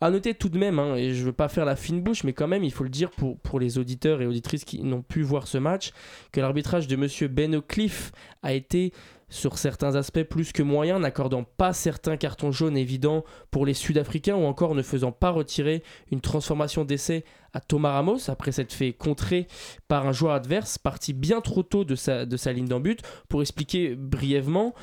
À 0.00 0.10
noter 0.10 0.34
tout 0.34 0.48
de 0.48 0.58
même, 0.58 0.78
hein, 0.80 0.96
et 0.96 1.14
je 1.14 1.24
veux 1.24 1.32
pas 1.32 1.48
faire 1.48 1.64
la 1.64 1.76
fine 1.76 2.00
bouche, 2.00 2.24
mais 2.24 2.32
quand 2.32 2.48
même 2.48 2.64
il 2.64 2.72
faut 2.72 2.84
le 2.84 2.90
dire 2.90 3.10
pour, 3.10 3.38
pour 3.38 3.60
les 3.60 3.78
auditeurs 3.78 4.22
et 4.22 4.26
auditrices 4.26 4.64
qui 4.64 4.82
n'ont 4.82 5.02
pu 5.02 5.22
voir 5.22 5.46
ce 5.46 5.58
match, 5.58 5.92
que 6.32 6.40
l'arbitrage 6.40 6.88
de 6.88 6.96
monsieur 6.96 7.28
Ben 7.28 7.54
O'Cliffe 7.54 8.10
a 8.42 8.52
été 8.52 8.92
sur 9.30 9.58
certains 9.58 9.94
aspects 9.94 10.24
plus 10.24 10.52
que 10.52 10.62
moyen, 10.62 10.98
n'accordant 10.98 11.44
pas 11.44 11.72
certains 11.72 12.16
cartons 12.16 12.52
jaunes 12.52 12.76
évidents 12.76 13.24
pour 13.50 13.64
les 13.64 13.74
Sud-Africains 13.74 14.36
ou 14.36 14.44
encore 14.44 14.74
ne 14.74 14.82
faisant 14.82 15.12
pas 15.12 15.30
retirer 15.30 15.82
une 16.10 16.20
transformation 16.20 16.84
d'essai 16.84 17.24
à 17.52 17.60
Thomas 17.60 17.92
Ramos 17.92 18.28
après 18.28 18.52
s'être 18.52 18.72
fait 18.72 18.92
contrer 18.92 19.48
par 19.88 20.06
un 20.06 20.12
joueur 20.12 20.34
adverse 20.34 20.78
parti 20.78 21.12
bien 21.12 21.40
trop 21.40 21.62
tôt 21.62 21.84
de 21.84 21.96
sa, 21.96 22.24
ligne 22.52 22.68
d'en 22.68 22.80
but. 22.80 23.00
Pour 23.28 23.40
expliquer 23.40 23.96
brièvement, 23.96 24.74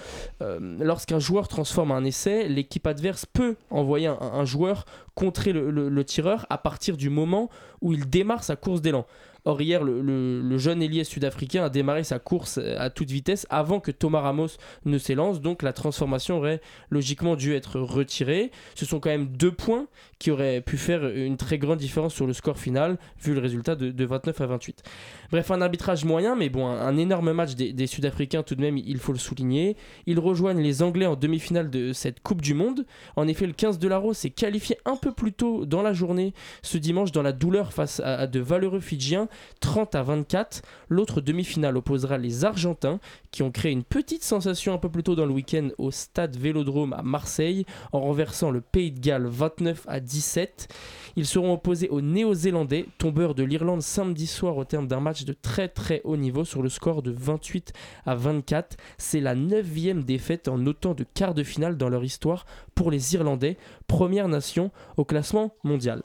euh, 0.42 0.60
lorsqu'un 0.80 1.20
joueur 1.20 1.48
transforme 1.48 1.92
un 1.92 2.04
essai, 2.04 2.48
l'équipe 2.48 2.88
adverse 2.88 3.26
peut 3.26 3.56
envoyer 3.70 4.08
un, 4.08 4.46
joueur 4.46 4.86
contrer 5.16 5.52
le 5.54 6.04
tireur 6.04 6.46
à 6.50 6.58
partir 6.58 6.96
du 6.98 7.10
moment 7.10 7.50
où 7.82 7.94
il 7.94 8.10
démarre 8.10 8.44
sa 8.44 8.56
course 8.56 8.82
d'élan. 8.82 9.06
Or, 9.48 9.62
hier, 9.62 9.82
le, 9.82 10.58
jeune 10.58 10.82
ailier 10.82 11.06
sud-africain 11.06 11.64
a 11.64 11.70
démarré 11.70 12.04
sa 12.04 12.20
course 12.20 12.58
à 12.58 12.90
toute 12.90 13.10
vitesse 13.10 13.48
avant 13.50 13.80
que 13.80 13.92
Thomas 13.92 14.20
Ramos 14.20 14.50
ne 14.84 14.98
s'élance, 14.98 15.40
donc 15.40 15.64
la 15.64 15.72
transformation 15.72 16.40
aurait 16.40 16.60
logiquement 16.90 17.38
dû 17.38 17.54
être 17.54 17.80
retirée. 17.80 18.52
Ce 18.76 18.86
sont 18.86 19.00
quand 19.00 19.10
même 19.10 19.28
deux 19.28 19.54
points 19.54 19.88
qui 20.20 20.32
auraient 20.32 20.60
pu 20.60 20.76
faire 20.76 21.08
une 21.08 21.38
très 21.38 21.60
grande 21.60 21.80
différence 21.80 22.14
sur 22.14 22.28
le 22.28 22.34
score 22.34 22.60
final, 22.60 22.98
vu 23.24 23.34
le 23.34 23.40
résultat 23.40 23.76
de, 23.76 23.92
de 23.92 24.06
29 24.06 24.42
à 24.42 24.48
28. 24.48 24.84
Bref, 25.32 25.50
un 25.50 25.62
arbitrage 25.62 26.04
moyen, 26.04 26.36
mais 26.36 26.50
bon, 26.50 26.68
un, 26.68 26.98
énorme 26.98 27.32
match 27.32 27.56
des, 27.56 27.88
Sud-Africains 27.88 28.44
tout 28.44 28.56
de 28.56 28.62
même, 28.62 28.78
il 28.78 28.98
faut 28.98 29.14
le 29.14 29.18
souligner. 29.18 29.78
Ils 30.08 30.20
rejoignent 30.20 30.62
les 30.62 30.84
Anglais 30.84 31.06
en 31.06 31.16
demi-finale 31.16 31.70
de 31.70 31.94
cette 31.94 32.20
Coupe 32.20 32.42
du 32.42 32.54
Monde. 32.54 32.86
En 33.16 33.30
effet, 33.30 33.48
le 33.48 33.54
15 33.54 33.80
de 33.80 33.88
l'Aro 33.88 34.14
s'est 34.14 34.30
qualifié 34.30 34.78
un 34.84 34.98
peu 34.98 35.14
plus 35.14 35.32
tôt 35.32 35.66
dans 35.66 35.82
la 35.82 35.94
journée, 35.94 36.34
ce 36.64 36.78
dimanche, 36.78 37.14
dans 37.14 37.22
la 37.22 37.32
douleur 37.32 37.72
face 37.72 38.02
à, 38.02 38.16
à 38.16 38.28
de 38.28 38.42
valeureux 38.42 38.82
Fidjiens, 38.82 39.30
30 39.60 39.96
à 39.96 40.04
24. 40.04 40.62
L'autre 40.90 41.22
demi-finale 41.22 41.78
opposera 41.78 42.18
les 42.18 42.46
Argentins, 42.46 43.00
qui 43.32 43.44
ont 43.44 43.52
créé 43.52 43.72
une 43.72 43.84
petite 43.84 44.24
sensation 44.24 44.74
un 44.74 44.78
peu 44.78 44.90
plus 44.90 45.04
tôt 45.04 45.16
dans 45.16 45.26
le 45.26 45.34
week-end 45.34 45.70
au 45.78 45.92
stade 45.92 46.36
Vélodrome 46.36 46.94
à 46.94 47.02
Marseille, 47.02 47.66
en 47.92 48.02
renversant 48.02 48.52
le 48.52 48.62
Pays 48.62 48.92
de 48.92 49.00
Galles 49.00 49.28
29 49.28 49.86
à 49.88 50.00
17. 50.00 50.68
Ils 51.16 51.26
seront 51.26 51.54
opposés 51.54 51.90
aux 51.90 52.02
Néo-Zélandais, 52.02 52.86
tombeurs 52.98 53.36
de 53.36 53.44
l'Irlande 53.44 53.82
samedi 53.82 54.28
soir 54.28 54.58
au 54.58 54.66
terme 54.66 54.88
d'un 54.88 55.00
match 55.00 55.26
de 55.26 55.34
très 55.34 55.68
très 55.68 56.02
haut 56.04 56.18
niveau 56.18 56.46
sur 56.46 56.62
le 56.62 56.70
score 56.70 57.02
de 57.02 57.12
28 57.12 57.74
à 58.06 58.16
24. 58.16 58.78
C'est 58.98 59.20
la 59.20 59.36
neuvième 59.36 60.04
défaite 60.04 60.48
en 60.48 60.64
autant 60.66 60.94
de 60.94 61.04
quarts 61.04 61.34
de 61.34 61.44
finale 61.44 61.78
dans 61.78 61.90
leur 61.90 62.04
histoire 62.04 62.46
pour 62.76 62.92
les 62.92 63.16
Irlandais, 63.16 63.58
première 63.88 64.28
nation 64.28 64.72
au 64.98 65.06
classement 65.06 65.56
mondial. 65.64 66.04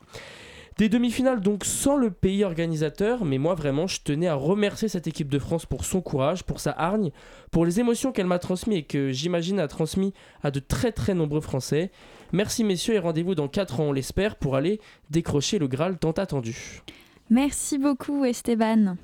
Des 0.78 0.88
demi-finales 0.88 1.40
donc 1.40 1.64
sans 1.64 1.96
le 1.96 2.10
pays 2.10 2.44
organisateur, 2.44 3.24
mais 3.24 3.38
moi 3.38 3.54
vraiment 3.54 3.86
je 3.86 4.00
tenais 4.02 4.28
à 4.28 4.34
remercier 4.34 4.88
cette 4.88 5.06
équipe 5.06 5.28
de 5.28 5.38
France 5.38 5.66
pour 5.66 5.84
son 5.84 6.00
courage, 6.00 6.44
pour 6.44 6.60
sa 6.60 6.72
hargne, 6.72 7.10
pour 7.50 7.66
les 7.66 7.78
émotions 7.78 8.10
qu'elle 8.10 8.26
m'a 8.26 8.38
transmises 8.38 8.78
et 8.78 8.82
que 8.82 9.12
j'imagine 9.12 9.60
a 9.60 9.68
transmis 9.68 10.14
à 10.42 10.50
de 10.50 10.60
très 10.60 10.92
très 10.92 11.14
nombreux 11.14 11.40
Français. 11.40 11.90
Merci 12.32 12.64
messieurs 12.64 12.94
et 12.94 12.98
rendez-vous 12.98 13.34
dans 13.34 13.48
4 13.48 13.80
ans 13.80 13.84
on 13.84 13.92
l'espère 13.92 14.36
pour 14.36 14.56
aller 14.56 14.80
décrocher 15.10 15.58
le 15.58 15.68
Graal 15.68 15.98
tant 15.98 16.12
attendu. 16.12 16.82
Merci 17.28 17.78
beaucoup 17.78 18.24
Esteban. 18.24 18.96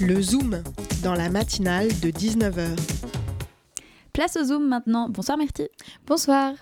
Le 0.00 0.20
Zoom, 0.20 0.62
dans 1.02 1.14
la 1.14 1.28
matinale 1.28 1.88
de 2.00 2.10
19h. 2.10 2.76
Place 4.12 4.36
au 4.36 4.44
Zoom 4.44 4.68
maintenant. 4.68 5.08
Bonsoir 5.08 5.36
Myrtille. 5.36 5.68
Bonsoir. 6.06 6.54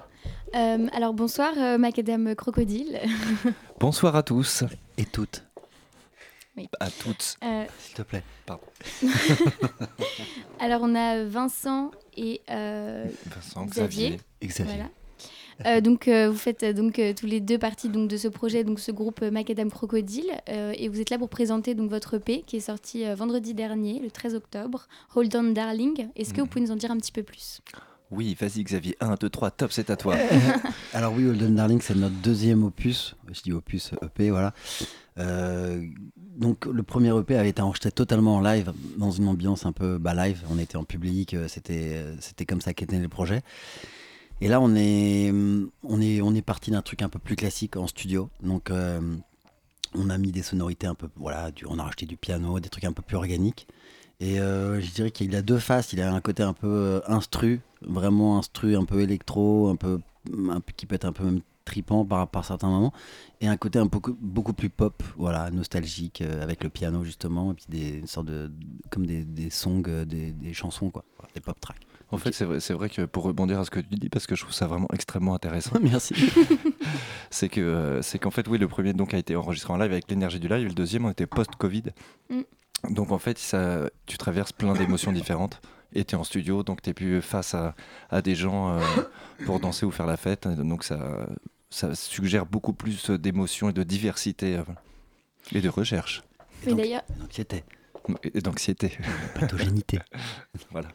Euh, 0.55 0.87
alors 0.93 1.15
bonsoir 1.15 1.53
euh, 1.57 1.79
Macadam 1.79 2.35
Crocodile. 2.35 3.01
Bonsoir 3.81 4.17
à 4.17 4.23
tous 4.23 4.65
et 4.99 5.05
toutes. 5.05 5.45
Oui. 6.57 6.69
À 6.79 6.91
toutes, 6.91 7.39
Euh, 7.43 7.65
s'il 7.79 7.95
te 7.95 8.03
plaît. 8.03 8.23
Pardon. 8.45 8.63
alors 10.61 10.83
on 10.83 10.95
a 10.95 11.25
Vincent 11.25 11.91
et 12.17 12.43
Vincent, 12.49 13.65
Xavier. 13.67 14.21
Xavier. 14.43 14.75
Voilà. 14.75 14.91
Euh, 15.67 15.81
donc 15.81 16.09
euh, 16.09 16.31
vous 16.31 16.39
faites 16.39 16.63
euh, 16.63 16.73
donc 16.73 17.01
tous 17.19 17.27
les 17.27 17.41
deux 17.41 17.59
partie 17.59 17.89
donc 17.89 18.09
de 18.09 18.17
ce 18.17 18.29
projet 18.29 18.65
donc 18.65 18.81
ce 18.81 18.91
groupe 18.91 19.23
Macadam 19.23 19.71
Crocodile 19.71 20.31
et 20.49 20.89
vous 20.89 21.01
êtes 21.01 21.11
là 21.11 21.19
pour 21.19 21.29
présenter 21.29 21.75
donc 21.75 21.91
votre 21.91 22.15
EP 22.15 22.43
qui 22.47 22.57
est 22.57 22.61
sorti 22.61 23.05
vendredi 23.15 23.55
dernier 23.55 24.01
le 24.01 24.11
13 24.11 24.35
octobre 24.35 24.89
Hold 25.15 25.35
On 25.37 25.53
Darling 25.53 26.09
est-ce 26.17 26.35
que 26.35 26.41
vous 26.41 26.47
pouvez 26.47 26.63
nous 26.65 26.73
en 26.73 26.77
dire 26.77 26.91
un 26.91 26.97
petit 26.97 27.13
peu 27.13 27.23
plus? 27.23 27.61
Oui, 28.13 28.37
vas-y 28.39 28.63
Xavier. 28.63 28.95
1, 29.01 29.15
2, 29.15 29.31
3, 29.31 29.51
top, 29.53 29.73
c'est 29.73 29.89
à 29.89 29.97
toi. 29.97 30.17
Alors 30.93 31.15
oui, 31.15 31.27
Holden 31.27 31.55
Darling, 31.55 31.81
c'est 31.81 31.95
notre 31.95 32.15
deuxième 32.17 32.63
opus. 32.63 33.17
Je 33.33 33.41
dis 33.41 33.53
opus 33.53 33.93
EP, 34.03 34.29
voilà. 34.29 34.53
Euh, 35.19 35.83
donc 36.37 36.67
le 36.67 36.83
premier 36.83 37.09
EP 37.19 37.37
avait 37.37 37.49
été 37.49 37.63
enregistré 37.63 37.91
totalement 37.91 38.37
en 38.37 38.41
live, 38.43 38.75
dans 38.99 39.11
une 39.11 39.29
ambiance 39.29 39.65
un 39.65 39.73
peu 39.73 39.97
bah, 39.97 40.13
live. 40.13 40.43
On 40.51 40.59
était 40.59 40.77
en 40.77 40.85
public, 40.85 41.33
euh, 41.33 41.49
c'était 41.49 41.95
euh, 41.95 42.15
c'était 42.21 42.45
comme 42.45 42.61
ça 42.61 42.75
qu'était 42.75 42.99
le 42.99 43.09
projet. 43.09 43.41
Et 44.43 44.49
là, 44.49 44.61
on 44.61 44.75
est 44.75 45.33
on 45.83 46.01
est 46.03 46.21
on 46.21 46.35
est 46.35 46.43
parti 46.43 46.71
d'un 46.71 46.83
truc 46.83 47.01
un 47.01 47.09
peu 47.09 47.19
plus 47.19 47.37
classique 47.37 47.79
en 47.79 47.87
studio. 47.87 48.29
Donc 48.43 48.71
on 49.95 50.11
a 50.11 50.19
mis 50.19 50.33
des 50.33 50.43
sonorités 50.43 50.87
un 50.87 50.95
peu 50.95 51.09
voilà, 51.17 51.51
on 51.67 51.79
a 51.79 51.85
rajouté 51.85 52.05
du 52.05 52.19
piano, 52.19 52.61
des 52.61 52.69
trucs 52.69 52.85
un 52.85 52.93
peu 52.93 53.03
plus 53.03 53.17
organiques. 53.17 53.69
Et 54.23 54.39
euh, 54.39 54.81
je 54.81 54.89
dirais 54.93 55.11
qu'il 55.11 55.35
a 55.35 55.43
deux 55.43 55.59
faces. 55.59 55.93
Il 55.93 56.01
a 56.01 56.15
un 56.15 56.21
côté 56.21 56.45
un 56.45 56.53
peu 56.53 56.69
euh, 56.69 57.01
instru, 57.09 57.61
vraiment 57.83 58.39
instru, 58.39 58.77
un 58.77 58.85
peu 58.85 59.01
électro, 59.01 59.69
un 59.69 59.75
peu, 59.75 60.01
un 60.49 60.61
peu 60.61 60.73
qui 60.77 60.87
peut 60.87 60.95
être 60.95 61.07
un 61.07 61.13
peu 61.13 61.25
même 61.25 61.41
tripant 61.65 62.05
par, 62.05 62.29
par 62.29 62.45
certains 62.45 62.69
moments, 62.69 62.93
et 63.41 63.49
un 63.49 63.57
côté 63.57 63.81
un 63.81 63.89
peu 63.89 63.99
beaucoup 64.21 64.53
plus 64.53 64.69
pop, 64.69 65.03
voilà, 65.17 65.51
nostalgique 65.51 66.21
euh, 66.21 66.43
avec 66.43 66.63
le 66.63 66.71
piano 66.71 67.05
justement, 67.05 67.53
et 67.53 67.55
puis 67.55 67.67
des 67.69 67.99
une 67.99 68.07
sorte 68.07 68.27
de 68.27 68.51
comme 68.91 69.07
des, 69.07 69.25
des 69.25 69.49
songs, 69.51 69.83
des, 69.83 70.33
des 70.33 70.53
chansons 70.55 70.91
quoi, 70.91 71.05
Voilà, 71.19 71.31
des 71.35 71.41
pop 71.41 71.59
tracks. 71.61 71.81
En 72.13 72.19
fait, 72.19 72.33
c'est 72.33 72.45
vrai, 72.45 72.61
c'est 72.61 72.75
vrai 72.75 72.91
que 72.91 73.03
pour 73.03 73.25
rebondir 73.25 73.59
à 73.59 73.65
ce 73.65 73.71
que 73.71 73.81
tu 73.81 73.97
dis, 73.97 74.09
parce 74.09 74.27
que 74.27 74.37
je 74.37 74.43
trouve 74.43 74.53
ça 74.53 74.67
vraiment 74.67 74.89
extrêmement 74.93 75.35
intéressant. 75.35 75.79
Merci. 75.83 76.15
c'est 77.31 77.49
que 77.49 77.61
euh, 77.61 78.03
c'est 78.03 78.19
qu'en 78.19 78.31
fait, 78.31 78.47
oui, 78.49 78.59
le 78.59 78.69
premier 78.69 78.93
donc 78.93 79.15
a 79.15 79.19
été 79.19 79.35
enregistré 79.35 79.73
en 79.73 79.79
live 79.79 79.91
avec 79.91 80.11
l'énergie 80.11 80.39
du 80.39 80.47
live, 80.47 80.67
et 80.67 80.69
le 80.69 80.75
deuxième 80.75 81.07
on 81.07 81.11
était 81.11 81.27
post-Covid. 81.27 81.85
Mm. 82.29 82.43
Donc 82.91 83.13
en 83.13 83.19
fait, 83.19 83.39
ça, 83.39 83.89
tu 84.07 84.19
traverses 84.19 84.53
plein 84.53 84.75
d'émotions 84.75 85.13
différentes. 85.13 85.61
Et 85.95 86.05
tu 86.05 86.15
es 86.15 86.19
en 86.19 86.25
studio, 86.25 86.63
donc 86.63 86.81
tu 86.81 86.91
es 86.91 86.95
plus 86.95 87.21
face 87.21 87.55
à, 87.55 87.75
à 88.09 88.23
des 88.23 88.35
gens 88.35 88.71
euh, 88.71 88.81
pour 89.45 89.61
danser 89.61 89.85
ou 89.85 89.91
faire 89.91 90.07
la 90.07 90.17
fête. 90.17 90.49
Donc 90.49 90.85
ça, 90.85 91.27
ça 91.69 91.95
suggère 91.95 92.47
beaucoup 92.47 92.73
plus 92.73 93.11
d'émotions 93.11 93.69
et 93.69 93.73
de 93.75 93.83
diversité 93.83 94.57
euh, 94.57 94.63
et 95.53 95.61
de 95.61 95.69
recherche. 95.69 96.23
Mais 96.65 96.75
d'ailleurs 96.75 97.03
D'anxiété. 97.19 97.65
Et 98.35 98.41
d'anxiété. 98.41 98.99
Pathogénité. 99.35 99.99
voilà. 100.71 100.89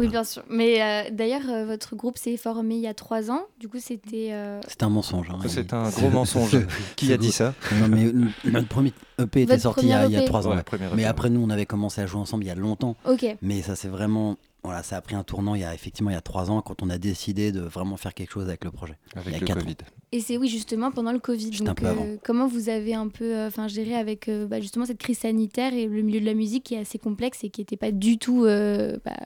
Oui 0.00 0.08
bien 0.08 0.24
sûr 0.24 0.42
mais 0.50 0.82
euh, 0.82 1.10
d'ailleurs 1.12 1.48
euh, 1.48 1.64
votre 1.66 1.94
groupe 1.96 2.18
s'est 2.18 2.36
formé 2.36 2.74
il 2.76 2.80
y 2.80 2.86
a 2.86 2.94
trois 2.94 3.30
ans 3.30 3.42
du 3.58 3.68
coup 3.68 3.78
c'était 3.80 4.28
euh, 4.32 4.60
C'est 4.66 4.82
un 4.82 4.88
mensonge. 4.88 5.28
hein. 5.30 5.38
C'est 5.46 5.72
un 5.72 5.88
gros 5.90 6.10
mensonge. 6.10 6.56
Qui 6.96 7.12
a 7.12 7.16
dit 7.16 7.30
ça 7.32 7.54
Non, 7.80 7.88
mais 7.88 8.10
notre 8.50 8.68
premier 8.68 8.92
EP 9.18 9.42
était 9.42 9.52
Votre 9.52 9.62
sorti 9.62 9.86
il 9.86 9.88
y, 9.90 9.92
a, 9.92 9.98
premier 10.00 10.08
il 10.08 10.12
y 10.14 10.16
a 10.16 10.20
EP. 10.20 10.26
trois 10.26 10.46
ans. 10.46 10.50
Ouais, 10.50 10.56
ouais. 10.56 10.62
premier 10.62 10.86
Mais 10.94 11.04
après, 11.04 11.30
nous, 11.30 11.42
on 11.42 11.50
avait 11.50 11.66
commencé 11.66 12.00
à 12.00 12.06
jouer 12.06 12.20
ensemble 12.20 12.44
il 12.44 12.48
y 12.48 12.50
a 12.50 12.54
longtemps. 12.54 12.96
ok 13.06 13.36
Mais 13.42 13.62
ça, 13.62 13.76
c'est 13.76 13.88
vraiment. 13.88 14.36
Voilà, 14.62 14.82
ça 14.82 14.98
a 14.98 15.00
pris 15.00 15.14
un 15.14 15.22
tournant 15.24 15.54
il 15.54 15.62
y 15.62 15.64
a 15.64 15.72
effectivement 15.72 16.10
il 16.10 16.12
y 16.12 16.16
a 16.16 16.20
trois 16.20 16.50
ans 16.50 16.60
quand 16.60 16.82
on 16.82 16.90
a 16.90 16.98
décidé 16.98 17.50
de 17.50 17.60
vraiment 17.60 17.96
faire 17.96 18.12
quelque 18.12 18.30
chose 18.32 18.46
avec 18.46 18.62
le 18.64 18.70
projet. 18.70 18.92
il 19.16 19.32
y 19.32 19.34
Avec 19.36 19.50
a 19.50 19.54
le 19.54 19.60
ans. 19.60 19.62
Covid. 19.64 19.76
Et 20.12 20.20
c'est 20.20 20.36
oui 20.36 20.48
justement 20.48 20.90
pendant 20.90 21.12
le 21.12 21.18
Covid. 21.18 21.50
Juste 21.50 21.62
un 21.62 21.66
Donc, 21.66 21.80
peu 21.80 21.86
avant. 21.86 22.04
euh, 22.04 22.16
comment 22.22 22.46
vous 22.46 22.68
avez 22.68 22.92
un 22.92 23.08
peu, 23.08 23.34
euh, 23.36 23.68
géré 23.68 23.94
avec 23.94 24.28
euh, 24.28 24.46
bah, 24.46 24.60
justement 24.60 24.84
cette 24.84 24.98
crise 24.98 25.18
sanitaire 25.20 25.72
et 25.72 25.86
le 25.86 26.02
milieu 26.02 26.20
de 26.20 26.26
la 26.26 26.34
musique 26.34 26.64
qui 26.64 26.74
est 26.74 26.78
assez 26.78 26.98
complexe 26.98 27.42
et 27.42 27.48
qui 27.48 27.62
n'était 27.62 27.78
pas 27.78 27.90
du 27.90 28.18
tout 28.18 28.44
euh, 28.44 28.98
bah, 29.02 29.16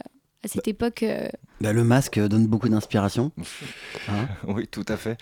à 0.45 0.49
cette 0.49 0.69
époque 0.69 1.03
euh, 1.03 1.29
Bah, 1.61 1.73
le 1.73 1.85
masque 1.85 2.19
donne 2.21 2.47
beaucoup 2.47 2.69
d'inspiration. 2.69 3.33
Hein 4.09 4.29
oui, 4.49 4.67
tout 4.69 4.85
à 4.89 4.97
fait. 4.97 5.19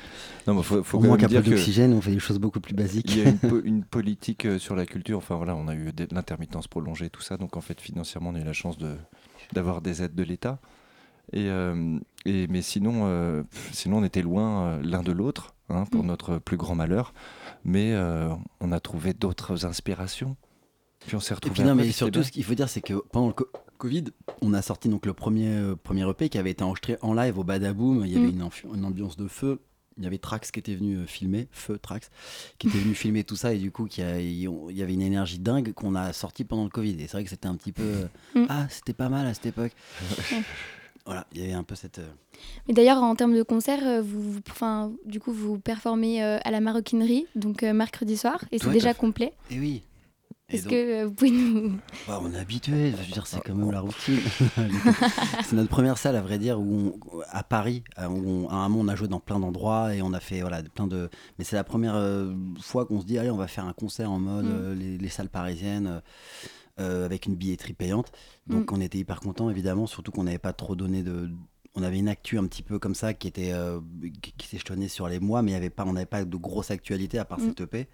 Non, 0.46 0.54
mais 0.54 0.62
faut, 0.62 0.82
faut 0.82 0.98
Au 0.98 1.00
quand 1.00 1.06
moins 1.08 1.16
qu'un 1.16 1.28
peu 1.28 1.40
d'oxygène, 1.40 1.92
on 1.92 2.00
fait 2.00 2.10
des 2.12 2.18
choses 2.18 2.38
beaucoup 2.38 2.60
plus 2.60 2.74
basiques. 2.74 3.14
il 3.14 3.22
y 3.22 3.26
a 3.26 3.30
une, 3.30 3.38
po- 3.38 3.60
une 3.64 3.84
politique 3.84 4.44
euh, 4.46 4.58
sur 4.58 4.74
la 4.76 4.86
culture. 4.86 5.18
Enfin 5.18 5.36
voilà, 5.36 5.54
on 5.56 5.68
a 5.68 5.74
eu 5.74 5.92
de 5.92 6.06
l'intermittence 6.12 6.68
prolongée, 6.68 7.10
tout 7.10 7.22
ça. 7.22 7.36
Donc 7.36 7.56
en 7.56 7.60
fait, 7.60 7.80
financièrement, 7.80 8.30
on 8.30 8.34
a 8.34 8.40
eu 8.40 8.44
la 8.44 8.52
chance 8.52 8.78
de 8.78 8.96
d'avoir 9.52 9.80
des 9.82 10.02
aides 10.02 10.14
de 10.14 10.22
l'État. 10.22 10.58
Et, 11.32 11.48
euh, 11.48 11.98
et 12.26 12.46
mais 12.48 12.62
sinon, 12.62 13.02
euh, 13.04 13.42
sinon 13.72 13.98
on 13.98 14.04
était 14.04 14.22
loin 14.22 14.64
euh, 14.66 14.80
l'un 14.82 15.02
de 15.02 15.12
l'autre, 15.12 15.54
hein, 15.68 15.84
pour 15.90 16.02
Mm. 16.02 16.06
notre 16.08 16.38
plus 16.38 16.56
grand 16.56 16.74
malheur. 16.74 17.14
Mais 17.64 17.92
euh, 17.92 18.28
on 18.60 18.72
a 18.72 18.80
trouvé 18.80 19.12
d'autres 19.14 19.64
inspirations. 19.66 20.36
Puis 21.06 21.16
on 21.16 21.20
s'est 21.20 21.32
Et 21.32 21.34
retrouvés. 21.34 21.54
puis 21.54 21.62
non, 21.64 21.74
mais 21.74 21.90
surtout, 21.90 22.20
bien. 22.20 22.22
ce 22.22 22.30
qu'il 22.30 22.44
faut 22.44 22.54
dire, 22.54 22.68
c'est 22.68 22.80
que 22.80 22.94
pendant 23.12 23.28
le 23.28 23.32
co- 23.32 23.48
Covid, 23.82 24.04
on 24.42 24.54
a 24.54 24.62
sorti 24.62 24.88
donc 24.88 25.06
le 25.06 25.12
premier, 25.12 25.48
euh, 25.48 25.74
premier 25.74 26.08
EP 26.08 26.28
qui 26.28 26.38
avait 26.38 26.52
été 26.52 26.62
enregistré 26.62 26.98
en 27.02 27.14
live 27.14 27.36
au 27.36 27.42
Badaboom. 27.42 28.04
Il 28.06 28.12
y 28.12 28.16
avait 28.16 28.28
Mm. 28.28 28.48
une, 28.74 28.84
ambiance 28.84 29.16
de 29.16 29.26
feu. 29.26 29.58
Il 29.98 30.04
y 30.04 30.06
avait 30.06 30.18
Trax 30.18 30.52
qui 30.52 30.60
était 30.60 30.76
venu 30.76 30.98
euh, 30.98 31.04
filmer, 31.06 31.48
Feu 31.50 31.78
Trax, 31.82 32.08
qui 32.58 32.68
était 32.68 32.78
venu 32.78 32.94
filmer 32.94 33.24
tout 33.24 33.34
ça. 33.34 33.52
Et 33.54 33.58
du 33.58 33.72
coup, 33.72 33.86
qui 33.86 34.00
a- 34.00 34.20
il 34.20 34.38
y 34.70 34.82
avait 34.84 34.94
une 34.94 35.02
énergie 35.02 35.40
dingue 35.40 35.72
qu'on 35.72 35.96
a 35.96 36.12
sorti 36.12 36.44
pendant 36.44 36.62
le 36.62 36.70
Covid. 36.70 36.92
Et 37.00 37.08
c'est 37.08 37.12
vrai 37.14 37.24
que 37.24 37.30
c'était 37.30 37.48
un 37.48 37.56
petit 37.56 37.72
peu. 37.72 37.82
euh, 37.82 38.06
Mm. 38.36 38.46
Ah, 38.48 38.66
c'était 38.70 38.92
pas 38.92 39.08
mal 39.08 39.26
à 39.26 39.34
cette 39.34 39.46
époque. 39.46 39.72
Voilà, 41.04 41.26
il 41.32 41.40
y 41.40 41.44
avait 41.44 41.52
un 41.54 41.64
peu 41.64 41.74
cette. 41.74 42.00
Mais 42.68 42.74
d'ailleurs, 42.74 43.02
en 43.02 43.16
termes 43.16 43.34
de 43.34 43.42
concert, 43.42 44.00
vous, 44.04 44.22
vous- 44.34 44.40
enfin, 44.48 44.92
du 45.04 45.18
coup, 45.18 45.32
vous 45.32 45.58
performez 45.58 46.22
à 46.22 46.50
la 46.52 46.60
maroquinerie, 46.60 47.26
donc 47.34 47.62
mercredi 47.62 48.16
soir, 48.16 48.44
et 48.52 48.58
c'est 48.60 48.70
déjà 48.70 48.94
complet. 48.94 49.32
Et 49.50 49.58
oui. 49.58 49.82
Est-ce 50.52 50.68
que 50.68 51.04
vous 51.04 51.12
pouvez 51.12 51.30
nous. 51.30 51.72
Bah, 52.06 52.20
on 52.22 52.32
est 52.32 52.38
habitué, 52.38 52.90
je 52.92 52.96
veux 52.96 53.12
dire, 53.12 53.26
c'est 53.26 53.40
quand 53.40 53.54
même 53.54 53.70
la 53.70 53.80
routine. 53.80 54.18
c'est 55.44 55.52
notre 55.56 55.68
première 55.70 55.98
salle, 55.98 56.16
à 56.16 56.22
vrai 56.22 56.38
dire, 56.38 56.60
où 56.60 56.98
on- 57.12 57.20
à 57.30 57.42
Paris. 57.42 57.82
Où 57.98 58.02
on- 58.02 58.48
à 58.48 58.54
un 58.56 58.68
moment, 58.68 58.82
on 58.84 58.88
a 58.88 58.96
joué 58.96 59.08
dans 59.08 59.20
plein 59.20 59.38
d'endroits 59.40 59.94
et 59.94 60.02
on 60.02 60.12
a 60.12 60.20
fait 60.20 60.40
voilà, 60.40 60.62
plein 60.62 60.86
de. 60.86 61.08
Mais 61.38 61.44
c'est 61.44 61.56
la 61.56 61.64
première 61.64 61.94
euh, 61.96 62.32
fois 62.60 62.86
qu'on 62.86 63.00
se 63.00 63.06
dit, 63.06 63.18
allez, 63.18 63.30
on 63.30 63.36
va 63.36 63.48
faire 63.48 63.64
un 63.66 63.72
concert 63.72 64.10
en 64.10 64.18
mode 64.18 64.44
Mm. 64.46 64.50
euh, 64.52 64.74
les, 64.74 64.98
les 64.98 65.08
salles 65.08 65.28
parisiennes. 65.30 65.86
euh, 65.86 66.00
euh, 66.80 67.04
avec 67.04 67.26
une 67.26 67.34
billetterie 67.34 67.74
payante. 67.74 68.10
Donc 68.46 68.70
Mm. 68.70 68.74
on 68.76 68.80
était 68.80 68.96
hyper 68.96 69.20
contents, 69.20 69.50
évidemment, 69.50 69.86
surtout 69.86 70.10
qu'on 70.10 70.24
n'avait 70.24 70.38
pas 70.38 70.54
trop 70.54 70.74
donné 70.74 71.02
de. 71.02 71.28
On 71.74 71.82
avait 71.82 71.98
une 71.98 72.08
actu 72.08 72.38
un 72.38 72.44
petit 72.46 72.62
peu 72.62 72.78
comme 72.78 72.94
ça 72.94 73.14
qui 73.14 73.28
était 73.28 73.52
euh, 73.52 73.80
qui, 74.20 74.32
qui 74.36 74.46
s'échelonnait 74.46 74.88
sur 74.88 75.08
les 75.08 75.20
mois, 75.20 75.40
mais 75.40 75.52
il 75.52 75.54
y 75.54 75.56
avait 75.56 75.70
pas, 75.70 75.84
on 75.86 75.94
n'avait 75.94 76.04
pas 76.04 76.22
de 76.24 76.36
grosse 76.36 76.70
actualité 76.70 77.18
à 77.18 77.24
part 77.24 77.38
Mm. 77.38 77.48
cette 77.48 77.60
EP. 77.62 77.88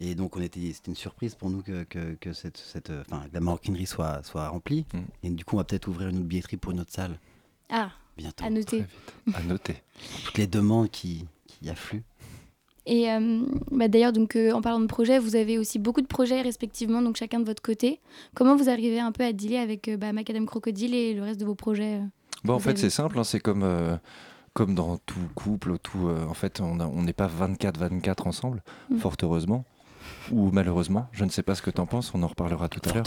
Et 0.00 0.14
donc 0.14 0.36
on 0.36 0.40
était, 0.40 0.60
c'était 0.72 0.92
une 0.92 0.96
surprise 0.96 1.34
pour 1.34 1.50
nous 1.50 1.60
que, 1.62 1.82
que, 1.84 2.14
que 2.20 2.32
cette, 2.32 2.56
cette, 2.56 2.90
euh, 2.90 3.02
enfin, 3.10 3.24
que 3.28 3.34
la 3.34 3.40
maroquinerie 3.40 3.86
soit, 3.86 4.22
soit 4.22 4.48
remplie. 4.48 4.84
Mm. 4.94 4.98
Et 5.24 5.30
du 5.30 5.44
coup, 5.44 5.56
on 5.56 5.58
va 5.58 5.64
peut-être 5.64 5.88
ouvrir 5.88 6.08
une 6.08 6.18
autre 6.18 6.26
billetterie 6.26 6.56
pour 6.56 6.70
une 6.70 6.78
autre 6.80 6.92
salle 6.92 7.18
Ah, 7.68 7.90
bientôt. 8.16 8.44
à 8.44 8.50
noter. 8.50 8.84
À 9.34 9.42
noter. 9.42 9.74
Toutes 10.24 10.38
les 10.38 10.46
demandes 10.46 10.88
qui, 10.90 11.24
qui 11.48 11.68
affluent. 11.68 12.04
Et 12.88 13.10
euh, 13.10 13.42
bah, 13.72 13.88
d'ailleurs, 13.88 14.12
donc 14.12 14.36
euh, 14.36 14.52
en 14.52 14.60
parlant 14.62 14.78
de 14.78 14.86
projets, 14.86 15.18
vous 15.18 15.34
avez 15.34 15.58
aussi 15.58 15.80
beaucoup 15.80 16.00
de 16.00 16.06
projets 16.06 16.42
respectivement, 16.42 17.02
donc 17.02 17.16
chacun 17.16 17.40
de 17.40 17.44
votre 17.44 17.60
côté. 17.60 17.98
Comment 18.36 18.54
vous 18.54 18.68
arrivez 18.68 19.00
un 19.00 19.10
peu 19.10 19.24
à 19.24 19.32
dealer 19.32 19.58
avec 19.58 19.88
euh, 19.88 19.96
bah, 19.96 20.12
Macadam 20.12 20.46
Crocodile 20.46 20.94
et 20.94 21.12
le 21.12 21.22
reste 21.24 21.40
de 21.40 21.44
vos 21.44 21.56
projets 21.56 21.96
euh? 21.96 22.04
Bon, 22.44 22.54
en 22.54 22.56
Vous 22.58 22.62
fait, 22.62 22.78
c'est 22.78 22.90
simple, 22.90 23.18
hein, 23.18 23.24
c'est 23.24 23.40
comme, 23.40 23.62
euh, 23.62 23.96
comme 24.52 24.74
dans 24.74 24.98
tout 24.98 25.18
couple, 25.34 25.78
tout, 25.78 26.08
euh, 26.08 26.26
en 26.26 26.34
fait, 26.34 26.60
on 26.60 27.02
n'est 27.02 27.12
pas 27.12 27.26
24-24 27.28 28.26
ensemble, 28.26 28.62
Mm. 28.90 28.98
fort 28.98 29.16
heureusement, 29.22 29.64
ou 30.30 30.50
malheureusement, 30.52 31.08
je 31.12 31.24
ne 31.24 31.30
sais 31.30 31.42
pas 31.42 31.54
ce 31.54 31.62
que 31.62 31.70
tu 31.70 31.80
en 31.80 31.86
penses, 31.86 32.12
on 32.14 32.22
en 32.22 32.28
reparlera 32.28 32.68
tout 32.68 32.80
à 32.88 32.92
l'heure. 32.92 33.04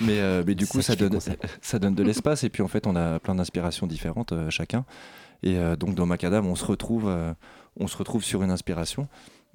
Mais, 0.00 0.20
euh, 0.20 0.42
mais 0.46 0.54
du 0.54 0.66
coup, 0.66 0.82
ça 0.82 0.96
donne, 0.96 1.18
ça 1.62 1.78
donne 1.78 1.94
de 1.94 2.02
l'espace, 2.02 2.44
et 2.44 2.50
puis 2.50 2.62
en 2.62 2.68
fait, 2.68 2.86
on 2.86 2.96
a 2.96 3.18
plein 3.18 3.34
d'inspirations 3.34 3.86
différentes 3.86 4.34
chacun. 4.50 4.84
Et 5.42 5.56
donc, 5.78 5.94
dans 5.94 6.04
Macadam, 6.04 6.46
on 6.46 6.54
se 6.54 6.66
retrouve, 6.66 7.10
on 7.78 7.86
se 7.86 7.96
retrouve 7.96 8.22
sur 8.22 8.42
une 8.42 8.50
inspiration. 8.50 9.08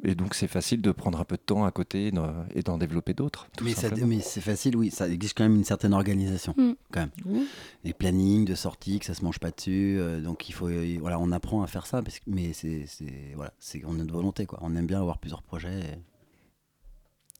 Et 0.04 0.14
donc, 0.14 0.36
c'est 0.36 0.48
facile 0.50 0.82
de 0.82 0.92
prendre 0.92 1.20
un 1.20 1.24
peu 1.24 1.36
de 1.38 1.42
temps 1.42 1.64
à 1.66 1.72
côté 1.72 2.12
et 2.54 2.62
d'en- 2.62 2.78
développer 2.78 3.14
d'autres. 3.14 3.48
Mais, 3.62 3.74
c'est 4.22 4.42
facile, 4.42 4.76
oui, 4.76 4.92
ça 4.92 5.08
exige 5.08 5.34
quand 5.34 5.44
même 5.46 5.56
une 5.56 5.64
certaine 5.64 5.94
organisation. 5.94 6.54
Mm. 6.58 6.74
Quand 6.92 7.00
même. 7.26 7.46
Les 7.84 7.94
plannings 7.94 8.46
de 8.46 8.56
sortie, 8.56 9.00
que 9.00 9.06
ça 9.06 9.14
se 9.14 9.24
mange 9.24 9.40
pas 9.40 9.52
dessus. 9.52 9.98
euh, 10.00 10.20
donc 10.22 10.50
il 10.50 10.52
faut, 10.52 10.68
euh, 10.68 10.98
voilà, 11.00 11.18
on 11.20 11.32
apprend 11.32 11.64
à 11.64 11.68
faire 11.68 11.86
ça, 11.88 12.02
parce 12.02 12.20
que, 12.20 12.26
mais 12.28 12.52
c'est, 12.54 12.84
c'est- 12.88 13.34
voilà, 13.36 13.54
c'est, 13.60 13.82
on 13.88 14.00
a 14.00 14.04
de 14.04 14.12
volonté, 14.12 14.46
quoi. 14.46 14.60
On 14.62 14.76
aime 14.76 14.86
bien 14.86 15.00
avoir 15.00 15.18
plusieurs 15.18 15.42
projets. 15.44 15.80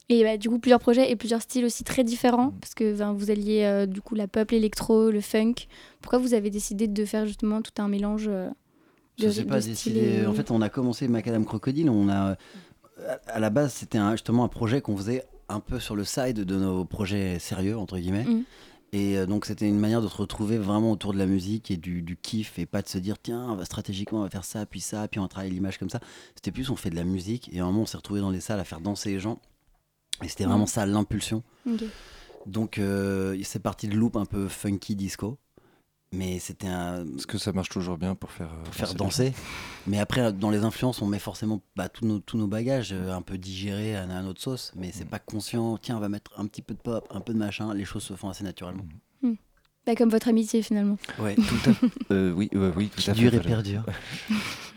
et- 0.08 0.18
Et 0.18 0.22
bah, 0.22 0.36
du 0.36 0.48
coup, 0.48 0.58
plusieurs 0.58 0.78
projets 0.80 1.10
et 1.10 1.16
plusieurs 1.16 1.42
styles 1.42 1.64
aussi 1.64 1.82
très 1.84 2.04
différents, 2.04 2.52
parce 2.60 2.74
que 2.74 2.96
ben, 2.96 3.12
vous 3.12 3.30
alliez 3.30 3.64
euh, 3.64 3.86
du 3.86 4.00
coup 4.00 4.14
la 4.14 4.28
pop, 4.28 4.50
l'électro, 4.52 5.10
le 5.10 5.20
funk. 5.20 5.54
Pourquoi 6.00 6.20
vous 6.20 6.32
avez 6.32 6.48
décidé 6.50 6.86
de 6.88 7.04
faire 7.04 7.26
justement 7.26 7.60
tout 7.60 7.82
un 7.82 7.88
mélange 7.88 8.28
euh, 8.28 8.48
Ça 9.18 9.32
s'est 9.32 9.44
de 9.44 9.48
pas 9.48 9.60
décidé. 9.60 10.00
et- 10.22 10.26
En 10.26 10.32
fait, 10.34 10.50
on 10.50 10.60
a 10.62 10.68
commencé 10.68 11.08
Macadam 11.08 11.44
Crocodile. 11.44 11.88
On 11.90 12.08
a, 12.08 12.32
à- 12.32 12.36
à 13.26 13.40
la 13.40 13.50
base, 13.50 13.72
c'était 13.74 13.98
justement 14.12 14.44
un 14.44 14.48
projet 14.48 14.80
qu'on 14.80 14.96
faisait 14.96 15.24
un 15.48 15.60
peu 15.60 15.78
sur 15.80 15.94
le 15.96 16.04
side 16.04 16.40
de 16.40 16.56
nos 16.56 16.84
projets 16.84 17.38
sérieux 17.38 17.78
entre 17.78 17.98
guillemets. 17.98 18.24
Mm. 18.24 18.42
Et 18.92 19.18
euh, 19.18 19.26
donc, 19.26 19.46
c'était 19.46 19.68
une 19.68 19.78
manière 19.78 20.00
de 20.00 20.08
se 20.08 20.16
retrouver 20.16 20.58
vraiment 20.58 20.92
autour 20.92 21.12
de 21.12 21.18
la 21.18 21.26
musique 21.26 21.70
et 21.70 21.76
du, 21.76 22.02
du 22.02 22.16
kiff 22.16 22.58
et 22.58 22.66
pas 22.66 22.82
de 22.82 22.88
se 22.88 22.98
dire 22.98 23.16
tiens, 23.20 23.46
on 23.50 23.54
va- 23.56 23.64
stratégiquement, 23.64 24.20
on 24.20 24.22
va 24.22 24.30
faire 24.30 24.44
ça, 24.44 24.64
puis 24.64 24.80
ça, 24.80 25.06
puis 25.08 25.18
on 25.18 25.22
va 25.24 25.28
travailler 25.28 25.52
l'image 25.52 25.78
comme 25.78 25.90
ça. 25.90 26.00
C'était 26.34 26.52
plus 26.52 26.70
on 26.70 26.76
fait 26.76 26.90
de 26.90 26.94
la 26.96 27.04
musique 27.04 27.50
et 27.52 27.58
à 27.60 27.64
un 27.64 27.66
moment, 27.66 27.82
on 27.82 27.86
s'est 27.86 27.96
retrouvé 27.96 28.20
dans 28.20 28.30
les 28.30 28.40
salles 28.40 28.60
à 28.60 28.64
faire 28.64 28.80
danser 28.80 29.10
les 29.10 29.18
gens. 29.20 29.40
Et 30.22 30.28
c'était 30.28 30.44
vraiment 30.44 30.64
Mm. 30.64 30.68
ça 30.68 30.86
l'impulsion. 30.86 31.42
Donc, 32.46 32.78
euh, 32.78 33.36
c'est 33.42 33.58
parti 33.58 33.88
de 33.88 33.96
loop 33.96 34.16
un 34.16 34.24
peu 34.24 34.46
funky 34.48 34.94
disco. 34.94 35.36
Mais 36.12 36.38
c'était 36.38 36.68
un. 36.68 37.04
Parce 37.04 37.26
que 37.26 37.36
ça 37.36 37.52
marche 37.52 37.68
toujours 37.68 37.98
bien 37.98 38.14
pour 38.14 38.30
faire, 38.30 38.46
euh, 38.52 38.62
Pour 38.64 38.74
faire 38.74 38.94
danser. 38.94 39.32
Mais 39.86 39.98
après, 39.98 40.32
dans 40.32 40.50
les 40.50 40.60
influences, 40.64 41.02
on 41.02 41.06
met 41.06 41.18
forcément 41.18 41.60
bah, 41.74 41.88
tous, 41.88 42.04
nos, 42.06 42.20
tous 42.20 42.38
nos 42.38 42.46
bagages 42.46 42.92
euh, 42.92 43.12
un 43.12 43.22
peu 43.22 43.36
digérés 43.38 43.96
à, 43.96 44.06
notre 44.22 44.40
sauce. 44.40 44.72
Mais 44.76 44.88
Mm. 44.88 44.92
c'est 44.94 45.08
pas 45.08 45.18
conscient. 45.18 45.76
Tiens, 45.78 45.96
on 45.96 46.00
va 46.00 46.08
mettre 46.08 46.30
un 46.38 46.46
petit 46.46 46.62
peu 46.62 46.74
de 46.74 46.78
pop, 46.80 47.06
un 47.10 47.20
peu 47.20 47.32
de 47.34 47.38
machin. 47.38 47.74
Les 47.74 47.84
choses 47.84 48.04
se 48.04 48.14
font 48.14 48.28
assez 48.28 48.44
naturellement. 48.44 48.84
Bah, 49.84 49.94
comme 49.94 50.08
votre 50.10 50.26
amitié 50.26 50.62
finalement. 50.62 50.98
Ouais. 51.20 51.34
Tout 51.36 51.70
à 51.70 51.72
fait. 51.72 51.86
Euh, 52.10 52.32
oui, 52.32 52.50
euh, 52.56 52.72
oui, 52.74 52.88
tout 52.88 53.00
Qui 53.00 53.08
à 53.10 53.14
fait. 53.14 53.20
dure 53.20 53.34
et 53.34 53.40
perdure. 53.40 53.84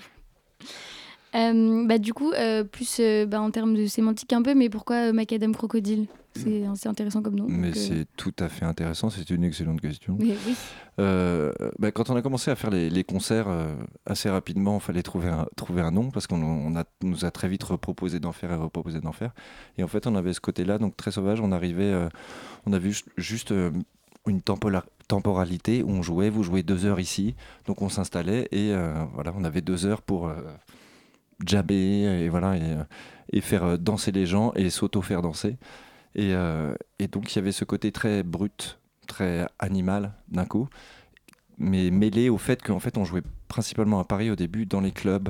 Euh, 1.36 1.86
bah, 1.88 1.98
du 2.00 2.14
coup, 2.14 2.32
euh, 2.32 2.64
plus 2.64 2.98
euh, 3.00 3.26
bah, 3.26 3.40
en 3.40 3.52
termes 3.52 3.76
de 3.76 3.86
sémantique 3.86 4.34
un 4.34 4.42
peu, 4.42 4.56
mais 4.56 4.70
pourquoi 4.70 5.12
Macadam 5.14 5.56
Crocodile? 5.56 6.08
C'est 6.36 6.64
c'est 6.76 6.88
intéressant 6.88 7.22
comme 7.22 7.36
nom. 7.36 7.48
Mais 7.50 7.74
c'est 7.74 8.06
tout 8.16 8.34
à 8.40 8.48
fait 8.50 8.64
intéressant, 8.64 9.10
c'est 9.10 9.30
une 9.32 9.44
excellente 9.44 9.82
question. 9.82 10.16
Oui. 10.20 10.36
Bah, 10.98 11.92
quand 11.92 12.10
on 12.10 12.16
a 12.16 12.22
commencé 12.22 12.52
à 12.52 12.56
faire 12.56 12.70
les, 12.70 12.90
les 12.90 13.04
concerts, 13.04 13.48
assez 14.06 14.30
rapidement, 14.30 14.76
il 14.78 14.82
fallait 14.82 15.02
trouver 15.02 15.30
un, 15.30 15.48
trouver 15.56 15.82
un 15.82 15.92
nom 15.92 16.12
parce 16.12 16.28
qu'on 16.28 16.42
on 16.42 16.76
a, 16.76 16.84
nous 17.04 17.26
a 17.26 17.32
très 17.32 17.48
vite 17.50 17.64
reproposé 17.64 18.20
d'en 18.20 18.32
faire 18.32 18.52
et 18.52 18.56
reproposé 18.56 19.00
d'en 19.02 19.12
faire. 19.12 19.32
Et 19.78 19.84
en 19.84 19.88
fait, 19.88 20.08
on 20.08 20.16
avait 20.16 20.34
ce 20.34 20.40
côté-là, 20.40 20.78
donc 20.78 20.96
très 20.96 21.12
sauvage. 21.12 21.42
On 21.42 21.52
arrivait, 21.52 21.94
on 22.66 22.74
a 22.74 22.80
vu 22.80 22.94
ju- 22.94 23.04
juste 23.18 23.52
euh, 23.52 23.72
une 24.28 24.42
tempola- 24.42 24.86
temporalité 25.08 25.84
où 25.84 25.90
on 25.90 26.04
jouait, 26.04 26.30
vous 26.30 26.44
jouez 26.44 26.64
deux 26.64 26.86
heures 26.86 27.00
ici, 27.00 27.36
donc 27.66 27.82
on 27.82 27.90
s'installait 27.90 28.48
et 28.52 28.72
voilà, 29.16 29.34
on 29.36 29.44
avait 29.44 29.62
deux 29.62 29.86
heures 29.88 30.04
pour 30.04 30.32
jabber 31.46 32.24
et 32.24 32.30
voilà 32.30 32.58
et, 32.58 32.62
euh, 32.62 33.42
faire 33.42 33.64
euh, 33.64 33.78
danser 33.78 34.12
les 34.12 34.26
gens 34.26 34.52
et 34.56 34.70
s'auto-faire 34.70 35.22
danser. 35.22 35.58
Et, 36.16 36.34
euh, 36.34 36.74
et 36.98 37.08
donc 37.08 37.32
il 37.32 37.36
y 37.36 37.40
avait 37.40 37.52
ce 37.52 37.66
côté 37.66 37.92
très 37.92 38.24
brut, 38.24 38.80
très 39.08 39.48
animal 39.60 40.14
d'un 40.30 40.46
coup, 40.46 40.68
mais 41.58 41.92
mêlé 41.92 42.30
au 42.30 42.38
fait 42.38 42.62
qu'en 42.64 42.80
fait 42.80 42.98
on 42.98 43.06
jouait 43.06 43.22
principalement 43.48 44.00
à 44.00 44.04
Paris 44.06 44.30
au 44.30 44.36
début 44.36 44.66
dans 44.66 44.80
les 44.80 44.92
clubs, 44.92 45.30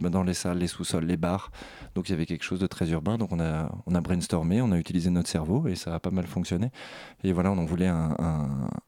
dans 0.00 0.22
les 0.22 0.34
salles, 0.34 0.58
les 0.58 0.66
sous-sols, 0.66 1.04
les 1.04 1.16
bars. 1.18 1.50
Donc 1.94 2.08
il 2.08 2.12
y 2.12 2.14
avait 2.14 2.24
quelque 2.26 2.42
chose 2.44 2.60
de 2.60 2.66
très 2.66 2.90
urbain. 2.90 3.18
Donc 3.18 3.30
on 3.32 3.40
a, 3.40 3.70
on 3.86 3.94
a 3.94 4.00
brainstormé, 4.00 4.62
on 4.62 4.72
a 4.72 4.78
utilisé 4.78 5.10
notre 5.10 5.28
cerveau 5.28 5.68
et 5.68 5.74
ça 5.74 5.94
a 5.94 6.00
pas 6.00 6.10
mal 6.10 6.26
fonctionné. 6.26 6.70
Et 7.24 7.32
voilà, 7.32 7.52
on 7.52 7.58
en 7.58 7.64
voulait 7.66 7.86
un, 7.86 8.16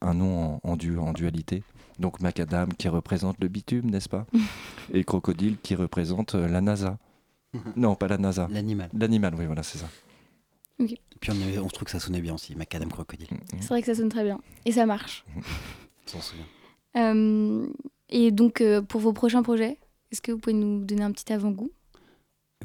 un- 0.01 0.15
nom 0.15 0.61
en, 0.63 0.73
en, 0.73 0.77
en 0.99 1.13
dualité. 1.13 1.63
Donc 2.01 2.21
Macadam 2.21 2.73
qui 2.75 2.89
représente 2.89 3.37
le 3.41 3.49
bitume, 3.49 3.91
n'est-ce 3.91 4.09
pas? 4.09 4.27
Et 4.93 5.05
Crocodile 5.05 5.59
qui 5.63 5.75
représente 5.75 6.35
euh, 6.35 6.49
la 6.49 6.61
NASA. 6.61 6.99
Non, 7.77 7.95
pas 7.95 8.09
la 8.09 8.17
NASA. 8.19 8.49
L'animal. 8.51 8.91
L'animal, 8.99 9.35
oui, 9.37 9.45
voilà, 9.47 9.63
c'est 9.63 9.79
ça. 9.79 9.89
Ok. 10.81 10.95
Puis 11.21 11.31
on, 11.31 11.35
avait- 11.43 11.59
on 11.59 11.69
se 11.69 11.75
trouve 11.75 11.85
que 11.85 11.91
ça 11.91 12.01
sonnait 12.01 12.21
bien 12.23 12.35
aussi, 12.35 12.55
Macadam 12.57 12.91
Crocodile. 12.91 13.29
C'est 13.61 13.69
vrai 13.69 13.81
que 13.81 13.87
ça 13.87 13.95
sonne 13.95 14.09
très 14.09 14.25
bien. 14.25 14.41
Et 14.65 14.73
ça 14.73 14.87
marche. 14.87 15.25
On 15.37 16.11
s'en 16.11 16.21
souvient. 16.23 16.45
Euh, 16.97 17.67
et 18.09 18.31
donc, 18.33 18.61
euh, 18.63 18.81
pour 18.83 19.01
vos 19.01 19.13
prochains 19.13 19.43
projets, 19.43 19.79
est-ce 20.11 20.21
que 20.23 20.33
vous 20.33 20.39
pouvez 20.39 20.55
nous 20.55 20.85
donner 20.85 21.03
un 21.03 21.13
petit 21.13 21.33
avant-goût? 21.33 21.71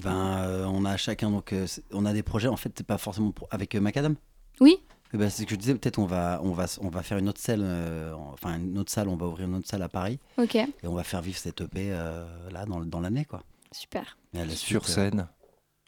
Ben, 0.03 0.37
euh, 0.39 0.65
on 0.65 0.83
a 0.85 0.97
chacun 0.97 1.29
donc 1.29 1.53
euh, 1.53 1.67
on 1.91 2.05
a 2.05 2.13
des 2.13 2.23
projets. 2.23 2.47
En 2.47 2.55
fait, 2.57 2.81
pas 2.83 2.97
forcément 2.97 3.31
pour- 3.31 3.47
avec 3.51 3.75
euh, 3.75 3.79
Macadam? 3.81 4.15
Oui. 4.61 4.77
Eh 5.15 5.17
ben, 5.17 5.29
c'est 5.29 5.43
ce 5.43 5.47
que 5.47 5.55
je 5.55 5.59
disais. 5.59 5.73
Peut-être 5.75 5.97
on 5.97 6.05
va 6.05 6.41
on 6.43 6.51
va 6.51 6.65
on 6.81 6.89
va 6.89 7.01
faire 7.01 7.17
une 7.17 7.29
autre 7.29 7.39
salle. 7.39 7.61
euh, 7.63 8.13
enfin 8.33 8.57
une 8.59 8.77
autre 8.77 8.91
salle. 8.91 9.07
On 9.07 9.15
va 9.15 9.27
ouvrir 9.27 9.47
une 9.47 9.55
autre 9.55 9.67
salle 9.69 9.81
à 9.81 9.87
Paris. 9.87 10.19
Ok. 10.37 10.55
Et 10.55 10.67
on 10.83 10.93
va 10.93 11.03
faire 11.05 11.21
vivre 11.21 11.37
cette 11.37 11.61
EP 11.61 11.87
euh, 11.93 12.25
là 12.51 12.65
dans, 12.65 12.81
dans 12.81 12.99
l'année 12.99 13.23
quoi. 13.23 13.41
Super. 13.71 14.17
Et 14.33 14.41
à 14.41 14.45
la 14.45 14.51
Sur 14.53 14.85
suite, 14.85 14.97
euh, 14.97 15.09
scène, 15.11 15.27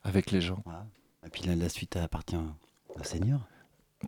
avec 0.03 0.31
les 0.31 0.39
gens. 0.39 0.61
voilà. 0.63 0.85
Et 1.25 1.29
puis 1.29 1.43
la, 1.43 1.57
la 1.57 1.67
suite 1.67 1.97
appartient 1.97 2.37
au 2.37 3.03
Seigneur. 3.03 3.41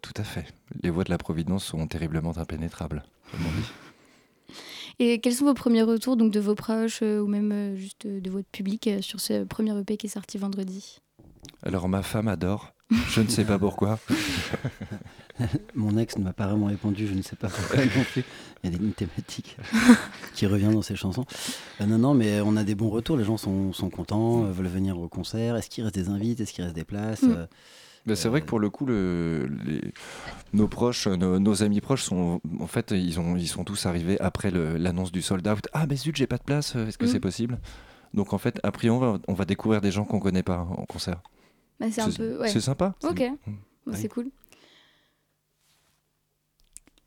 Tout 0.01 0.13
à 0.15 0.23
fait. 0.23 0.45
Les 0.83 0.89
voies 0.89 1.03
de 1.03 1.09
la 1.09 1.17
Providence 1.17 1.65
sont 1.65 1.85
terriblement 1.87 2.37
impénétrables, 2.37 3.03
comme 3.31 3.41
on 3.45 3.59
dit. 3.59 4.55
Et 4.99 5.19
quels 5.19 5.33
sont 5.33 5.45
vos 5.45 5.53
premiers 5.53 5.81
retours 5.83 6.15
donc 6.15 6.31
de 6.31 6.39
vos 6.39 6.55
proches 6.55 7.01
euh, 7.03 7.19
ou 7.21 7.27
même 7.27 7.51
euh, 7.51 7.75
juste 7.75 8.05
euh, 8.05 8.21
de 8.21 8.29
votre 8.29 8.47
public 8.49 8.87
euh, 8.87 9.01
sur 9.01 9.19
ce 9.19 9.43
premier 9.43 9.77
EP 9.79 9.97
qui 9.97 10.07
est 10.07 10.09
sorti 10.09 10.37
vendredi? 10.37 10.99
Alors 11.63 11.87
ma 11.89 12.03
femme 12.03 12.27
adore, 12.27 12.73
je 13.09 13.21
ne 13.21 13.27
sais 13.27 13.45
pas 13.45 13.59
pourquoi. 13.59 13.99
Mon 15.75 15.97
ex 15.97 16.17
ne 16.17 16.23
m'a 16.23 16.33
pas 16.33 16.47
vraiment 16.47 16.65
répondu, 16.65 17.07
je 17.07 17.13
ne 17.13 17.21
sais 17.21 17.35
pas 17.35 17.47
pourquoi 17.47 17.77
non 17.85 18.03
plus. 18.11 18.23
Il 18.63 18.71
y 18.71 18.73
a 18.73 18.77
des- 18.77 18.83
une 18.83 18.93
thématique 18.93 19.57
qui 20.35 20.45
revient 20.47 20.69
dans 20.73 20.81
ses 20.81 20.95
chansons. 20.95 21.25
Euh, 21.81 21.85
non, 21.85 21.97
non, 21.97 22.13
mais 22.13 22.41
on 22.41 22.57
a 22.57 22.63
des 22.63 22.75
bons 22.75 22.89
retours, 22.89 23.15
les 23.15 23.23
gens 23.23 23.37
sont, 23.37 23.71
sont 23.71 23.89
contents, 23.89 24.43
euh, 24.45 24.51
veulent 24.51 24.67
venir 24.67 24.99
au 24.99 25.07
concert. 25.07 25.55
Est-ce 25.55 25.69
qu'il 25.69 25.83
reste 25.83 25.95
des 25.95 26.09
invites 26.09 26.39
Est-ce 26.41 26.51
qu'il 26.51 26.63
reste 26.63 26.75
des 26.75 26.83
places? 26.83 27.21
Mm. 27.23 27.31
Euh, 27.31 27.45
Mais 28.05 28.15
c'est 28.15 28.27
vrai 28.27 28.41
que 28.41 28.47
pour 28.47 28.59
le 28.59 28.69
coup, 28.69 28.85
le- 28.85 29.47
les- 29.65 29.93
nos 30.53 30.67
proches, 30.67 31.07
nos, 31.07 31.39
nos 31.39 31.63
amis 31.63 31.79
proches 31.79 32.03
sont, 32.03 32.41
en 32.59 32.67
fait, 32.67 32.91
ils, 32.91 33.19
ont, 33.19 33.37
ils 33.37 33.47
sont 33.47 33.63
tous 33.63 33.85
arrivés 33.85 34.19
après 34.19 34.51
l'annonce 34.51 35.11
du 35.11 35.21
sold 35.21 35.47
out. 35.47 35.65
Ah, 35.73 35.85
mais 35.87 35.95
zut, 35.95 36.15
j'ai 36.17 36.27
pas 36.27 36.37
de 36.37 36.43
place, 36.43 36.75
est-ce 36.75 36.97
que 36.97 37.05
Mm. 37.05 37.09
c'est 37.09 37.19
possible? 37.21 37.59
Donc 38.13 38.33
en 38.33 38.39
fait, 38.39 38.59
après, 38.63 38.89
on 38.89 38.97
va, 38.99 39.19
on 39.27 39.33
va 39.33 39.45
découvrir 39.45 39.79
des 39.79 39.91
gens 39.91 40.03
qu'on 40.03 40.19
connaît 40.19 40.43
pas 40.43 40.57
en 40.57 40.85
concert. 40.85 41.21
Bah, 41.79 41.87
C'est 41.91 42.01
un 42.01 42.11
peu. 42.11 42.39
ouais. 42.39 42.49
c'est 42.49 42.59
sympa. 42.61 42.95
Ok, 43.03 43.17
C'est- 43.19 43.29
Bon, 43.29 43.93
Oui. 43.93 43.93
c'est 43.95 44.07
cool. 44.09 44.29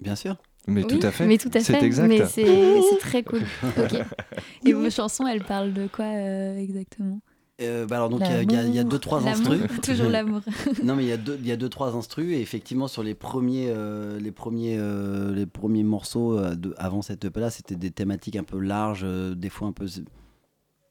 Bien 0.00 0.16
sûr. 0.16 0.36
Mais 0.66 0.84
Oui, 0.84 0.98
tout 0.98 1.06
à 1.06 1.10
fait. 1.10 1.26
Mais 1.26 1.38
tout 1.38 1.50
à 1.54 1.60
C'est 1.60 1.74
fait. 1.78 1.84
exact. 1.86 2.08
Mais 2.08 2.24
c'est 2.26 2.98
très 3.00 3.22
cool. 3.22 3.42
Et 4.66 4.72
vos 4.72 4.90
chansons, 4.90 5.26
elles 5.26 5.44
parlent 5.44 5.72
de 5.72 5.86
quoi 5.88 6.04
euh, 6.06 6.56
exactement? 6.56 7.20
Euh, 7.60 7.86
bah 7.86 7.96
alors 7.96 8.08
donc 8.08 8.22
il 8.24 8.50
y 8.52 8.56
a- 8.56 8.64
y, 8.64 8.78
y 8.78 8.84
deux 8.84 8.98
trois 8.98 9.24
instrus. 9.28 9.60
Toujours 9.82 10.08
l'amour. 10.08 10.40
non 10.82 10.96
mais 10.96 11.04
il 11.04 11.08
y 11.08 11.12
a 11.12 11.16
deux 11.16 11.36
il 11.38 11.46
y 11.46 11.52
a 11.52 11.56
deux 11.56 11.68
trois 11.68 11.94
instrus 11.94 12.32
et 12.32 12.40
effectivement 12.40 12.88
sur 12.88 13.02
les 13.04 13.14
premiers 13.14 13.66
euh, 13.68 14.18
les 14.18 14.32
premiers 14.32 14.76
euh, 14.78 15.32
les 15.32 15.46
premiers 15.46 15.84
morceaux 15.84 16.36
euh, 16.38 16.54
de, 16.56 16.74
avant 16.78 17.02
cette 17.02 17.24
EP 17.24 17.38
là 17.38 17.50
c'était 17.50 17.76
des 17.76 17.90
thématiques 17.92 18.36
un 18.36 18.42
peu 18.42 18.58
larges 18.58 19.02
euh, 19.04 19.34
des 19.36 19.50
fois 19.50 19.68
un 19.68 19.72
peu 19.72 19.86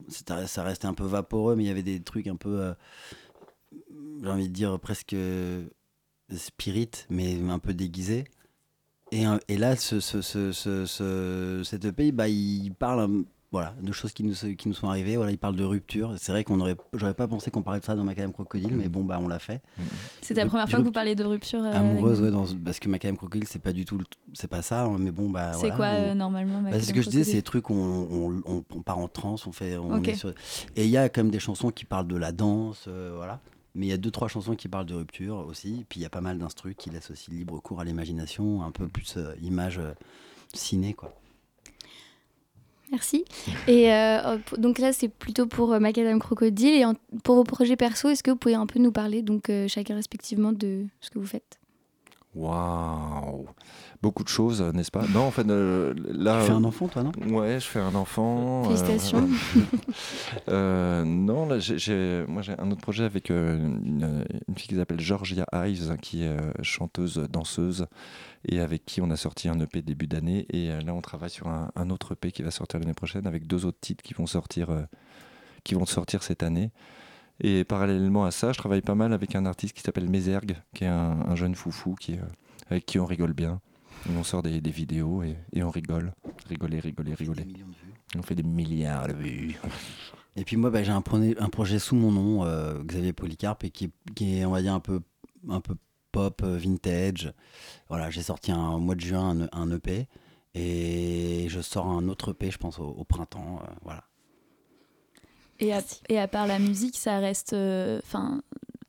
ça 0.08 0.64
restait 0.64 0.86
un 0.86 0.94
peu 0.94 1.04
vaporeux 1.04 1.56
mais 1.56 1.64
il 1.64 1.68
y 1.68 1.72
avait 1.72 1.84
des 1.84 2.00
trucs 2.00 2.28
un 2.28 2.36
peu 2.38 2.62
euh, 2.62 2.74
j'ai 4.22 4.30
envie 4.30 4.48
de 4.50 4.54
dire 4.54 4.80
presque 4.80 5.14
euh, 5.14 5.64
spirit 6.36 6.90
mais 7.10 7.38
un 7.50 7.60
peu 7.60 7.74
déguisés 7.74 8.26
et, 9.12 9.28
euh, 9.28 9.38
et 9.50 9.58
là 9.58 9.76
ce, 9.76 10.00
ce, 10.00 10.22
ce, 10.22 10.52
ce, 10.52 10.86
ce- 10.86 11.62
cette 11.66 11.86
EP 11.86 12.12
bah, 12.12 12.28
il 12.30 12.74
parle 12.74 13.00
un- 13.02 13.24
voilà, 13.54 13.76
de 13.82 13.92
choses 13.92 14.14
qui 14.14 14.24
nous, 14.24 14.34
qui 14.56 14.70
nous 14.70 14.74
sont 14.74 14.88
arrivées. 14.88 15.18
Voilà, 15.18 15.34
il 15.34 15.38
parle 15.38 15.58
de 15.58 15.66
rupture. 15.66 16.14
C'est 16.18 16.32
vrai 16.32 16.46
qu'on 16.46 16.62
aurait, 16.62 16.78
j'aurais 16.94 17.14
pas 17.14 17.28
pensé 17.28 17.52
qu'on 17.52 17.64
parlait 17.64 17.82
de 17.82 17.86
ça 17.86 17.96
dans 17.98 18.06
Macadam 18.06 18.32
Crocodile, 18.32 18.74
mais 18.78 18.88
bon, 18.88 19.04
bah, 19.04 19.20
on 19.22 19.28
l'a 19.28 19.40
fait. 19.40 19.62
C'est 20.22 20.34
la 20.36 20.46
première 20.46 20.70
fois 20.70 20.80
que 20.80 20.86
vous 20.86 20.92
parlez 20.94 21.16
de 21.16 21.26
rupture 21.26 21.60
euh, 21.62 21.74
Amoureuse, 21.74 22.22
ouais, 22.22 22.32
dans- 22.32 22.46
parce 22.64 22.80
que 22.80 22.88
Macadam 22.88 23.18
Crocodile, 23.18 23.50
c'est 23.50 23.60
pas 23.62 23.74
du 23.74 23.84
tout, 23.84 24.00
c'est 24.34 24.48
pas 24.48 24.62
ça, 24.62 24.86
hein, 24.86 24.96
mais 24.98 25.12
bon, 25.12 25.30
bah. 25.30 25.52
C'est 25.52 25.60
voilà, 25.72 25.76
quoi 25.76 25.86
on- 25.88 25.90
euh, 26.12 26.14
normalement 26.14 26.62
bah, 26.62 26.70
c'est 26.72 26.80
ce 26.86 26.94
que 26.94 27.02
je 27.02 27.10
disais, 27.10 27.24
c'est 27.26 27.34
des 27.34 27.42
trucs 27.42 27.70
où 27.70 27.74
on, 27.74 28.42
on, 28.46 28.64
on- 28.74 28.82
part 28.84 29.00
en 29.00 29.10
transe, 29.10 29.46
on 29.46 29.52
fait. 29.52 29.76
On 29.78 30.02
est 30.12 30.16
sur- 30.16 30.30
Et 30.78 30.86
il 30.86 30.90
y 30.90 30.96
a 30.96 31.10
quand 31.10 31.22
même 31.22 31.32
des 31.32 31.40
chansons 31.40 31.72
qui 31.72 31.84
parlent 31.84 32.08
de 32.08 32.16
la 32.16 32.32
danse, 32.32 32.86
euh, 32.88 33.12
voilà. 33.18 33.42
Mais 33.74 33.86
il 33.86 33.90
y 33.90 33.94
a 33.94 33.98
deux, 33.98 34.12
trois 34.12 34.28
chansons 34.28 34.56
qui 34.56 34.68
parlent 34.68 34.86
de 34.86 34.96
rupture 34.96 35.38
aussi. 35.48 35.86
Puis 35.88 36.00
il 36.02 36.04
y 36.04 36.06
a 36.06 36.10
pas 36.10 36.20
mal 36.22 36.38
d'instrus 36.38 36.76
qui 36.78 36.90
laissent 36.90 37.12
aussi 37.12 37.32
libre 37.32 37.60
cours 37.62 37.80
à 37.80 37.86
l'imagination, 37.86 38.64
un 38.64 38.72
peu 38.72 38.88
plus 38.90 39.16
euh, 39.18 39.34
image 39.42 39.80
euh, 39.80 39.94
ciné, 40.54 40.94
quoi. 40.94 41.14
Merci. 42.92 43.24
Et 43.70 43.94
euh, 43.94 44.38
donc 44.58 44.78
là, 44.78 44.92
c'est 44.92 45.08
plutôt 45.08 45.48
pour 45.48 45.72
euh, 45.72 45.80
Macadam 45.80 46.20
Crocodile. 46.20 46.74
Et 46.74 46.84
en- 46.84 46.96
pour 47.24 47.36
vos 47.36 47.46
projets 47.46 47.78
perso, 47.78 48.10
est-ce 48.10 48.22
que 48.22 48.32
vous 48.32 48.38
pouvez 48.38 48.56
un 48.56 48.66
peu 48.66 48.80
nous 48.80 48.92
parler, 48.92 49.22
donc 49.22 49.50
euh, 49.50 49.70
chacun 49.70 49.96
respectivement, 49.96 50.52
de 50.52 50.86
ce 51.00 51.10
que 51.10 51.18
vous 51.18 51.26
faites? 51.26 51.61
Waouh 52.34 53.46
Beaucoup 54.02 54.24
de 54.24 54.30
choses, 54.30 54.62
n'est-ce 54.62 54.90
pas? 54.90 55.06
Non, 55.14 55.26
en 55.28 55.32
fait, 55.32 55.48
euh, 55.50 55.94
là. 56.08 56.40
Tu 56.42 56.48
fais 56.48 56.54
un 56.54 56.64
euh, 56.64 56.68
enfant, 56.68 56.88
toi, 56.88 57.04
non? 57.04 57.12
Ouais, 57.38 57.60
je 57.60 57.66
fais 57.66 57.80
un 57.80 57.94
enfant. 57.94 58.64
euh, 58.64 58.76
Félicitations. 58.76 59.28
Euh, 60.50 61.04
non, 61.06 61.46
là, 61.46 61.60
j'ai- 61.60 62.26
moi 62.28 62.42
j'ai 62.42 62.54
un 62.58 62.72
autre 62.72 62.82
projet 62.82 63.04
avec 63.04 63.30
euh, 63.32 63.58
une, 63.58 64.26
une 64.48 64.56
fille 64.58 64.70
qui 64.70 64.76
s'appelle 64.76 65.00
Georgia 65.00 65.46
Ives, 65.54 65.98
qui 66.02 66.24
est 66.24 66.28
euh, 66.28 66.52
chanteuse, 66.62 67.18
danseuse, 67.30 67.86
et 68.48 68.60
avec 68.60 68.86
qui 68.86 69.02
on 69.02 69.12
a 69.12 69.18
sorti 69.18 69.50
un 69.50 69.60
EP 69.60 69.82
début 69.82 70.08
d'année. 70.08 70.46
Et 70.52 70.72
euh, 70.72 70.82
là, 70.82 70.94
on 70.94 71.02
travaille 71.02 71.30
sur 71.30 71.48
un, 71.48 71.70
un 71.76 71.90
autre 71.90 72.14
EP 72.14 72.32
qui 72.32 72.42
va 72.44 72.52
sortir 72.52 72.80
l'année 72.80 72.94
prochaine, 72.94 73.28
avec 73.28 73.46
deux 73.46 73.66
autres 73.66 73.80
titres 73.82 74.04
qui 74.04 74.14
vont 74.14 74.26
sortir, 74.26 74.70
euh, 74.72 74.82
qui 75.64 75.76
vont 75.76 75.86
sortir 75.86 76.24
cette 76.24 76.44
année. 76.44 76.72
Et 77.44 77.64
parallèlement 77.64 78.24
à 78.26 78.32
ça, 78.32 78.52
je 78.54 78.58
travaille 78.58 78.82
pas 78.82 78.96
mal 78.96 79.14
avec 79.14 79.36
un 79.36 79.46
artiste 79.46 79.76
qui 79.76 79.82
s'appelle 79.82 80.08
Mézergue, 80.10 80.56
qui 80.76 80.84
est 80.84 80.88
un, 80.88 81.22
un 81.28 81.36
jeune 81.36 81.56
foufou 81.56 81.96
qui, 81.96 82.14
euh, 82.14 82.22
avec 82.70 82.86
qui 82.86 83.00
on 83.00 83.06
rigole 83.06 83.34
bien. 83.34 83.60
Et 84.10 84.16
on 84.16 84.24
sort 84.24 84.42
des, 84.44 84.62
des 84.62 84.72
vidéos 84.72 85.24
et, 85.24 85.36
et 85.54 85.64
on 85.64 85.70
rigole. 85.70 86.14
Rigoler, 86.48 86.80
rigoler, 86.80 87.14
rigoler. 87.14 87.48
On 88.18 88.22
fait 88.22 88.36
des 88.36 88.44
milliards 88.44 89.08
de 89.08 89.14
vues. 89.14 89.60
Et 90.38 90.46
puis 90.46 90.56
moi, 90.56 90.70
bah, 90.70 90.82
j'ai 90.82 90.94
un, 90.94 91.04
un 91.40 91.50
projet 91.50 91.78
sous 91.78 91.96
mon 91.96 92.10
nom, 92.10 92.46
euh, 92.46 92.82
Xavier 92.84 93.12
Polycarpe, 93.12 93.66
et 93.66 93.70
qui 93.70 93.86
est, 93.86 93.92
qui 94.16 94.38
est, 94.38 94.46
on 94.46 94.52
va 94.52 94.62
dire, 94.62 94.74
un 94.74 94.80
peu, 94.80 95.02
un 95.50 95.60
peu 95.60 95.76
pop, 96.14 96.42
euh, 96.44 96.58
vintage. 96.58 97.34
Voilà, 97.90 98.10
j'ai 98.10 98.24
sorti 98.24 98.50
un, 98.54 98.70
au 98.70 98.80
mois 98.80 98.96
de 98.96 99.02
juin 99.02 99.42
un, 99.42 99.50
un 99.52 99.72
EP, 99.76 100.08
et 100.56 101.48
je 101.50 101.60
sors 101.60 101.86
un 101.86 102.08
autre 102.08 102.32
EP, 102.32 102.50
je 102.50 102.58
pense, 102.58 102.80
au, 102.80 102.86
au 102.86 103.04
printemps. 103.04 103.60
euh, 103.62 103.72
voilà. 103.84 104.06
Et 105.62 105.74
à, 105.74 105.82
et 106.10 106.20
à 106.20 106.28
part 106.28 106.48
la 106.48 106.60
musique, 106.60 106.98
ça 106.98 107.20
reste. 107.20 107.54
Enfin. 107.54 108.42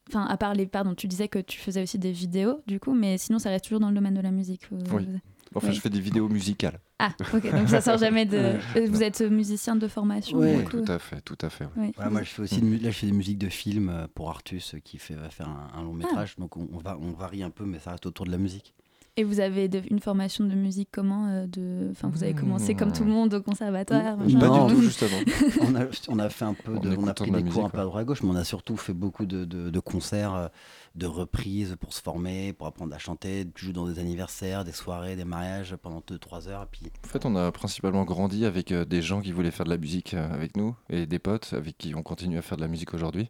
Enfin, 0.08 0.26
à 0.26 0.36
part 0.36 0.52
les. 0.52 0.66
Pardon, 0.66 0.94
tu 0.94 1.06
disais 1.08 1.28
que 1.28 1.38
tu 1.38 1.58
faisais 1.58 1.82
aussi 1.82 1.98
des 1.98 2.12
vidéos, 2.12 2.60
du 2.66 2.78
coup, 2.80 2.92
mais 2.92 3.16
sinon, 3.16 3.38
ça 3.38 3.48
reste 3.48 3.64
toujours 3.64 3.80
dans 3.80 3.88
le 3.88 3.94
domaine 3.94 4.12
de 4.14 4.20
la 4.20 4.30
musique. 4.30 4.62
Oui. 4.70 5.06
Enfin, 5.54 5.68
Oui. 5.68 5.74
je 5.74 5.80
fais 5.80 5.88
des 5.90 6.00
vidéos 6.00 6.28
musicales. 6.28 6.80
Ah, 6.98 7.12
ok, 7.32 7.50
donc 7.50 7.68
ça 7.68 7.80
sort 7.80 7.96
jamais 7.98 8.26
de. 8.26 8.36
Euh, 8.76 8.86
Vous 8.90 9.02
êtes 9.02 9.22
musicien 9.22 9.74
de 9.76 9.88
formation 9.88 10.38
Ouais. 10.38 10.64
coup 10.64 10.70
Tout 10.82 10.84
à 10.92 10.98
fait, 10.98 11.20
tout 11.22 11.38
à 11.40 11.48
fait. 11.50 11.66
Oui. 11.76 11.92
Moi, 12.10 12.22
je 12.22 12.28
fais 12.30 12.42
aussi 12.42 12.60
de 12.60 12.66
mu- 12.66 12.76
là, 12.78 12.90
je 12.90 12.96
fais 12.98 13.06
des 13.06 13.12
musiques 13.12 13.38
de 13.38 13.48
films 13.48 13.88
euh, 13.88 14.06
pour 14.14 14.28
Artus, 14.30 14.74
euh, 14.74 14.78
qui 14.80 14.98
fait, 14.98 15.14
va 15.14 15.30
faire 15.30 15.48
un, 15.48 15.70
un 15.78 15.82
long 15.82 15.92
métrage. 15.94 16.36
Donc 16.36 16.56
on, 16.58 16.68
on 16.72 16.78
va, 16.78 16.98
on 17.00 17.12
varie 17.12 17.42
un 17.42 17.50
peu, 17.50 17.64
mais 17.64 17.78
ça 17.78 17.90
reste 17.92 18.04
autour 18.06 18.26
de 18.26 18.30
la 18.32 18.38
musique. 18.38 18.74
Et 19.18 19.24
vous 19.24 19.40
avez 19.40 19.68
de- 19.68 19.82
une 19.90 20.00
formation 20.00 20.42
de 20.46 20.54
musique 20.54 20.88
comment 20.90 21.26
euh, 21.28 21.46
de... 21.46 21.88
Enfin, 21.90 22.08
vous 22.08 22.22
avez 22.24 22.32
commencé 22.32 22.74
comme 22.74 22.92
tout 22.94 23.04
le 23.04 23.10
monde 23.10 23.34
au 23.34 23.42
conservatoire 23.42 24.16
Pas 24.16 24.24
machin. 24.24 24.66
du 24.68 24.74
tout, 24.74 24.80
justement. 24.88 25.18
on, 25.60 25.74
a, 25.74 25.84
on 26.08 26.18
a 26.18 26.30
fait 26.30 26.46
un 26.46 26.54
peu 26.54 26.78
de, 26.78 26.96
on 26.96 27.06
a 27.06 27.12
pris 27.12 27.30
de 27.30 27.36
des 27.36 27.42
cours 27.42 27.50
musique, 27.50 27.64
un 27.64 27.68
peu 27.68 27.80
à 27.80 27.84
droite 27.84 28.00
à 28.00 28.04
gauche, 28.04 28.22
mais 28.22 28.30
on 28.30 28.36
a 28.36 28.44
surtout 28.44 28.78
fait 28.78 28.94
beaucoup 28.94 29.26
de, 29.26 29.44
de- 29.44 29.68
de 29.68 29.80
concerts, 29.80 30.34
euh, 30.34 30.48
de 30.94 31.04
reprises 31.06 31.76
pour 31.78 31.92
se 31.92 32.00
former, 32.00 32.54
pour 32.54 32.66
apprendre 32.66 32.94
à 32.94 32.98
chanter. 32.98 33.46
Tu 33.54 33.66
joues 33.66 33.72
dans 33.74 33.86
des 33.86 33.98
anniversaires, 33.98 34.64
des 34.64 34.72
soirées, 34.72 35.14
des 35.14 35.26
mariages 35.26 35.76
pendant 35.82 36.00
2-3 36.00 36.48
heures. 36.48 36.62
Et 36.62 36.66
puis 36.70 36.90
En 37.04 37.08
fait, 37.08 37.26
on 37.26 37.36
a 37.36 37.52
principalement 37.52 38.04
grandi 38.06 38.46
avec 38.46 38.72
euh, 38.72 38.86
des 38.86 39.02
gens 39.02 39.20
qui 39.20 39.32
voulaient 39.32 39.50
faire 39.50 39.66
de 39.66 39.70
la 39.70 39.76
musique 39.78 40.14
avec 40.14 40.56
nous 40.56 40.74
et 40.88 41.04
des 41.04 41.18
potes 41.18 41.52
avec 41.52 41.76
qui 41.76 41.94
on 41.94 42.02
continue 42.02 42.38
à 42.38 42.42
faire 42.42 42.56
de 42.56 42.62
la 42.62 42.68
musique 42.68 42.94
aujourd'hui. 42.94 43.28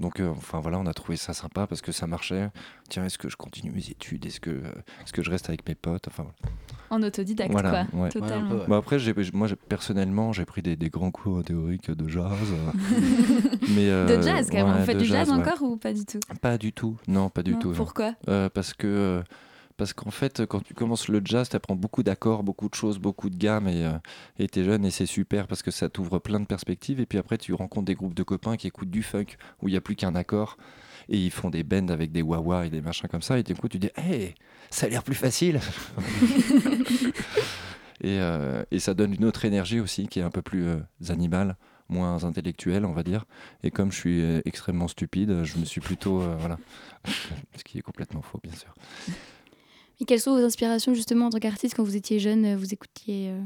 Donc, 0.00 0.20
euh, 0.20 0.30
enfin 0.30 0.58
voilà, 0.60 0.78
on 0.78 0.86
a 0.86 0.94
trouvé 0.94 1.16
ça 1.16 1.34
sympa 1.34 1.66
parce 1.66 1.82
que 1.82 1.92
ça 1.92 2.06
marchait. 2.06 2.48
Tiens, 2.88 3.04
est-ce 3.04 3.18
que 3.18 3.28
je 3.28 3.36
continue 3.36 3.70
mes 3.72 3.90
études? 3.90 4.24
Est-ce 4.24 4.40
que, 4.40 4.50
euh, 4.50 4.62
est-ce 5.04 5.12
que 5.12 5.22
je 5.22 5.30
reste 5.30 5.48
avec 5.50 5.68
mes 5.68 5.74
potes? 5.74 6.08
Enfin, 6.08 6.22
voilà. 6.24 6.56
En 6.88 7.02
autodidacte, 7.02 7.52
Voilà, 7.52 7.86
quoi. 7.90 8.00
ouais. 8.00 8.08
Totalement. 8.08 8.64
Bah 8.68 8.76
après, 8.78 8.98
j'ai, 8.98 9.14
moi, 9.34 9.48
personnellement, 9.68 10.32
j'ai 10.32 10.44
pris 10.46 10.62
des, 10.62 10.76
des 10.76 10.88
grands 10.90 11.10
cours 11.10 11.42
théoriques 11.44 11.90
de 11.90 12.08
jazz. 12.08 12.32
euh, 12.52 12.72
mais, 13.74 13.88
euh, 13.90 14.16
de 14.16 14.22
jazz, 14.22 14.48
quand 14.50 14.58
même. 14.58 14.66
ouais, 14.72 14.78
Vous 14.80 14.86
faites 14.86 14.96
de 14.96 15.02
du 15.02 15.08
jazz, 15.08 15.30
encore 15.30 15.62
ou 15.62 15.76
pas 15.76 15.92
du 15.92 16.04
tout? 16.06 16.20
Pas 16.40 16.56
du 16.58 16.72
tout. 16.72 16.96
Non, 17.06 17.28
pas 17.28 17.42
du 17.42 17.52
Non, 17.52 17.58
tout. 17.58 17.72
pourquoi? 17.72 18.14
Euh, 18.28 18.48
Parce 18.48 18.72
que. 18.74 19.22
Euh, 19.82 19.84
parce 19.84 19.92
qu'en 19.92 20.10
fait, 20.10 20.46
quand 20.46 20.60
tu 20.62 20.74
commences 20.74 21.08
le 21.08 21.20
jazz, 21.24 21.48
tu 21.48 21.56
apprends 21.56 21.76
beaucoup 21.76 22.02
d'accords, 22.02 22.42
beaucoup 22.42 22.68
de 22.68 22.74
choses, 22.74 22.98
beaucoup 22.98 23.30
de 23.30 23.36
gammes, 23.36 23.68
et 23.68 23.84
euh, 23.84 23.92
et 24.38 24.48
t'es 24.48 24.64
jeune, 24.64 24.84
et 24.84 24.90
c'est 24.90 25.06
super 25.06 25.46
parce 25.46 25.62
que 25.62 25.70
ça 25.70 25.88
t'ouvre 25.88 26.18
plein 26.18 26.40
de 26.40 26.46
perspectives. 26.46 27.00
Et 27.00 27.06
puis 27.06 27.18
après, 27.18 27.38
tu 27.38 27.52
rencontres 27.54 27.86
des 27.86 27.94
groupes 27.94 28.14
de 28.14 28.22
copains 28.22 28.56
qui 28.56 28.66
écoutent 28.66 28.90
du 28.90 29.02
funk, 29.02 29.36
où 29.60 29.68
il 29.68 29.72
n'y 29.72 29.76
a 29.76 29.80
plus 29.80 29.96
qu'un 29.96 30.14
accord, 30.14 30.56
et 31.08 31.18
ils 31.18 31.30
font 31.30 31.50
des 31.50 31.64
bends 31.64 31.88
avec 31.88 32.12
des 32.12 32.22
wah 32.22 32.66
et 32.66 32.70
des 32.70 32.80
machins 32.80 33.08
comme 33.08 33.22
ça, 33.22 33.38
et 33.38 33.42
du 33.42 33.54
coup, 33.54 33.68
tu 33.68 33.78
dis, 33.78 33.90
hé, 33.96 34.34
ça 34.70 34.86
a 34.86 34.88
l'air 34.88 35.02
plus 35.02 35.14
facile 35.14 35.60
et, 38.00 38.18
euh, 38.20 38.64
et 38.70 38.78
ça 38.78 38.94
donne 38.94 39.14
une 39.14 39.24
autre 39.24 39.44
énergie 39.44 39.80
aussi, 39.80 40.08
qui 40.08 40.20
est 40.20 40.22
un 40.22 40.30
peu 40.30 40.42
plus 40.42 40.66
euh, 40.66 40.78
animale, 41.08 41.56
moins 41.88 42.24
intellectuelle, 42.24 42.84
on 42.84 42.92
va 42.92 43.02
dire. 43.02 43.24
Et 43.62 43.70
comme 43.70 43.92
je 43.92 43.98
suis 43.98 44.20
euh, 44.22 44.40
extrêmement 44.44 44.88
stupide, 44.88 45.44
je 45.44 45.58
me 45.58 45.64
suis 45.64 45.80
plutôt. 45.80 46.22
euh, 46.22 46.36
voilà. 46.38 46.58
Ce 47.56 47.64
qui 47.64 47.78
est 47.78 47.82
complètement 47.82 48.22
faux, 48.22 48.40
bien 48.42 48.54
sûr. 48.54 48.74
Et 50.02 50.04
quelles 50.04 50.20
sont 50.20 50.36
vos 50.36 50.44
inspirations 50.44 50.94
justement 50.94 51.26
en 51.26 51.30
tant 51.30 51.38
qu'artiste 51.38 51.76
quand 51.76 51.84
vous 51.84 51.94
étiez 51.94 52.18
jeune 52.18 52.44
euh, 52.44 52.56
Vous 52.56 52.74
écoutiez 52.74 53.30
euh, 53.30 53.40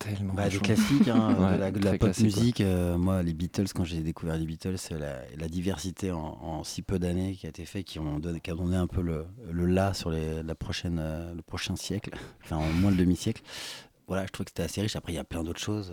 Tellement. 0.00 0.34
Bah, 0.34 0.48
des 0.48 0.58
classiques, 0.58 1.06
hein, 1.06 1.36
Ouais, 1.38 1.54
de 1.54 1.60
la, 1.60 1.70
de 1.70 1.78
la 1.78 1.90
très 1.90 1.98
pop 1.98 2.18
musique. 2.18 2.60
euh, 2.60 2.98
moi, 2.98 3.22
les 3.22 3.32
Beatles, 3.32 3.68
quand 3.72 3.84
j'ai 3.84 4.00
découvert 4.00 4.36
les 4.36 4.44
Beatles, 4.44 4.76
c'est 4.76 4.98
la, 4.98 5.20
la 5.38 5.46
diversité 5.46 6.10
en, 6.10 6.18
en 6.18 6.64
si 6.64 6.82
peu 6.82 6.98
d'années 6.98 7.34
qui 7.36 7.46
a 7.46 7.50
été 7.50 7.64
fait, 7.64 7.84
qui, 7.84 8.00
ont 8.00 8.18
donné, 8.18 8.40
qui 8.40 8.50
a 8.50 8.54
donné 8.54 8.74
un 8.76 8.88
peu 8.88 9.02
le, 9.02 9.26
le 9.48 9.66
là 9.66 9.94
sur 9.94 10.10
les, 10.10 10.42
la 10.42 10.54
prochaine, 10.56 11.00
le 11.32 11.42
prochain 11.42 11.76
siècle, 11.76 12.10
enfin 12.44 12.56
en 12.56 12.66
moins 12.72 12.90
le 12.90 12.96
demi-siècle. 12.96 13.42
Voilà, 14.08 14.26
je 14.26 14.32
trouve 14.32 14.46
que 14.46 14.50
c'était 14.50 14.64
assez 14.64 14.80
riche. 14.82 14.96
Après, 14.96 15.12
il 15.12 15.16
y 15.16 15.20
a 15.20 15.24
plein 15.24 15.44
d'autres 15.44 15.60
choses. 15.62 15.92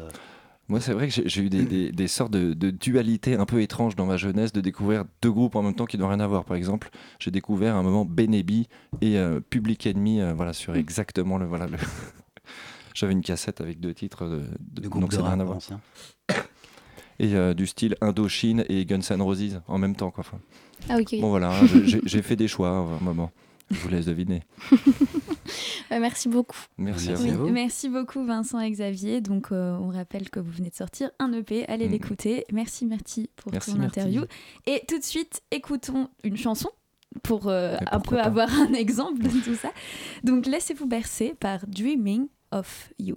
Moi, 0.74 0.82
c'est 0.82 0.93
vrai 0.93 1.07
que 1.07 1.13
j'ai 1.30 1.41
eu 1.43 1.49
des, 1.49 1.65
des- 1.65 1.91
des 1.91 2.07
sortes 2.07 2.32
de, 2.34 2.55
de 2.55 2.71
dualités 2.71 3.36
un 3.36 3.45
peu 3.45 3.61
étranges 3.61 3.95
dans 3.95 4.07
ma 4.07 4.17
jeunesse, 4.17 4.51
de 4.53 4.59
découvrir 4.59 5.05
deux 5.21 5.32
groupes 5.32 5.53
en 5.55 5.61
même 5.61 5.76
temps 5.76 5.86
qui 5.86 5.99
n'ont 5.99 6.07
rien 6.07 6.19
à 6.19 6.26
voir. 6.26 6.45
Par 6.45 6.57
exemple, 6.57 6.89
j'ai 7.19 7.30
découvert 7.30 7.76
à 7.76 7.78
un 7.78 7.84
moment 7.84 8.05
Benebi 8.05 8.67
et 8.99 9.19
euh, 9.19 9.39
Public 9.39 9.86
Enemy, 9.86 10.19
euh, 10.21 10.34
voilà, 10.34 10.51
sur 10.51 10.76
exactement 10.76 11.38
le. 11.38 11.45
Voilà, 11.45 11.67
le 11.67 11.78
J'avais 12.95 13.13
une 13.13 13.21
cassette 13.21 13.61
avec 13.61 13.80
deux 13.80 13.93
titres 13.93 14.26
de, 14.26 14.41
de, 14.82 14.88
groupes 14.88 15.11
de 15.11 15.17
n'a 15.17 15.30
rien 15.30 15.39
à 15.41 15.43
voir. 15.43 15.57
anciens. 15.57 15.80
Et 17.19 17.36
euh, 17.36 17.53
du 17.53 17.67
style 17.67 17.95
Indochine 18.01 18.65
et 18.67 18.84
Guns 18.86 19.01
N' 19.11 19.21
Roses 19.21 19.61
en 19.67 19.78
même 19.78 19.95
temps. 19.95 20.09
Quoi. 20.09 20.24
Enfin, 20.28 20.39
Ah, 20.89 20.97
ok. 20.99 21.19
Bon, 21.21 21.30
voilà, 21.30 21.51
hein, 21.51 21.67
j'ai- 22.05 22.21
fait 22.24 22.36
des 22.36 22.47
choix 22.47 22.69
à 22.69 22.71
un 22.71 22.99
moment. 22.99 23.30
Je 23.69 23.78
vous 23.80 23.89
laisse 23.89 24.07
deviner. 24.07 24.41
Euh, 25.91 25.99
merci 25.99 26.30
beaucoup. 26.30 26.58
Merci, 26.78 27.12
à 27.12 27.16
vous. 27.16 27.49
merci 27.49 27.89
beaucoup 27.89 28.24
Vincent 28.26 28.60
et 28.60 28.70
Xavier. 28.72 29.22
Donc 29.22 29.51
euh, 29.51 29.78
on 29.80 29.89
rappelle 29.89 30.30
que 30.30 30.39
vous 30.39 30.51
venez 30.51 30.70
de 30.70 30.76
sortir 30.76 31.12
un 31.20 31.32
EP, 31.34 31.66
allez 31.68 31.88
Mm. 31.88 31.91
l'écouter. 31.91 32.45
Merci 32.51 32.86
Merci 32.86 33.30
pour 33.36 33.51
Merci, 33.51 33.74
ton 33.74 33.82
interview. 33.82 34.24
Et 34.66 34.82
tout 34.88 34.97
de 34.97 35.04
suite, 35.04 35.41
écoutons 35.51 36.10
une 36.24 36.38
chanson 36.38 36.70
pour 37.22 37.47
euh, 37.47 37.76
un 37.91 37.99
peu 37.99 38.16
pas. 38.16 38.24
avoir 38.24 38.49
un 38.54 38.74
exemple 38.74 39.22
de 39.22 39.30
tout 39.30 39.56
ça. 39.56 39.72
Donc 40.24 40.45
laissez-vous 40.45 40.88
bercer 40.88 41.36
par 41.39 41.66
Dreaming 41.68 42.28
of 42.51 42.91
You. 42.99 43.16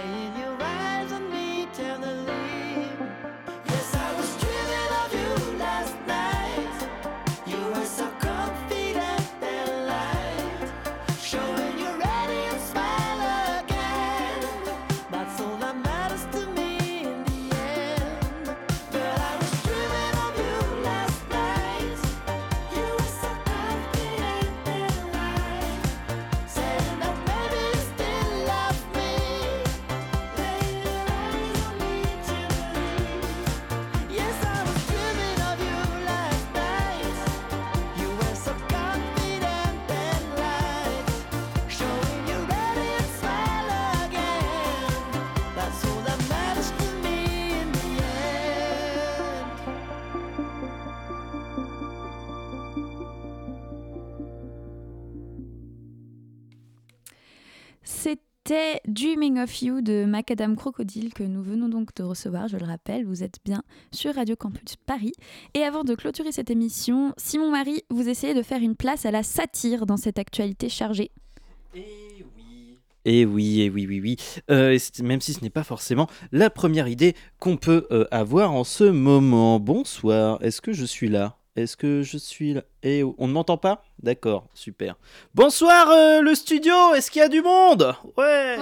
name 0.00 0.31
Dreaming 59.02 59.40
of 59.40 59.62
You 59.62 59.80
de 59.80 60.04
Macadam 60.04 60.54
Crocodile 60.54 61.12
que 61.12 61.24
nous 61.24 61.42
venons 61.42 61.68
donc 61.68 61.92
de 61.96 62.04
recevoir, 62.04 62.46
je 62.46 62.56
le 62.56 62.64
rappelle, 62.64 63.04
vous 63.04 63.24
êtes 63.24 63.38
bien 63.44 63.64
sur 63.90 64.14
Radio 64.14 64.36
Campus 64.36 64.76
Paris. 64.86 65.10
Et 65.54 65.64
avant 65.64 65.82
de 65.82 65.96
clôturer 65.96 66.30
cette 66.30 66.50
émission, 66.50 67.12
Simon 67.16 67.50
Marie, 67.50 67.82
vous 67.90 68.08
essayez 68.08 68.32
de 68.32 68.42
faire 68.42 68.60
une 68.60 68.76
place 68.76 69.04
à 69.04 69.10
la 69.10 69.24
satire 69.24 69.86
dans 69.86 69.96
cette 69.96 70.20
actualité 70.20 70.68
chargée. 70.68 71.10
Et 73.04 73.26
oui, 73.26 73.62
et 73.62 73.70
oui, 73.70 73.86
oui, 73.88 74.00
oui. 74.00 74.16
Euh, 74.52 74.70
et 74.70 74.78
c'est- 74.78 75.02
même 75.02 75.20
si 75.20 75.32
ce 75.32 75.40
n'est 75.40 75.50
pas 75.50 75.64
forcément 75.64 76.06
la 76.30 76.48
première 76.48 76.86
idée 76.86 77.16
qu'on 77.40 77.56
peut 77.56 77.88
euh, 77.90 78.06
avoir 78.12 78.52
en 78.52 78.62
ce 78.62 78.84
moment. 78.84 79.58
Bonsoir, 79.58 80.40
est-ce 80.44 80.60
que 80.60 80.72
je 80.72 80.84
suis 80.84 81.08
là? 81.08 81.38
Est-ce 81.54 81.76
que 81.76 82.02
je 82.02 82.16
suis 82.16 82.54
là? 82.54 82.62
Et 82.82 83.02
on 83.04 83.28
ne 83.28 83.32
m'entend 83.32 83.58
pas? 83.58 83.84
D'accord, 84.02 84.48
super. 84.54 84.96
Bonsoir 85.34 85.90
euh, 85.90 86.22
le 86.22 86.34
studio, 86.34 86.94
est-ce 86.94 87.10
qu'il 87.10 87.20
y 87.20 87.24
a 87.24 87.28
du 87.28 87.42
monde? 87.42 87.94
Ouais, 88.16 88.56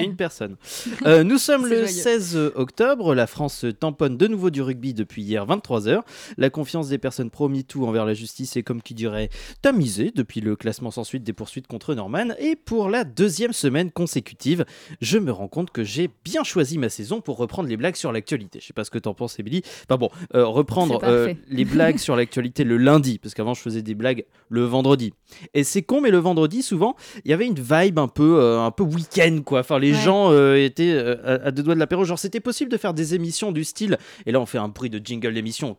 Une 0.00 0.16
personne. 0.16 0.56
Euh, 1.06 1.24
nous 1.24 1.38
sommes 1.38 1.66
le 1.66 1.86
joyeux. 1.86 1.86
16 1.86 2.36
octobre, 2.54 3.14
la 3.14 3.26
France 3.26 3.64
tamponne 3.78 4.16
de 4.16 4.26
nouveau 4.26 4.50
du 4.50 4.60
rugby 4.60 4.92
depuis 4.92 5.22
hier 5.22 5.46
23h. 5.46 6.02
La 6.36 6.50
confiance 6.50 6.88
des 6.88 6.98
personnes 6.98 7.30
pro-MeToo 7.30 7.86
envers 7.86 8.04
la 8.04 8.12
justice 8.12 8.56
est 8.56 8.62
comme 8.62 8.82
qui 8.82 8.92
dirait 8.94 9.30
tamisée 9.62 10.12
depuis 10.14 10.40
le 10.40 10.56
classement 10.56 10.90
sans 10.90 11.04
suite 11.04 11.24
des 11.24 11.32
poursuites 11.32 11.66
contre 11.66 11.94
Norman. 11.94 12.34
Et 12.38 12.54
pour 12.54 12.90
la 12.90 13.04
deuxième 13.04 13.52
semaine 13.52 13.90
consécutive, 13.90 14.64
je 15.00 15.18
me 15.18 15.32
rends 15.32 15.48
compte 15.48 15.70
que 15.70 15.84
j'ai 15.84 16.10
bien 16.24 16.44
choisi 16.44 16.78
ma 16.78 16.88
saison 16.88 17.20
pour 17.20 17.38
reprendre 17.38 17.68
les 17.68 17.76
blagues 17.76 17.96
sur 17.96 18.12
l'actualité. 18.12 18.60
Je 18.60 18.66
sais 18.66 18.72
pas 18.72 18.84
ce 18.84 18.90
que 18.90 18.98
t'en 18.98 19.14
penses, 19.14 19.38
Émilie. 19.38 19.62
Enfin 19.88 19.96
bon, 19.96 20.10
euh, 20.34 20.46
reprendre 20.46 21.00
euh, 21.04 21.34
les 21.48 21.64
blagues 21.64 21.98
sur 21.98 22.16
l'actualité 22.16 22.64
le 22.64 22.76
lundi, 22.76 23.18
parce 23.18 23.34
qu'avant 23.34 23.54
je 23.54 23.60
faisais 23.60 23.82
des 23.82 23.94
blagues 23.94 24.24
le 24.48 24.64
vendredi. 24.64 25.12
Et 25.54 25.64
c'est 25.64 25.82
con, 25.82 26.00
mais 26.00 26.10
le 26.10 26.18
vendredi, 26.18 26.62
souvent, 26.62 26.96
il 27.24 27.30
y 27.30 27.34
avait 27.34 27.46
une 27.46 27.58
vibe 27.58 27.98
un 27.98 28.08
peu, 28.08 28.58
un 28.58 28.70
peu 28.70 28.82
week-end, 28.82 29.40
quoi. 29.44 29.60
Enfin, 29.60 29.78
les 29.80 29.92
Ouais. 29.92 29.98
gens 30.00 30.30
euh, 30.30 30.54
étaient 30.56 30.92
euh, 30.92 31.16
à, 31.24 31.48
à 31.48 31.50
deux 31.50 31.62
doigts 31.62 31.74
de 31.74 31.80
l'apéro. 31.80 32.04
Genre, 32.04 32.18
c'était 32.18 32.40
possible 32.40 32.70
de 32.70 32.76
faire 32.76 32.94
des 32.94 33.14
émissions 33.14 33.50
du 33.52 33.64
style. 33.64 33.98
Et 34.26 34.32
là, 34.32 34.40
on 34.40 34.46
fait 34.46 34.58
un 34.58 34.68
bruit 34.68 34.90
de 34.90 35.00
jingle 35.04 35.34
d'émission. 35.34 35.76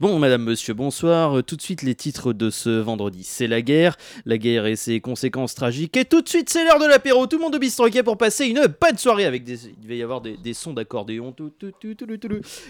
Bon, 0.00 0.18
madame, 0.18 0.42
monsieur, 0.42 0.74
bonsoir. 0.74 1.38
Euh, 1.38 1.42
Tout 1.42 1.56
de 1.56 1.62
suite, 1.62 1.82
les 1.82 1.94
titres 1.94 2.32
de 2.32 2.50
ce 2.50 2.70
vendredi. 2.70 3.22
C'est 3.24 3.46
la 3.46 3.60
guerre. 3.62 3.96
La 4.24 4.38
guerre 4.38 4.66
et 4.66 4.76
ses 4.76 5.00
conséquences 5.00 5.54
tragiques. 5.54 5.96
Et 5.96 6.04
tout 6.04 6.22
de 6.22 6.28
suite, 6.28 6.48
c'est 6.48 6.64
l'heure 6.64 6.78
de 6.78 6.86
l'apéro. 6.86 7.26
Tout 7.26 7.36
le 7.36 7.42
monde 7.42 7.54
au 7.54 7.58
bistroquet 7.58 8.02
pour 8.02 8.16
passer 8.16 8.46
une 8.46 8.64
bonne 8.80 8.96
soirée 8.98 9.24
avec 9.26 9.44
des. 9.44 9.66
Il 9.82 9.88
va 9.88 9.94
y 9.94 10.02
avoir 10.02 10.20
des, 10.20 10.36
des 10.36 10.54
sons 10.54 10.72
d'accordéon. 10.72 11.34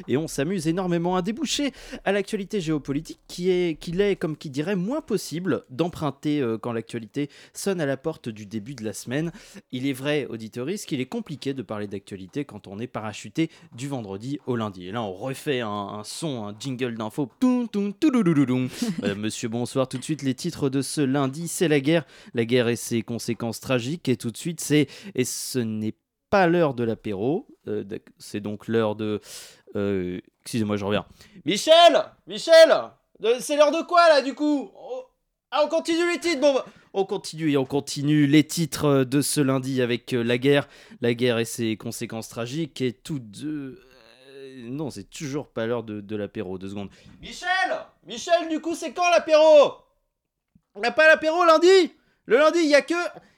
Et 0.08 0.16
on 0.16 0.28
s'amuse 0.28 0.66
énormément 0.68 1.16
à 1.16 1.22
déboucher 1.22 1.72
à 2.04 2.12
l'actualité 2.12 2.60
géopolitique 2.60 3.18
qui 3.28 3.50
est, 3.50 3.78
qu'il 3.78 4.00
est, 4.00 4.16
comme 4.16 4.36
qui 4.36 4.50
dirait, 4.50 4.76
moins 4.76 5.00
possible 5.00 5.64
d'emprunter 5.70 6.40
euh, 6.40 6.58
quand 6.58 6.72
l'actualité 6.72 7.28
sonne 7.52 7.80
à 7.80 7.86
la 7.86 7.96
porte 7.96 8.28
du 8.28 8.46
début 8.46 8.74
de 8.74 8.84
la 8.84 8.92
semaine. 8.92 9.32
Il 9.76 9.88
est 9.88 9.92
vrai, 9.92 10.26
auditeuriste, 10.30 10.86
qu'il 10.86 11.00
est 11.00 11.06
compliqué 11.06 11.52
de 11.52 11.60
parler 11.60 11.88
d'actualité 11.88 12.44
quand 12.44 12.68
on 12.68 12.78
est 12.78 12.86
parachuté 12.86 13.50
du 13.74 13.88
vendredi 13.88 14.38
au 14.46 14.54
lundi. 14.54 14.86
Et 14.86 14.92
là, 14.92 15.02
on 15.02 15.12
refait 15.12 15.62
un, 15.62 16.02
son, 16.04 16.46
un 16.46 16.54
jingle 16.56 16.94
d'info. 16.96 17.28
Euh, 19.02 19.16
monsieur, 19.16 19.48
bonsoir. 19.48 19.88
Tout 19.88 19.98
de 19.98 20.04
suite, 20.04 20.22
les 20.22 20.34
titres 20.34 20.68
de 20.68 20.80
ce 20.80 21.00
lundi, 21.00 21.48
c'est 21.48 21.66
la 21.66 21.80
guerre. 21.80 22.04
La 22.34 22.44
guerre 22.44 22.68
et 22.68 22.76
ses 22.76 23.02
conséquences 23.02 23.58
tragiques. 23.58 24.08
Et 24.08 24.16
tout 24.16 24.30
de 24.30 24.36
suite, 24.36 24.60
c'est 24.60 24.86
Et 25.16 25.24
ce 25.24 25.58
n'est 25.58 25.96
pas 26.30 26.46
l'heure 26.46 26.74
de 26.74 26.84
l'apéro. 26.84 27.48
Euh, 27.66 27.82
c'est 28.18 28.40
donc 28.40 28.68
l'heure 28.68 28.94
de. 28.94 29.20
euh, 29.74 30.20
Excusez-moi, 30.42 30.76
je 30.76 30.84
reviens. 30.84 31.04
Michel 31.44 31.74
Michel 32.28 32.72
C'est 33.40 33.56
l'heure 33.56 33.72
de 33.72 33.82
quoi 33.84 34.08
là 34.08 34.22
du 34.22 34.34
coup? 34.34 34.70
Oh, 34.72 35.02
Ah, 35.56 35.62
on 35.64 35.68
continue 35.68 36.10
les 36.12 36.18
titres 36.18 36.40
Bon, 36.40 36.52
bah, 36.52 36.64
on 36.94 37.04
continue 37.04 37.52
et 37.52 37.56
on 37.56 37.64
continue 37.64 38.26
les 38.26 38.42
titres 38.42 38.84
euh, 38.86 39.04
de 39.04 39.20
ce 39.20 39.40
lundi 39.40 39.80
avec 39.82 40.12
euh, 40.12 40.24
la 40.24 40.36
guerre. 40.36 40.66
La 41.00 41.14
guerre 41.14 41.38
et 41.38 41.44
ses 41.44 41.76
conséquences 41.76 42.28
tragiques 42.28 42.80
et 42.80 42.92
tout 42.92 43.20
de. 43.20 43.80
euh, 44.32 44.68
Non, 44.68 44.90
c'est 44.90 45.08
toujours 45.08 45.46
pas 45.46 45.66
l'heure 45.66 45.84
de, 45.84 46.00
de 46.00 46.16
l'apéro, 46.16 46.58
deux 46.58 46.70
secondes. 46.70 46.90
Michel 47.20 47.48
Michel, 48.04 48.48
du 48.48 48.60
coup, 48.60 48.74
c'est 48.74 48.92
quand 48.92 49.08
l'apéro? 49.10 49.74
On 50.74 50.80
n'a 50.80 50.90
pas 50.90 51.06
l'apéro 51.06 51.44
lundi? 51.44 51.92
Le 52.26 52.36
lundi, 52.36 52.58
il 52.58 52.68
y 52.68 52.74
a 52.74 52.82
que. 52.82 52.94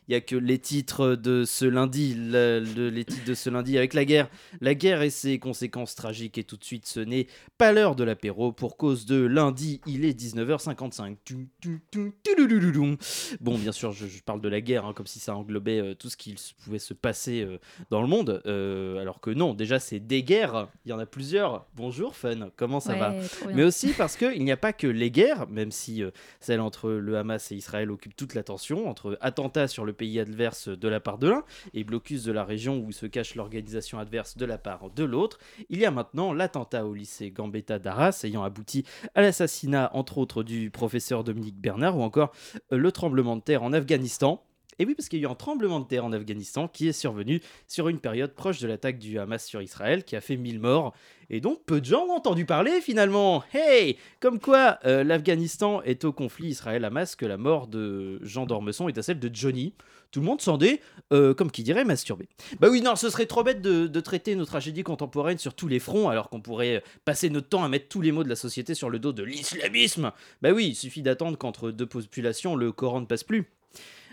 Il 0.09 0.13
y 0.13 0.15
a 0.15 0.21
que 0.21 0.37
les 0.37 0.59
titres 0.59 1.15
de 1.17 1.45
ce 1.45 1.65
lundi, 1.65 2.15
le- 2.15 2.61
le- 2.77 2.91
les 2.91 3.05
titres 3.05 3.25
de 3.25 3.35
ce 3.35 3.51
lundi 3.51 3.77
avec 3.77 3.93
la 3.95 4.05
guerre. 4.05 4.29
La 4.61 4.75
guerre 4.75 5.03
et 5.03 5.11
ses 5.11 5.39
conséquences 5.39 5.95
tragiques. 5.95 6.39
Et 6.39 6.45
tout 6.45 6.57
de 6.57 6.65
suite, 6.65 6.87
ce 6.87 7.01
n'est 7.01 7.27
pas 7.59 7.73
l'heure 7.73 7.97
de 7.97 8.05
l'apéro 8.05 8.53
pour 8.53 8.77
cause 8.77 9.05
de 9.07 9.17
lundi, 9.25 9.81
il 9.87 10.05
est 10.05 10.13
19h55. 10.19 11.17
Tum, 11.25 11.47
tum, 11.61 11.81
tum, 11.91 12.13
tudoulouloulou. 12.23 12.97
Bon, 13.41 13.59
bien 13.59 13.73
sûr, 13.73 13.93
je, 13.93 14.07
je 14.07 14.23
parle 14.23 14.41
de 14.41 14.49
la 14.49 14.61
guerre, 14.61 14.85
hein, 14.87 14.93
comme 14.95 15.07
si 15.07 15.19
ça 15.19 15.35
englobait 15.35 15.81
euh, 15.81 15.95
tout 15.95 16.09
ce 16.09 16.17
qui 16.17 16.35
pouvait 16.65 16.79
se 16.79 16.95
passer 16.95 17.43
euh, 17.43 17.59
dans 17.91 18.01
le 18.03 18.09
monde. 18.09 18.43
Euh, 18.47 18.99
alors 19.01 19.21
que 19.21 19.31
non, 19.31 19.55
déjà, 19.55 19.79
c'est 19.79 20.01
des 20.01 20.23
guerres. 20.23 20.69
Il 20.85 20.91
y 20.91 20.93
en 20.93 20.99
a 20.99 21.07
plusieurs. 21.07 21.67
Bonjour, 21.75 22.15
Fun. 22.15 22.51
Comment 22.57 22.81
ça 22.81 22.93
Ouais, 22.93 22.99
va. 22.99 23.15
Mais 23.55 23.65
aussi 23.65 23.89
parce 23.93 24.17
qu'il 24.17 24.45
n'y 24.45 24.53
a 24.53 24.57
pas 24.57 24.73
que 24.73 24.87
les 24.87 25.11
guerres, 25.11 25.49
même 25.49 25.73
si 25.73 26.03
celle 26.41 26.61
entre 26.61 26.91
le 26.91 27.17
Hamas 27.19 27.51
et 27.53 27.57
Israël 27.57 27.91
occupe 27.91 28.15
toute 28.17 28.35
l'attention, 28.35 28.89
entre 28.89 29.19
attentats 29.21 29.67
sur 29.69 29.85
le 29.85 29.93
pays 29.97 30.21
adverse 30.21 30.69
de 30.69 30.89
la 30.89 31.01
part 31.01 31.19
de 31.19 31.29
l'un 31.29 31.45
et 31.75 31.85
blocus 31.85 32.25
de 32.25 32.33
la 32.33 32.45
région 32.45 32.79
où 32.79 32.93
se 32.93 33.07
cache 33.07 33.35
l'organisation 33.35 33.99
adverse 33.99 34.37
de 34.37 34.45
la 34.45 34.59
part 34.59 34.91
de 34.91 35.05
l'autre, 35.05 35.39
il 35.69 35.79
y 35.79 35.85
a 35.85 35.91
maintenant 35.91 36.33
l'attentat 36.33 36.87
au 36.87 36.95
lycée 36.95 37.31
Gambetta 37.31 37.79
d'Arras 37.79 38.21
ayant 38.25 38.45
abouti 38.45 38.85
à 39.15 39.23
l'assassinat 39.23 39.91
entre 39.95 40.19
autres 40.19 40.43
du 40.43 40.71
professeur 40.71 41.25
Dominique 41.25 41.61
Bernard 41.61 41.99
ou 41.99 42.03
encore 42.03 42.33
euh, 42.73 42.77
le 42.77 42.93
tremblement 42.93 43.37
de 43.37 43.43
terre 43.43 43.63
en 43.63 43.73
Afghanistan. 43.73 44.43
Et 44.79 44.85
oui, 44.85 44.95
parce 44.95 45.09
qu'il 45.09 45.21
y 45.21 45.25
a 45.25 45.29
eu 45.29 45.31
un 45.31 45.35
tremblement 45.35 45.81
de 45.81 45.87
terre 45.87 46.05
en 46.05 46.13
Afghanistan 46.13 46.69
qui 46.69 46.89
est 46.89 46.93
survenu 46.93 47.41
sur 47.67 47.89
une 47.89 47.99
période 47.99 48.35
proche 48.35 48.61
de 48.61 48.69
l'attaque 48.69 48.99
du 48.99 49.19
Hamas 49.19 49.45
sur 49.45 49.63
Israël, 49.63 50.05
qui 50.05 50.17
a 50.17 50.21
fait 50.21 50.37
1000 50.37 50.61
morts. 50.61 50.95
Et 51.31 51.41
donc, 51.41 51.65
peu 51.65 51.81
de 51.81 51.87
gens 51.87 52.07
ont 52.07 52.13
entendu 52.13 52.45
parler 52.45 52.81
finalement. 52.81 53.43
Hey 53.53 53.97
Comme 54.21 54.39
quoi, 54.39 54.79
euh, 54.85 55.03
l'Afghanistan 55.03 55.83
est 55.83 56.05
au 56.05 56.13
conflit 56.13 56.49
Israël-Hamas, 56.49 57.17
que 57.17 57.27
la 57.27 57.37
mort 57.37 57.67
de 57.67 58.21
Jean 58.23 58.47
d'Ormesson 58.47 58.89
est 58.89 58.99
à 58.99 59.03
celle 59.03 59.19
de 59.19 59.31
Johnny. 59.33 59.73
Tout 60.13 60.21
le 60.21 60.27
monde 60.27 60.41
s'en 60.41 60.59
est, 60.61 60.81
euh, 61.13 61.35
comme 61.35 61.51
qui 61.51 61.63
dirait, 61.63 61.85
masturbé. 61.85 62.29
Bah 62.61 62.69
oui, 62.71 62.81
non, 62.81 62.97
ce 62.97 63.11
serait 63.11 63.27
trop 63.27 63.43
bête 63.43 63.61
de, 63.61 64.01
traiter 64.01 64.37
nos 64.37 64.45
tragédies 64.45 64.85
contemporaines 64.85 65.39
sur 65.39 65.55
tous 65.55 65.69
les 65.69 65.81
fronts, 65.81 66.09
alors 66.09 66.29
qu'on 66.29 66.41
pourrait 66.41 66.83
passer 67.05 67.29
notre 67.29 67.49
temps 67.49 67.65
à 67.65 67.69
mettre 67.69 67.89
tous 67.89 68.03
les 68.03 68.13
maux 68.13 68.23
de 68.23 68.29
la 68.29 68.37
société 68.37 68.75
sur 68.75 68.89
le 68.89 68.99
dos 68.99 69.13
de 69.13 69.25
l'islamisme. 69.25 70.13
Bah 70.43 70.53
oui, 70.53 70.69
il 70.69 70.75
suffit 70.75 71.03
d'attendre 71.03 71.37
qu'entre 71.37 71.71
deux 71.71 71.87
populations, 71.87 72.55
le 72.55 72.71
Coran 72.73 73.01
ne 73.01 73.07
passe 73.07 73.25
plus. 73.25 73.51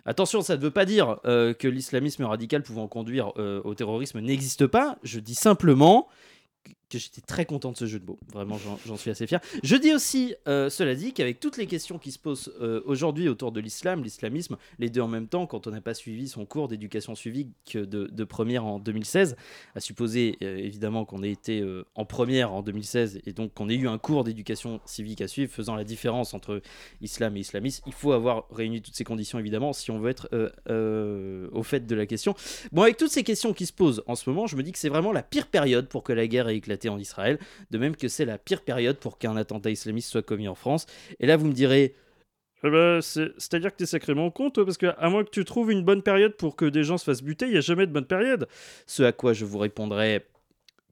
Attention, 0.06 0.42
ça 0.42 0.58
ne 0.58 0.62
veut 0.62 0.72
pas 0.72 0.86
dire 0.86 1.20
euh, 1.26 1.54
que 1.54 1.68
l'islamisme 1.68 2.24
radical 2.24 2.62
pouvant 2.62 2.88
conduire 2.88 3.32
euh, 3.38 3.62
au 3.64 3.74
terrorisme 3.74 4.20
n'existe 4.20 4.68
pas. 4.68 4.98
Je 5.04 5.20
dis 5.20 5.36
simplement 5.36 6.10
que 6.98 7.04
j'étais 7.04 7.22
très 7.22 7.46
content 7.46 7.72
de 7.72 7.78
ce 7.78 7.86
jeu 7.86 8.00
de 8.00 8.06
mots. 8.06 8.20
Vraiment, 8.32 8.58
j'en- 8.86 8.98
suis 8.98 9.10
assez 9.12 9.28
fier. 9.28 9.40
Je 9.64 9.76
dis 9.76 9.94
aussi, 9.94 10.36
euh, 10.48 10.70
cela 10.70 10.96
dit, 10.96 11.14
qu'avec 11.14 11.40
toutes 11.40 11.58
les 11.58 11.66
questions 11.68 11.98
qui 11.98 12.12
se 12.12 12.20
posent 12.20 12.54
euh, 12.62 12.82
aujourd'hui 12.86 13.28
autour 13.28 13.52
de 13.52 13.60
l'islam, 13.60 14.04
l'islamisme, 14.04 14.58
les 14.80 14.90
deux 14.90 15.02
en 15.02 15.08
même 15.08 15.28
temps, 15.28 15.48
quand 15.48 15.68
on 15.68 15.72
n'a 15.72 15.82
pas 15.82 15.94
suivi 15.94 16.28
son 16.28 16.46
cours 16.46 16.68
d'éducation 16.68 17.16
civique 17.16 17.76
de, 17.76 18.24
première 18.24 18.66
en 18.66 18.80
2016, 18.80 19.36
à 19.76 19.80
supposer 19.80 20.38
euh, 20.44 20.58
évidemment 20.58 21.06
qu'on 21.06 21.24
ait 21.24 21.32
été 21.32 21.64
en 21.96 22.06
première 22.06 22.54
en 22.54 22.62
2016 22.62 23.22
et 23.26 23.34
donc 23.34 23.54
qu'on 23.54 23.70
ait 23.70 23.76
eu 23.76 23.88
un 23.88 23.98
cours 23.98 24.24
d'éducation 24.24 24.80
civique 24.86 25.22
à 25.22 25.28
suivre 25.28 25.52
faisant 25.52 25.76
la 25.76 25.84
différence 25.84 26.34
entre 26.34 26.62
islam 27.02 27.36
et 27.36 27.42
islamisme, 27.42 27.84
il 27.88 27.94
faut 27.94 28.12
avoir 28.12 28.46
réuni 28.52 28.82
toutes 28.82 28.96
ces 28.96 29.04
conditions 29.04 29.40
évidemment 29.40 29.74
si 29.74 29.92
on 29.92 30.00
veut 30.00 30.10
être 30.10 30.30
au 31.54 31.64
fait 31.64 31.86
de 31.86 31.96
la 31.96 32.06
question. 32.06 32.36
Bon, 32.72 32.84
avec 32.84 32.98
toutes 32.98 33.12
ces 33.12 33.24
questions 33.24 33.54
qui 33.54 33.66
se 33.66 33.74
posent 33.74 34.04
en 34.08 34.16
ce 34.16 34.30
moment, 34.30 34.48
je 34.48 34.56
me 34.56 34.64
dis 34.64 34.72
que 34.72 34.80
c'est 34.80 34.90
vraiment 34.90 35.12
la 35.12 35.24
pire 35.24 35.48
période 35.48 35.88
pour 35.88 36.04
que 36.04 36.14
la 36.14 36.28
guerre 36.28 36.48
ait 36.50 36.58
éclaté 36.58 36.83
en 36.90 36.98
Israël, 37.00 37.40
de 37.72 37.78
même 37.78 37.96
que 37.96 38.08
c'est 38.08 38.26
la 38.26 38.38
pire 38.38 38.62
période 38.62 38.98
pour 38.98 39.18
qu'un 39.18 39.36
attentat 39.38 39.70
islamiste 39.72 40.10
soit 40.10 40.22
commis 40.24 40.48
en 40.48 40.56
France. 40.56 40.86
Et 41.20 41.28
là, 41.28 41.38
vous 41.38 41.46
me 41.48 41.54
direz. 41.54 41.96
Eh 42.66 42.70
ben, 42.70 43.02
c'est- 43.02 43.32
C'est-à-dire 43.38 43.72
que 43.72 43.78
t'es 43.78 43.86
sacrément 43.86 44.32
con, 44.32 44.50
toi, 44.50 44.64
parce 44.66 44.78
que 44.78 44.86
à 44.98 45.10
moins 45.10 45.24
que 45.26 45.30
tu 45.30 45.44
trouves 45.44 45.72
une 45.72 45.84
bonne 45.84 46.02
période 46.02 46.36
pour 46.38 46.56
que 46.56 46.64
des 46.66 46.84
gens 46.86 46.98
se 46.98 47.04
fassent 47.04 47.22
buter, 47.22 47.46
il 47.46 47.52
n'y 47.52 47.58
a 47.58 47.62
jamais 47.62 47.86
de 47.86 47.92
bonne 47.92 48.06
période. 48.08 48.48
Ce 48.88 49.04
à 49.04 49.12
quoi 49.12 49.34
je 49.34 49.44
vous 49.44 49.58
répondrai 49.58 50.26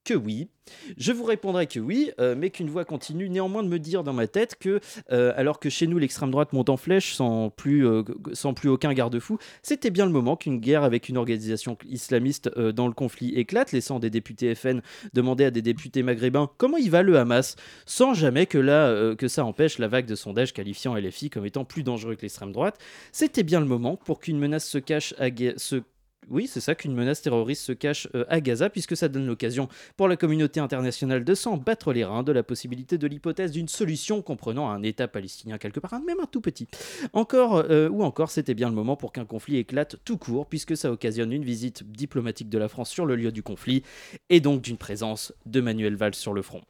que 0.03 0.13
oui. 0.13 0.49
Je 0.97 1.11
vous 1.11 1.23
répondrai 1.23 1.67
que 1.67 1.79
oui, 1.79 2.11
euh, 2.19 2.35
mais 2.37 2.49
qu'une 2.49 2.69
voix 2.69 2.85
continue 2.85 3.29
néanmoins 3.29 3.63
de 3.63 3.67
me 3.67 3.77
dire 3.77 4.03
dans 4.03 4.13
ma 4.13 4.27
tête 4.27 4.55
que, 4.59 4.79
euh, 5.11 5.33
alors 5.35 5.59
que 5.59 5.69
chez 5.69 5.85
nous 5.85 5.97
l'extrême 5.97 6.31
droite 6.31 6.53
monte 6.53 6.69
en 6.69 6.77
flèche 6.77 7.13
sans 7.13 7.49
plus, 7.49 7.85
euh, 7.85 8.03
sans 8.33 8.53
plus 8.53 8.69
aucun 8.69 8.93
garde-fou, 8.93 9.37
c'était 9.63 9.89
bien 9.89 10.05
le 10.05 10.11
moment 10.11 10.35
qu'une 10.35 10.59
guerre 10.59 10.83
avec 10.83 11.09
une 11.09 11.17
organisation 11.17 11.77
islamiste 11.87 12.49
dans 12.57 12.87
le 12.87 12.93
conflit 12.93 13.33
éclate, 13.35 13.71
laissant 13.71 13.99
des 13.99 14.09
députés 14.09 14.55
FN 14.55 14.81
demander 15.13 15.45
à 15.45 15.51
des 15.51 15.61
députés 15.61 16.03
maghrébins 16.03 16.49
comment 16.57 16.77
il 16.77 16.89
va 16.89 17.03
le 17.03 17.17
Hamas, 17.17 17.55
sans 17.85 18.13
jamais 18.13 18.45
que, 18.45 18.57
là, 18.57 19.15
que 19.15 19.27
ça 19.27 19.45
empêche 19.45 19.77
la 19.77 19.87
vague 19.87 20.05
de 20.05 20.15
sondages 20.15 20.53
qualifiant 20.53 20.95
LFI 20.95 21.29
comme 21.29 21.45
étant 21.45 21.65
plus 21.65 21.83
dangereux 21.83 22.15
que 22.15 22.21
l'extrême 22.21 22.51
droite. 22.51 22.77
C'était 23.11 23.43
bien 23.43 23.59
le 23.59 23.65
moment 23.65 23.97
pour 23.97 24.19
qu'une 24.19 24.39
menace 24.39 24.67
se 24.67 24.77
cache 24.77 25.13
à 25.19 25.29
se 25.57 25.81
oui, 26.29 26.47
c'est 26.47 26.61
ça 26.61 26.75
qu'une 26.75 26.93
menace 26.93 27.21
terroriste 27.21 27.63
se 27.63 27.71
cache 27.71 28.07
euh, 28.15 28.25
à 28.29 28.41
Gaza, 28.41 28.69
puisque 28.69 28.95
ça 28.95 29.07
donne 29.07 29.25
l'occasion 29.25 29.67
pour 29.97 30.07
la 30.07 30.15
communauté 30.15 30.59
internationale 30.59 31.23
de 31.23 31.33
s'en 31.33 31.57
battre 31.57 31.93
les 31.93 32.03
reins 32.03 32.23
de 32.23 32.31
la 32.31 32.43
possibilité 32.43 32.97
de 32.97 33.07
l'hypothèse 33.07 33.51
d'une 33.51 33.67
solution 33.67 34.21
comprenant 34.21 34.69
un 34.69 34.83
État 34.83 35.07
palestinien 35.07 35.57
quelque 35.57 35.79
part, 35.79 35.99
même 35.99 36.19
un 36.21 36.27
tout 36.27 36.41
petit. 36.41 36.67
Encore, 37.13 37.65
euh, 37.69 37.89
ou 37.89 38.03
encore, 38.03 38.31
c'était 38.31 38.53
bien 38.53 38.69
le 38.69 38.75
moment 38.75 38.95
pour 38.95 39.11
qu'un 39.11 39.25
conflit 39.25 39.57
éclate 39.57 39.97
tout 40.05 40.17
court, 40.17 40.47
puisque 40.47 40.77
ça 40.77 40.91
occasionne 40.91 41.33
une 41.33 41.43
visite 41.43 41.83
diplomatique 41.91 42.49
de 42.49 42.57
la 42.57 42.67
France 42.67 42.89
sur 42.89 43.05
le 43.05 43.15
lieu 43.15 43.31
du 43.31 43.43
conflit, 43.43 43.83
et 44.29 44.39
donc 44.39 44.61
d'une 44.61 44.77
présence 44.77 45.33
de 45.45 45.59
Manuel 45.59 45.95
Valls 45.95 46.15
sur 46.15 46.33
le 46.33 46.41
front. 46.41 46.61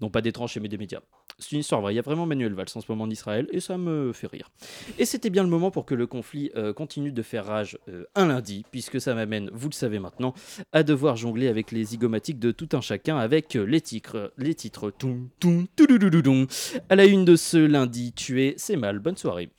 Non 0.00 0.10
pas 0.10 0.20
des 0.20 0.32
tranchées, 0.32 0.60
mais 0.60 0.68
des 0.68 0.78
médias. 0.78 1.00
C'est 1.38 1.52
une 1.52 1.60
histoire 1.60 1.80
vraie. 1.80 1.92
Il 1.92 1.96
y 1.96 1.98
a 1.98 2.02
vraiment 2.02 2.26
Manuel 2.26 2.54
Valls 2.54 2.66
en 2.74 2.80
ce 2.80 2.86
moment 2.88 3.04
en 3.04 3.10
Israël 3.10 3.48
et 3.50 3.60
ça 3.60 3.76
me 3.76 4.12
fait 4.12 4.26
rire. 4.26 4.50
Et 4.98 5.04
c'était 5.04 5.30
bien 5.30 5.42
le 5.42 5.48
moment 5.48 5.70
pour 5.70 5.84
que 5.84 5.94
le 5.94 6.06
conflit 6.06 6.50
euh, 6.56 6.72
continue 6.72 7.12
de 7.12 7.22
faire 7.22 7.46
rage 7.46 7.78
euh, 7.88 8.04
un 8.14 8.26
lundi, 8.26 8.64
puisque 8.70 9.00
ça 9.00 9.14
m'amène, 9.14 9.50
vous 9.52 9.68
le 9.68 9.74
savez 9.74 9.98
maintenant, 9.98 10.34
à 10.72 10.82
devoir 10.82 11.16
jongler 11.16 11.48
avec 11.48 11.72
les 11.72 11.84
zygomatiques 11.84 12.38
de 12.38 12.52
tout 12.52 12.68
un 12.72 12.80
chacun 12.80 13.16
avec 13.16 13.56
euh, 13.56 13.64
les 13.64 13.80
titres, 13.80 14.32
les 14.38 14.54
titres. 14.54 14.90
Toum, 14.90 15.28
toum, 15.40 15.66
toudoudoudoudou. 15.76 16.46
À 16.88 16.96
la 16.96 17.04
une 17.06 17.24
de 17.24 17.36
ce 17.36 17.58
lundi, 17.58 18.12
tué, 18.12 18.54
c'est 18.56 18.76
mal. 18.76 18.98
Bonne 18.98 19.16
soirée. 19.16 19.50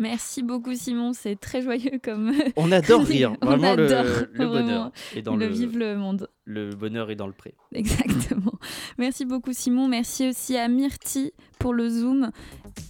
Merci 0.00 0.42
beaucoup 0.42 0.74
Simon, 0.74 1.12
c'est 1.12 1.36
très 1.38 1.60
joyeux 1.60 2.00
comme. 2.02 2.32
On 2.56 2.72
adore 2.72 3.02
rire, 3.02 3.36
On 3.42 3.46
vraiment 3.46 3.74
le, 3.74 3.84
adore, 3.84 4.04
le 4.32 4.46
bonheur. 4.46 4.62
vraiment. 4.64 4.92
est 5.14 5.22
dans 5.22 5.36
le 5.36 5.46
le, 5.46 5.52
vive 5.52 5.76
le 5.78 5.94
monde. 5.96 6.26
le 6.46 6.70
bonheur 6.70 7.10
est 7.10 7.16
dans 7.16 7.26
le 7.26 7.34
pré. 7.34 7.54
Exactement. 7.74 8.54
Merci 8.96 9.26
beaucoup 9.26 9.52
Simon. 9.52 9.88
Merci 9.88 10.30
aussi 10.30 10.56
à 10.56 10.68
Myrti 10.68 11.32
pour 11.58 11.74
le 11.74 11.90
Zoom. 11.90 12.30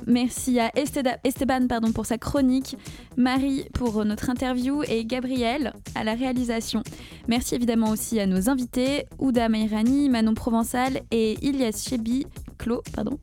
Merci 0.06 0.60
à 0.60 0.70
Esteban 0.76 1.66
pardon, 1.68 1.90
pour 1.90 2.06
sa 2.06 2.16
chronique, 2.16 2.76
Marie 3.16 3.64
pour 3.74 4.04
notre 4.04 4.30
interview 4.30 4.84
et 4.84 5.04
Gabriel 5.04 5.72
à 5.96 6.04
la 6.04 6.14
réalisation. 6.14 6.84
Merci 7.26 7.56
évidemment 7.56 7.90
aussi 7.90 8.20
à 8.20 8.26
nos 8.26 8.48
invités, 8.48 9.06
Ouda 9.18 9.48
Meirani, 9.48 10.08
Manon 10.08 10.34
Provençal 10.34 11.00
et 11.10 11.34
Ilias 11.44 11.84
Chebi, 11.88 12.24
Clo, 12.58 12.82
pardon. 12.94 13.18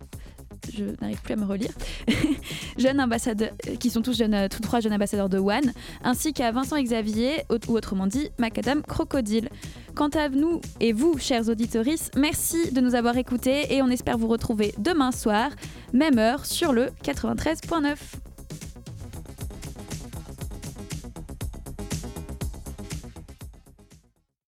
Je 0.74 0.86
n'arrive 1.02 1.22
plus 1.22 1.34
à 1.34 1.36
me 1.38 1.46
relire. 1.46 1.72
jeunes 2.78 3.00
ambassadeurs, 3.00 3.52
qui 3.80 3.90
sont 3.90 4.02
tous, 4.02 4.18
jeunes, 4.18 4.34
euh, 4.34 4.48
tous 4.48 4.62
trois 4.62 4.80
jeunes 4.80 4.94
ambassadeurs 4.94 5.30
de 5.30 5.38
One, 5.38 5.74
ainsi 6.04 6.34
qu'à 6.34 6.52
Vincent 6.52 6.82
Xavier, 6.82 7.44
ou 7.50 7.74
autrement 7.74 8.08
dit 8.08 8.30
Macadam 8.38 8.82
Crocodile. 8.82 9.50
Quant 9.96 10.10
à 10.10 10.30
nous 10.30 10.62
et 10.80 10.94
vous, 10.94 11.18
chers 11.18 11.50
auditoristes, 11.50 12.14
merci 12.16 12.72
de 12.72 12.82
nous 12.82 12.96
avoir 12.96 13.18
écoutés 13.18 13.74
et 13.74 13.82
on 13.82 13.88
espère 13.88 14.18
vous 14.18 14.28
retrouver 14.28 14.74
demain 14.78 15.12
soir, 15.12 15.50
même 15.94 16.20
heure, 16.20 16.46
sur 16.46 16.74
le 16.74 16.88
93.9. 17.04 18.27